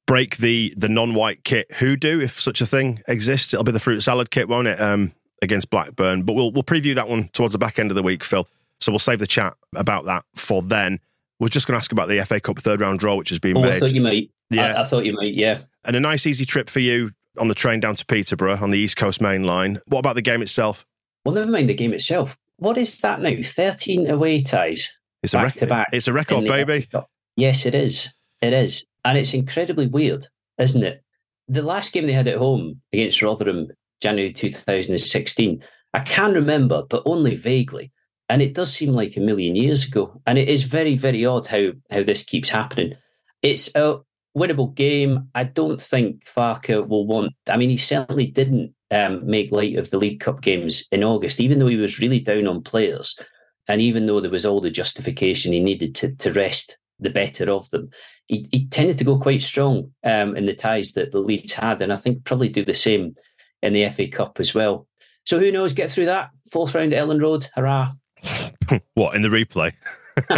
break 0.06 0.36
the 0.38 0.74
the 0.76 0.90
non-white 0.90 1.44
kit 1.44 1.72
hoodoo, 1.76 2.20
if 2.20 2.32
such 2.38 2.60
a 2.60 2.66
thing 2.66 3.02
exists. 3.08 3.54
It'll 3.54 3.64
be 3.64 3.72
the 3.72 3.80
fruit 3.80 4.00
salad 4.00 4.30
kit, 4.30 4.48
won't 4.48 4.68
it? 4.68 4.78
Um, 4.78 5.14
against 5.40 5.70
Blackburn, 5.70 6.22
but 6.24 6.34
we'll 6.34 6.52
we'll 6.52 6.64
preview 6.64 6.94
that 6.96 7.08
one 7.08 7.28
towards 7.28 7.52
the 7.52 7.58
back 7.58 7.78
end 7.78 7.90
of 7.90 7.94
the 7.94 8.02
week, 8.02 8.24
Phil. 8.24 8.46
So 8.80 8.92
we'll 8.92 8.98
save 8.98 9.18
the 9.18 9.26
chat 9.26 9.56
about 9.74 10.04
that 10.04 10.24
for 10.34 10.62
then. 10.62 11.00
We're 11.40 11.48
just 11.48 11.66
going 11.66 11.74
to 11.74 11.78
ask 11.78 11.92
about 11.92 12.08
the 12.08 12.20
FA 12.24 12.40
Cup 12.40 12.58
third 12.58 12.80
round 12.80 12.98
draw, 12.98 13.16
which 13.16 13.28
has 13.28 13.38
been 13.38 13.56
oh, 13.56 13.62
made. 13.62 13.74
I 13.74 13.78
thought 13.78 13.92
you 13.92 14.00
might. 14.00 14.30
Yeah, 14.50 14.74
I, 14.76 14.80
I 14.80 14.84
thought 14.84 15.04
you 15.04 15.12
might. 15.12 15.34
Yeah, 15.34 15.60
and 15.84 15.96
a 15.96 16.00
nice 16.00 16.26
easy 16.26 16.44
trip 16.44 16.68
for 16.70 16.80
you 16.80 17.12
on 17.38 17.48
the 17.48 17.54
train 17.54 17.80
down 17.80 17.94
to 17.94 18.06
Peterborough 18.06 18.58
on 18.60 18.70
the 18.70 18.78
East 18.78 18.96
Coast 18.96 19.20
Main 19.20 19.44
Line. 19.44 19.80
What 19.86 20.00
about 20.00 20.14
the 20.14 20.22
game 20.22 20.42
itself? 20.42 20.84
Well, 21.24 21.34
never 21.34 21.50
mind 21.50 21.68
the 21.68 21.74
game 21.74 21.92
itself. 21.92 22.38
What 22.56 22.78
is 22.78 22.98
that 23.00 23.20
now? 23.20 23.34
Thirteen 23.42 24.08
away 24.10 24.42
ties. 24.42 24.90
It's 25.22 25.32
back 25.32 25.42
a 25.42 25.44
rec- 25.44 25.54
to 25.54 25.66
back. 25.66 25.88
It's 25.92 26.08
a 26.08 26.12
record, 26.12 26.46
baby. 26.46 26.88
Yes, 27.36 27.66
it 27.66 27.74
is. 27.74 28.08
It 28.40 28.52
is, 28.52 28.84
and 29.04 29.18
it's 29.18 29.34
incredibly 29.34 29.86
weird 29.86 30.26
isn't 30.58 30.82
it? 30.82 31.02
The 31.48 31.62
last 31.62 31.92
game 31.92 32.06
they 32.06 32.12
had 32.12 32.28
at 32.28 32.36
home 32.36 32.82
against 32.92 33.22
Rotherham, 33.22 33.68
January 34.00 34.32
2016, 34.32 35.62
I 35.94 36.00
can 36.00 36.34
remember, 36.34 36.82
but 36.88 37.02
only 37.06 37.34
vaguely. 37.34 37.90
And 38.28 38.42
it 38.42 38.54
does 38.54 38.72
seem 38.72 38.92
like 38.92 39.16
a 39.16 39.20
million 39.20 39.56
years 39.56 39.86
ago. 39.86 40.20
And 40.26 40.38
it 40.38 40.48
is 40.48 40.64
very, 40.64 40.96
very 40.96 41.24
odd 41.24 41.46
how 41.46 41.72
how 41.90 42.02
this 42.02 42.24
keeps 42.24 42.50
happening. 42.50 42.94
It's 43.42 43.74
a 43.74 43.98
winnable 44.36 44.74
game. 44.74 45.28
I 45.34 45.44
don't 45.44 45.80
think 45.80 46.24
Farke 46.26 46.86
will 46.86 47.06
want. 47.06 47.32
I 47.48 47.56
mean, 47.56 47.70
he 47.70 47.76
certainly 47.76 48.26
didn't 48.26 48.74
um, 48.90 49.26
make 49.26 49.52
light 49.52 49.76
of 49.76 49.90
the 49.90 49.98
League 49.98 50.20
Cup 50.20 50.40
games 50.40 50.84
in 50.92 51.04
August, 51.04 51.40
even 51.40 51.58
though 51.58 51.66
he 51.66 51.76
was 51.76 51.98
really 51.98 52.20
down 52.20 52.46
on 52.46 52.62
players, 52.62 53.18
and 53.66 53.80
even 53.80 54.06
though 54.06 54.20
there 54.20 54.30
was 54.30 54.46
all 54.46 54.60
the 54.60 54.70
justification 54.70 55.52
he 55.52 55.60
needed 55.60 55.94
to 55.96 56.14
to 56.16 56.32
rest 56.32 56.76
the 57.00 57.10
better 57.10 57.50
of 57.50 57.68
them. 57.70 57.90
He, 58.26 58.46
he 58.50 58.66
tended 58.66 58.98
to 58.98 59.04
go 59.04 59.18
quite 59.18 59.42
strong 59.42 59.92
um, 60.04 60.36
in 60.36 60.46
the 60.46 60.54
ties 60.54 60.92
that 60.92 61.12
the 61.12 61.20
Leeds 61.20 61.52
had, 61.52 61.80
and 61.80 61.92
I 61.92 61.96
think 61.96 62.24
probably 62.24 62.48
do 62.48 62.64
the 62.64 62.74
same 62.74 63.14
in 63.62 63.72
the 63.72 63.88
FA 63.90 64.08
Cup 64.08 64.40
as 64.40 64.54
well. 64.54 64.86
So 65.24 65.38
who 65.38 65.52
knows? 65.52 65.72
Get 65.72 65.90
through 65.90 66.06
that 66.06 66.30
fourth 66.50 66.74
round 66.74 66.92
at 66.92 67.06
Elland 67.06 67.22
Road, 67.22 67.48
hurrah! 67.54 67.92
what 68.94 69.14
in 69.14 69.22
the 69.22 69.28
replay? 69.28 69.72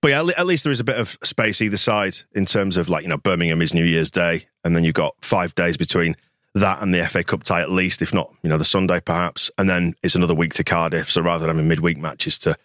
but 0.00 0.08
yeah, 0.08 0.24
at 0.36 0.46
least 0.46 0.64
there 0.64 0.72
is 0.72 0.80
a 0.80 0.84
bit 0.84 0.96
of 0.96 1.18
space 1.22 1.60
either 1.60 1.76
side 1.76 2.16
in 2.32 2.46
terms 2.46 2.76
of 2.76 2.88
like 2.88 3.02
you 3.02 3.08
know 3.08 3.16
Birmingham 3.16 3.62
is 3.62 3.74
New 3.74 3.84
Year's 3.84 4.10
Day, 4.10 4.46
and 4.64 4.74
then 4.74 4.84
you've 4.84 4.94
got 4.94 5.14
five 5.20 5.54
days 5.54 5.76
between 5.76 6.16
that 6.54 6.82
and 6.82 6.92
the 6.94 7.04
FA 7.04 7.22
Cup 7.22 7.42
tie 7.42 7.60
at 7.60 7.70
least, 7.70 8.02
if 8.02 8.14
not 8.14 8.32
you 8.42 8.50
know 8.50 8.58
the 8.58 8.64
Sunday 8.64 9.00
perhaps, 9.00 9.50
and 9.58 9.68
then 9.68 9.94
it's 10.02 10.14
another 10.14 10.34
week 10.34 10.54
to 10.54 10.64
Cardiff. 10.64 11.10
So 11.10 11.20
rather 11.22 11.46
than 11.46 11.56
having 11.56 11.68
midweek 11.68 11.98
matches 11.98 12.38
to 12.40 12.56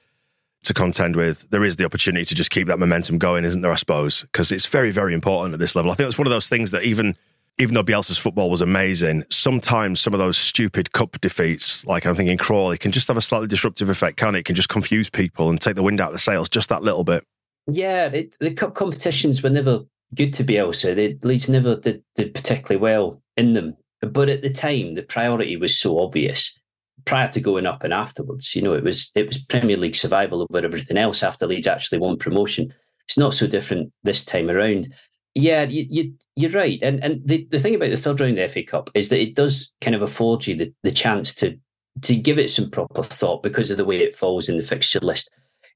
to 0.64 0.74
contend 0.74 1.16
with, 1.16 1.50
there 1.50 1.64
is 1.64 1.76
the 1.76 1.86
opportunity 1.86 2.26
to 2.26 2.36
just 2.36 2.50
keep 2.50 2.68
that 2.68 2.80
momentum 2.80 3.18
going, 3.18 3.44
isn't 3.44 3.62
there? 3.62 3.72
I 3.72 3.76
suppose 3.76 4.22
because 4.22 4.52
it's 4.52 4.66
very, 4.66 4.92
very 4.92 5.14
important 5.14 5.54
at 5.54 5.60
this 5.60 5.76
level. 5.76 5.92
I 5.92 5.96
think 5.96 6.08
it's 6.08 6.18
one 6.18 6.28
of 6.28 6.32
those 6.32 6.48
things 6.48 6.72
that 6.72 6.84
even 6.84 7.18
even 7.58 7.76
though 7.76 7.84
Bielsa's 7.84 8.18
football 8.18 8.50
was 8.50 8.62
amazing, 8.62 9.24
sometimes 9.30 10.02
some 10.02 10.14
of 10.14 10.20
those 10.20 10.38
stupid 10.38 10.92
cup 10.92 11.20
defeats, 11.22 11.86
like 11.86 12.06
I'm 12.06 12.16
thinking 12.16 12.38
Crawley, 12.38 12.78
can 12.78 12.92
just 12.92 13.08
have 13.08 13.18
a 13.18 13.22
slightly 13.22 13.48
disruptive 13.48 13.90
effect, 13.90 14.18
can 14.18 14.36
it? 14.36 14.40
it 14.40 14.46
can 14.46 14.56
just 14.56 14.70
confuse 14.70 15.10
people 15.10 15.50
and 15.50 15.62
take 15.62 15.76
the 15.76 15.84
wind 15.84 16.02
out 16.02 16.08
of 16.08 16.14
the 16.14 16.20
sails 16.20 16.50
just 16.50 16.70
that 16.70 16.84
little 16.84 17.04
bit. 17.04 17.24
Yeah, 17.68 18.08
it, 18.08 18.36
the 18.40 18.54
cup 18.54 18.74
competitions 18.74 19.44
were 19.44 19.50
never 19.50 19.82
good 20.16 20.34
to 20.34 20.44
Bielsa. 20.44 20.96
The 20.96 21.18
Leeds 21.28 21.48
never 21.48 21.76
did, 21.76 22.04
did 22.16 22.34
particularly 22.34 22.82
well 22.82 23.22
in 23.38 23.54
them. 23.54 23.76
But 24.02 24.30
at 24.30 24.42
the 24.42 24.50
time, 24.50 24.92
the 24.92 25.04
priority 25.04 25.56
was 25.56 25.78
so 25.78 26.00
obvious 26.00 26.60
prior 27.06 27.30
to 27.30 27.40
going 27.40 27.66
up 27.66 27.84
and 27.84 27.94
afterwards. 27.94 28.56
You 28.56 28.62
know, 28.62 28.74
it 28.74 28.84
was 28.84 29.12
it 29.16 29.28
was 29.28 29.38
Premier 29.38 29.78
League 29.78 29.96
survival 29.96 30.42
over 30.42 30.66
everything 30.66 30.98
else 30.98 31.24
after 31.24 31.48
Leeds 31.48 31.68
actually 31.68 32.00
won 32.00 32.18
promotion. 32.18 32.74
It's 33.08 33.18
not 33.18 33.34
so 33.34 33.48
different 33.48 33.92
this 34.04 34.26
time 34.26 34.50
around. 34.50 34.94
Yeah, 35.36 35.64
you, 35.64 35.88
you 35.90 36.14
you're 36.36 36.52
right. 36.52 36.80
And 36.82 37.04
and 37.04 37.22
the, 37.26 37.48
the 37.50 37.60
thing 37.60 37.76
about 37.76 37.90
the 37.90 37.98
third 37.98 38.20
round 38.20 38.38
of 38.38 38.54
the 38.54 38.54
FA 38.54 38.64
Cup 38.64 38.90
is 38.94 39.10
that 39.10 39.22
it 39.22 39.36
does 39.36 39.72
kind 39.82 39.96
of 39.96 40.02
afford 40.02 40.46
you 40.46 40.56
the, 40.56 40.74
the 40.84 40.92
chance 40.92 41.34
to 41.36 41.58
to 42.02 42.16
give 42.16 42.38
it 42.38 42.50
some 42.50 42.70
proper 42.70 43.04
thought 43.04 43.44
because 43.44 43.72
of 43.72 43.78
the 43.78 43.86
way 43.86 43.98
it 43.98 44.16
falls 44.16 44.50
in 44.50 44.58
the 44.58 44.64
fixture 44.64 45.00
list. 45.00 45.32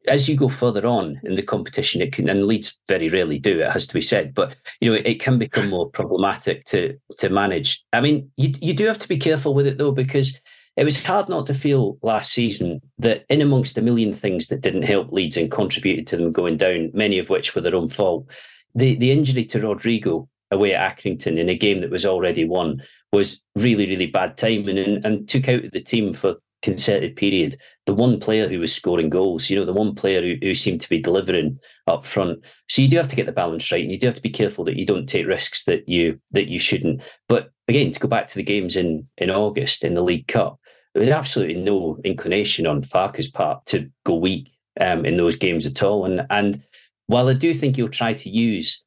As 0.08 0.30
you 0.30 0.36
go 0.36 0.48
further 0.48 0.86
on 0.86 1.20
in 1.24 1.36
the 1.36 1.42
competition, 1.42 2.02
it 2.02 2.14
can 2.14 2.30
and 2.30 2.46
Leeds 2.46 2.78
very 2.88 3.10
rarely 3.10 3.40
do, 3.40 3.60
it 3.60 3.72
has 3.72 3.88
to 3.88 3.94
be 3.94 4.02
said, 4.02 4.34
but 4.34 4.56
you 4.80 4.90
know, 4.90 4.96
it, 4.96 5.08
it 5.08 5.20
can 5.20 5.40
become 5.40 5.70
more 5.70 5.90
problematic 5.90 6.64
to 6.66 6.96
to 7.18 7.30
manage. 7.30 7.84
I 7.94 8.02
mean, 8.02 8.30
you 8.38 8.54
you 8.62 8.74
do 8.76 8.86
have 8.86 9.00
to 9.00 9.08
be 9.08 9.18
careful 9.18 9.56
with 9.56 9.66
it 9.66 9.80
though, 9.80 9.92
because 9.92 10.40
it 10.76 10.84
was 10.84 11.04
hard 11.04 11.28
not 11.28 11.48
to 11.48 11.56
feel 11.56 11.98
last 12.04 12.32
season 12.32 12.80
that 13.00 13.26
in 13.30 13.42
amongst 13.42 13.80
a 13.80 13.82
million 13.82 14.14
things 14.14 14.48
that 14.48 14.62
didn't 14.62 14.84
help 14.84 15.12
Leeds 15.12 15.36
and 15.36 15.50
contributed 15.50 16.06
to 16.08 16.18
them 16.18 16.32
going 16.32 16.58
down, 16.58 16.92
many 16.94 17.18
of 17.18 17.30
which 17.30 17.56
were 17.56 17.62
their 17.62 17.76
own 17.76 17.90
fault, 17.90 18.28
the, 18.76 18.96
the 18.96 19.12
injury 19.12 19.46
to 19.46 19.62
Rodrigo 19.62 20.30
away 20.52 20.74
at 20.74 20.98
Accrington 20.98 21.38
in 21.38 21.50
a 21.50 21.58
game 21.58 21.82
that 21.82 21.92
was 21.92 22.06
already 22.06 22.46
won 22.46 22.82
was 23.12 23.42
really, 23.56 23.88
really 23.88 24.08
bad 24.08 24.38
timing 24.38 24.78
and, 24.78 25.06
and 25.06 25.28
took 25.28 25.50
out 25.50 25.62
the 25.72 25.82
team 25.82 26.14
for 26.14 26.36
concerted 26.62 27.16
period 27.16 27.56
the 27.86 27.94
one 27.94 28.20
player 28.20 28.48
who 28.48 28.60
was 28.60 28.74
scoring 28.74 29.10
goals, 29.10 29.50
you 29.50 29.58
know, 29.58 29.66
the 29.66 29.74
one 29.74 29.96
player 29.96 30.22
who, 30.22 30.36
who 30.42 30.54
seemed 30.54 30.82
to 30.82 30.90
be 30.90 31.00
delivering 31.00 31.58
up 31.88 32.06
front. 32.06 32.44
So 32.68 32.82
you 32.82 32.88
do 32.88 32.98
have 32.98 33.08
to 33.08 33.16
get 33.16 33.26
the 33.26 33.32
balance 33.32 33.72
right 33.72 33.82
and 33.82 33.92
you 33.92 33.98
do 33.98 34.08
have 34.08 34.16
to 34.16 34.22
be 34.22 34.30
careful 34.30 34.66
that 34.66 34.76
you 34.76 34.86
don't 34.86 35.08
take 35.08 35.26
risks 35.26 35.64
that 35.66 35.88
you 35.88 36.20
that 36.32 36.48
you 36.48 36.60
shouldn't. 36.60 37.02
But 37.30 37.52
again, 37.68 37.92
to 37.92 38.00
go 38.00 38.08
back 38.08 38.28
to 38.28 38.36
the 38.36 38.44
games 38.44 38.76
in 38.76 39.08
in 39.18 39.30
August 39.30 39.84
in 39.84 39.94
the 39.94 40.04
League 40.04 40.28
Cup, 40.28 40.60
there 40.94 41.02
was 41.02 41.10
absolutely 41.10 41.62
no 41.62 42.00
inclination 42.04 42.68
on 42.68 42.84
Farke's 42.84 43.30
part 43.30 43.66
to 43.68 43.90
go 44.04 44.16
weak 44.16 44.52
um, 44.82 45.06
in 45.06 45.16
those 45.16 45.38
games 45.38 45.66
at 45.66 45.82
all. 45.82 46.06
And 46.06 46.26
and 46.30 46.62
while 47.08 47.28
I 47.28 47.34
do 47.34 47.54
think 47.54 47.76
he'll 47.76 47.90
try 47.90 48.14
to 48.14 48.30
use 48.30 48.84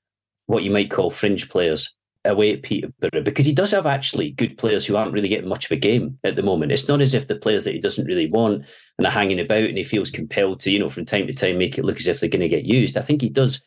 what 0.46 0.62
you 0.62 0.70
might 0.70 0.90
call 0.90 1.10
fringe 1.10 1.48
players 1.48 1.94
away 2.24 2.52
at 2.52 2.62
Peterborough 2.62 3.22
because 3.22 3.46
he 3.46 3.54
does 3.54 3.70
have 3.70 3.86
actually 3.86 4.32
good 4.32 4.58
players 4.58 4.84
who 4.84 4.96
aren't 4.96 5.12
really 5.12 5.28
getting 5.28 5.48
much 5.48 5.64
of 5.64 5.70
a 5.70 5.76
game 5.76 6.18
at 6.22 6.36
the 6.36 6.42
moment. 6.42 6.72
It's 6.72 6.88
not 6.88 7.00
as 7.00 7.14
if 7.14 7.28
the 7.28 7.36
players 7.36 7.64
that 7.64 7.72
he 7.72 7.80
doesn't 7.80 8.04
really 8.04 8.30
want 8.30 8.64
and 8.98 9.06
are 9.06 9.10
hanging 9.10 9.40
about 9.40 9.64
and 9.64 9.78
he 9.78 9.84
feels 9.84 10.10
compelled 10.10 10.60
to, 10.60 10.70
you 10.70 10.78
know, 10.78 10.90
from 10.90 11.06
time 11.06 11.26
to 11.26 11.32
time 11.32 11.56
make 11.56 11.78
it 11.78 11.84
look 11.84 11.98
as 11.98 12.06
if 12.06 12.20
they're 12.20 12.28
going 12.28 12.40
to 12.40 12.48
get 12.48 12.64
used. 12.64 12.96
I 12.96 13.00
think 13.00 13.22
he 13.22 13.30
does 13.30 13.62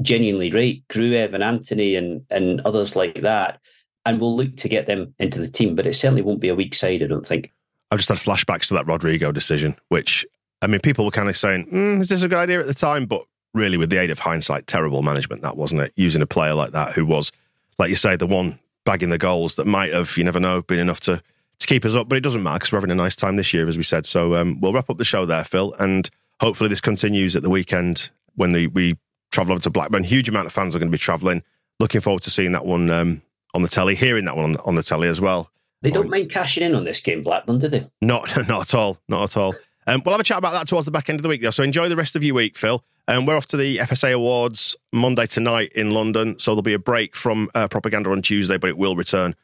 genuinely 0.00 0.50
rate 0.50 0.86
Gruev 0.88 1.32
and 1.32 1.42
Anthony 1.42 1.96
and 1.96 2.24
and 2.30 2.60
others 2.62 2.96
like 2.96 3.22
that, 3.22 3.60
and 4.06 4.20
we'll 4.20 4.36
look 4.36 4.56
to 4.56 4.68
get 4.68 4.86
them 4.86 5.14
into 5.18 5.38
the 5.38 5.48
team. 5.48 5.74
But 5.74 5.86
it 5.86 5.94
certainly 5.94 6.22
won't 6.22 6.40
be 6.40 6.48
a 6.48 6.54
weak 6.54 6.74
side, 6.74 7.02
I 7.02 7.06
don't 7.06 7.26
think. 7.26 7.52
I've 7.90 7.98
just 7.98 8.08
had 8.08 8.18
flashbacks 8.18 8.68
to 8.68 8.74
that 8.74 8.86
Rodrigo 8.86 9.32
decision, 9.32 9.76
which 9.88 10.26
I 10.62 10.66
mean, 10.66 10.80
people 10.80 11.04
were 11.04 11.10
kind 11.10 11.28
of 11.28 11.36
saying, 11.36 11.68
mm, 11.72 12.00
"Is 12.00 12.08
this 12.08 12.22
a 12.22 12.28
good 12.28 12.38
idea 12.38 12.60
at 12.60 12.66
the 12.66 12.74
time?" 12.74 13.06
But 13.06 13.24
really, 13.54 13.76
with 13.76 13.90
the 13.90 13.98
aid 13.98 14.10
of 14.10 14.20
hindsight, 14.20 14.66
terrible 14.66 15.02
management 15.02 15.42
that 15.42 15.56
wasn't 15.56 15.80
it? 15.80 15.92
Using 15.96 16.22
a 16.22 16.26
player 16.26 16.54
like 16.54 16.72
that 16.72 16.92
who 16.92 17.04
was, 17.06 17.32
like 17.78 17.90
you 17.90 17.96
say, 17.96 18.16
the 18.16 18.26
one 18.26 18.58
bagging 18.84 19.10
the 19.10 19.18
goals 19.18 19.56
that 19.56 19.66
might 19.66 19.92
have, 19.92 20.16
you 20.16 20.24
never 20.24 20.40
know, 20.40 20.62
been 20.62 20.78
enough 20.78 21.00
to 21.00 21.22
to 21.58 21.66
keep 21.66 21.84
us 21.84 21.94
up. 21.94 22.08
But 22.08 22.16
it 22.18 22.22
doesn't 22.22 22.42
matter 22.42 22.58
because 22.58 22.72
we're 22.72 22.78
having 22.78 22.90
a 22.90 22.94
nice 22.94 23.16
time 23.16 23.36
this 23.36 23.52
year, 23.52 23.68
as 23.68 23.76
we 23.76 23.82
said. 23.82 24.06
So 24.06 24.36
um, 24.36 24.60
we'll 24.60 24.72
wrap 24.72 24.90
up 24.90 24.98
the 24.98 25.04
show 25.04 25.26
there, 25.26 25.44
Phil, 25.44 25.74
and 25.78 26.08
hopefully 26.40 26.68
this 26.68 26.80
continues 26.80 27.36
at 27.36 27.42
the 27.42 27.50
weekend 27.50 28.10
when 28.36 28.52
the, 28.52 28.68
we 28.68 28.96
travel 29.30 29.52
over 29.52 29.62
to 29.62 29.70
Blackburn. 29.70 30.04
Huge 30.04 30.28
amount 30.28 30.46
of 30.46 30.52
fans 30.52 30.74
are 30.74 30.78
going 30.78 30.90
to 30.90 30.92
be 30.92 30.98
travelling. 30.98 31.42
Looking 31.80 32.00
forward 32.00 32.22
to 32.22 32.30
seeing 32.30 32.52
that 32.52 32.64
one 32.64 32.90
um, 32.90 33.22
on 33.54 33.62
the 33.62 33.68
telly, 33.68 33.94
hearing 33.94 34.24
that 34.24 34.36
one 34.36 34.44
on, 34.44 34.56
on 34.64 34.74
the 34.74 34.82
telly 34.82 35.08
as 35.08 35.20
well. 35.20 35.50
They 35.80 35.90
don't 35.90 36.10
mind 36.10 36.32
cashing 36.32 36.64
in 36.64 36.74
on 36.74 36.84
this 36.84 37.00
game, 37.00 37.22
Blackburn, 37.22 37.58
do 37.58 37.68
they? 37.68 37.86
Not, 38.00 38.36
not 38.48 38.62
at 38.62 38.74
all. 38.74 38.98
Not 39.08 39.24
at 39.24 39.36
all. 39.36 39.54
Um, 39.86 40.02
we'll 40.04 40.12
have 40.12 40.20
a 40.20 40.24
chat 40.24 40.38
about 40.38 40.52
that 40.52 40.66
towards 40.66 40.86
the 40.86 40.90
back 40.90 41.08
end 41.08 41.18
of 41.18 41.22
the 41.22 41.28
week, 41.28 41.40
though. 41.40 41.50
So 41.50 41.62
enjoy 41.62 41.88
the 41.88 41.96
rest 41.96 42.16
of 42.16 42.22
your 42.22 42.34
week, 42.34 42.56
Phil. 42.56 42.84
Um, 43.08 43.24
we're 43.24 43.36
off 43.36 43.46
to 43.46 43.56
the 43.56 43.78
FSA 43.78 44.12
Awards 44.12 44.76
Monday 44.92 45.26
tonight 45.26 45.72
in 45.74 45.92
London. 45.92 46.38
So 46.38 46.50
there'll 46.50 46.62
be 46.62 46.74
a 46.74 46.78
break 46.78 47.16
from 47.16 47.48
uh, 47.54 47.66
propaganda 47.66 48.10
on 48.10 48.20
Tuesday, 48.20 48.58
but 48.58 48.68
it 48.68 48.76
will 48.76 48.96
return 48.96 49.34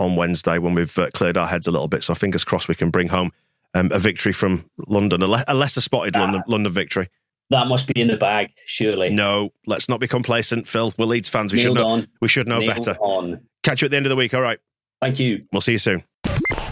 on 0.00 0.16
Wednesday 0.16 0.58
when 0.58 0.74
we've 0.74 0.98
uh, 0.98 1.08
cleared 1.14 1.36
our 1.36 1.46
heads 1.46 1.68
a 1.68 1.70
little 1.70 1.86
bit. 1.86 2.02
So 2.02 2.16
fingers 2.16 2.42
crossed 2.42 2.66
we 2.66 2.74
can 2.74 2.90
bring 2.90 3.08
home 3.08 3.30
um, 3.74 3.92
a 3.92 4.00
victory 4.00 4.32
from 4.32 4.68
London, 4.88 5.22
a, 5.22 5.28
le- 5.28 5.44
a 5.46 5.54
lesser 5.54 5.80
spotted 5.80 6.16
ah. 6.16 6.20
London, 6.20 6.42
London 6.48 6.72
victory. 6.72 7.08
That 7.50 7.68
must 7.68 7.86
be 7.86 8.00
in 8.00 8.08
the 8.08 8.16
bag, 8.16 8.50
surely. 8.66 9.10
No, 9.10 9.50
let's 9.66 9.88
not 9.88 10.00
be 10.00 10.08
complacent, 10.08 10.66
Phil. 10.66 10.92
We're 10.98 11.04
Leeds 11.04 11.28
fans. 11.28 11.52
We 11.52 11.62
Nailed 11.62 11.76
should 11.76 11.82
know. 11.82 11.88
On. 11.88 12.06
We 12.20 12.28
should 12.28 12.48
know 12.48 12.58
Nailed 12.58 12.74
better. 12.74 12.96
On. 13.00 13.40
Catch 13.62 13.82
you 13.82 13.86
at 13.86 13.92
the 13.92 13.96
end 13.98 14.06
of 14.06 14.10
the 14.10 14.16
week. 14.16 14.34
All 14.34 14.40
right. 14.40 14.58
Thank 15.00 15.20
you. 15.20 15.44
We'll 15.52 15.60
see 15.60 15.72
you 15.72 15.78
soon. 15.78 16.02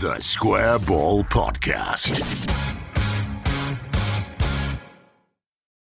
The 0.01 0.17
Square 0.19 0.81
Ball 0.81 1.23
Podcast. 1.25 2.70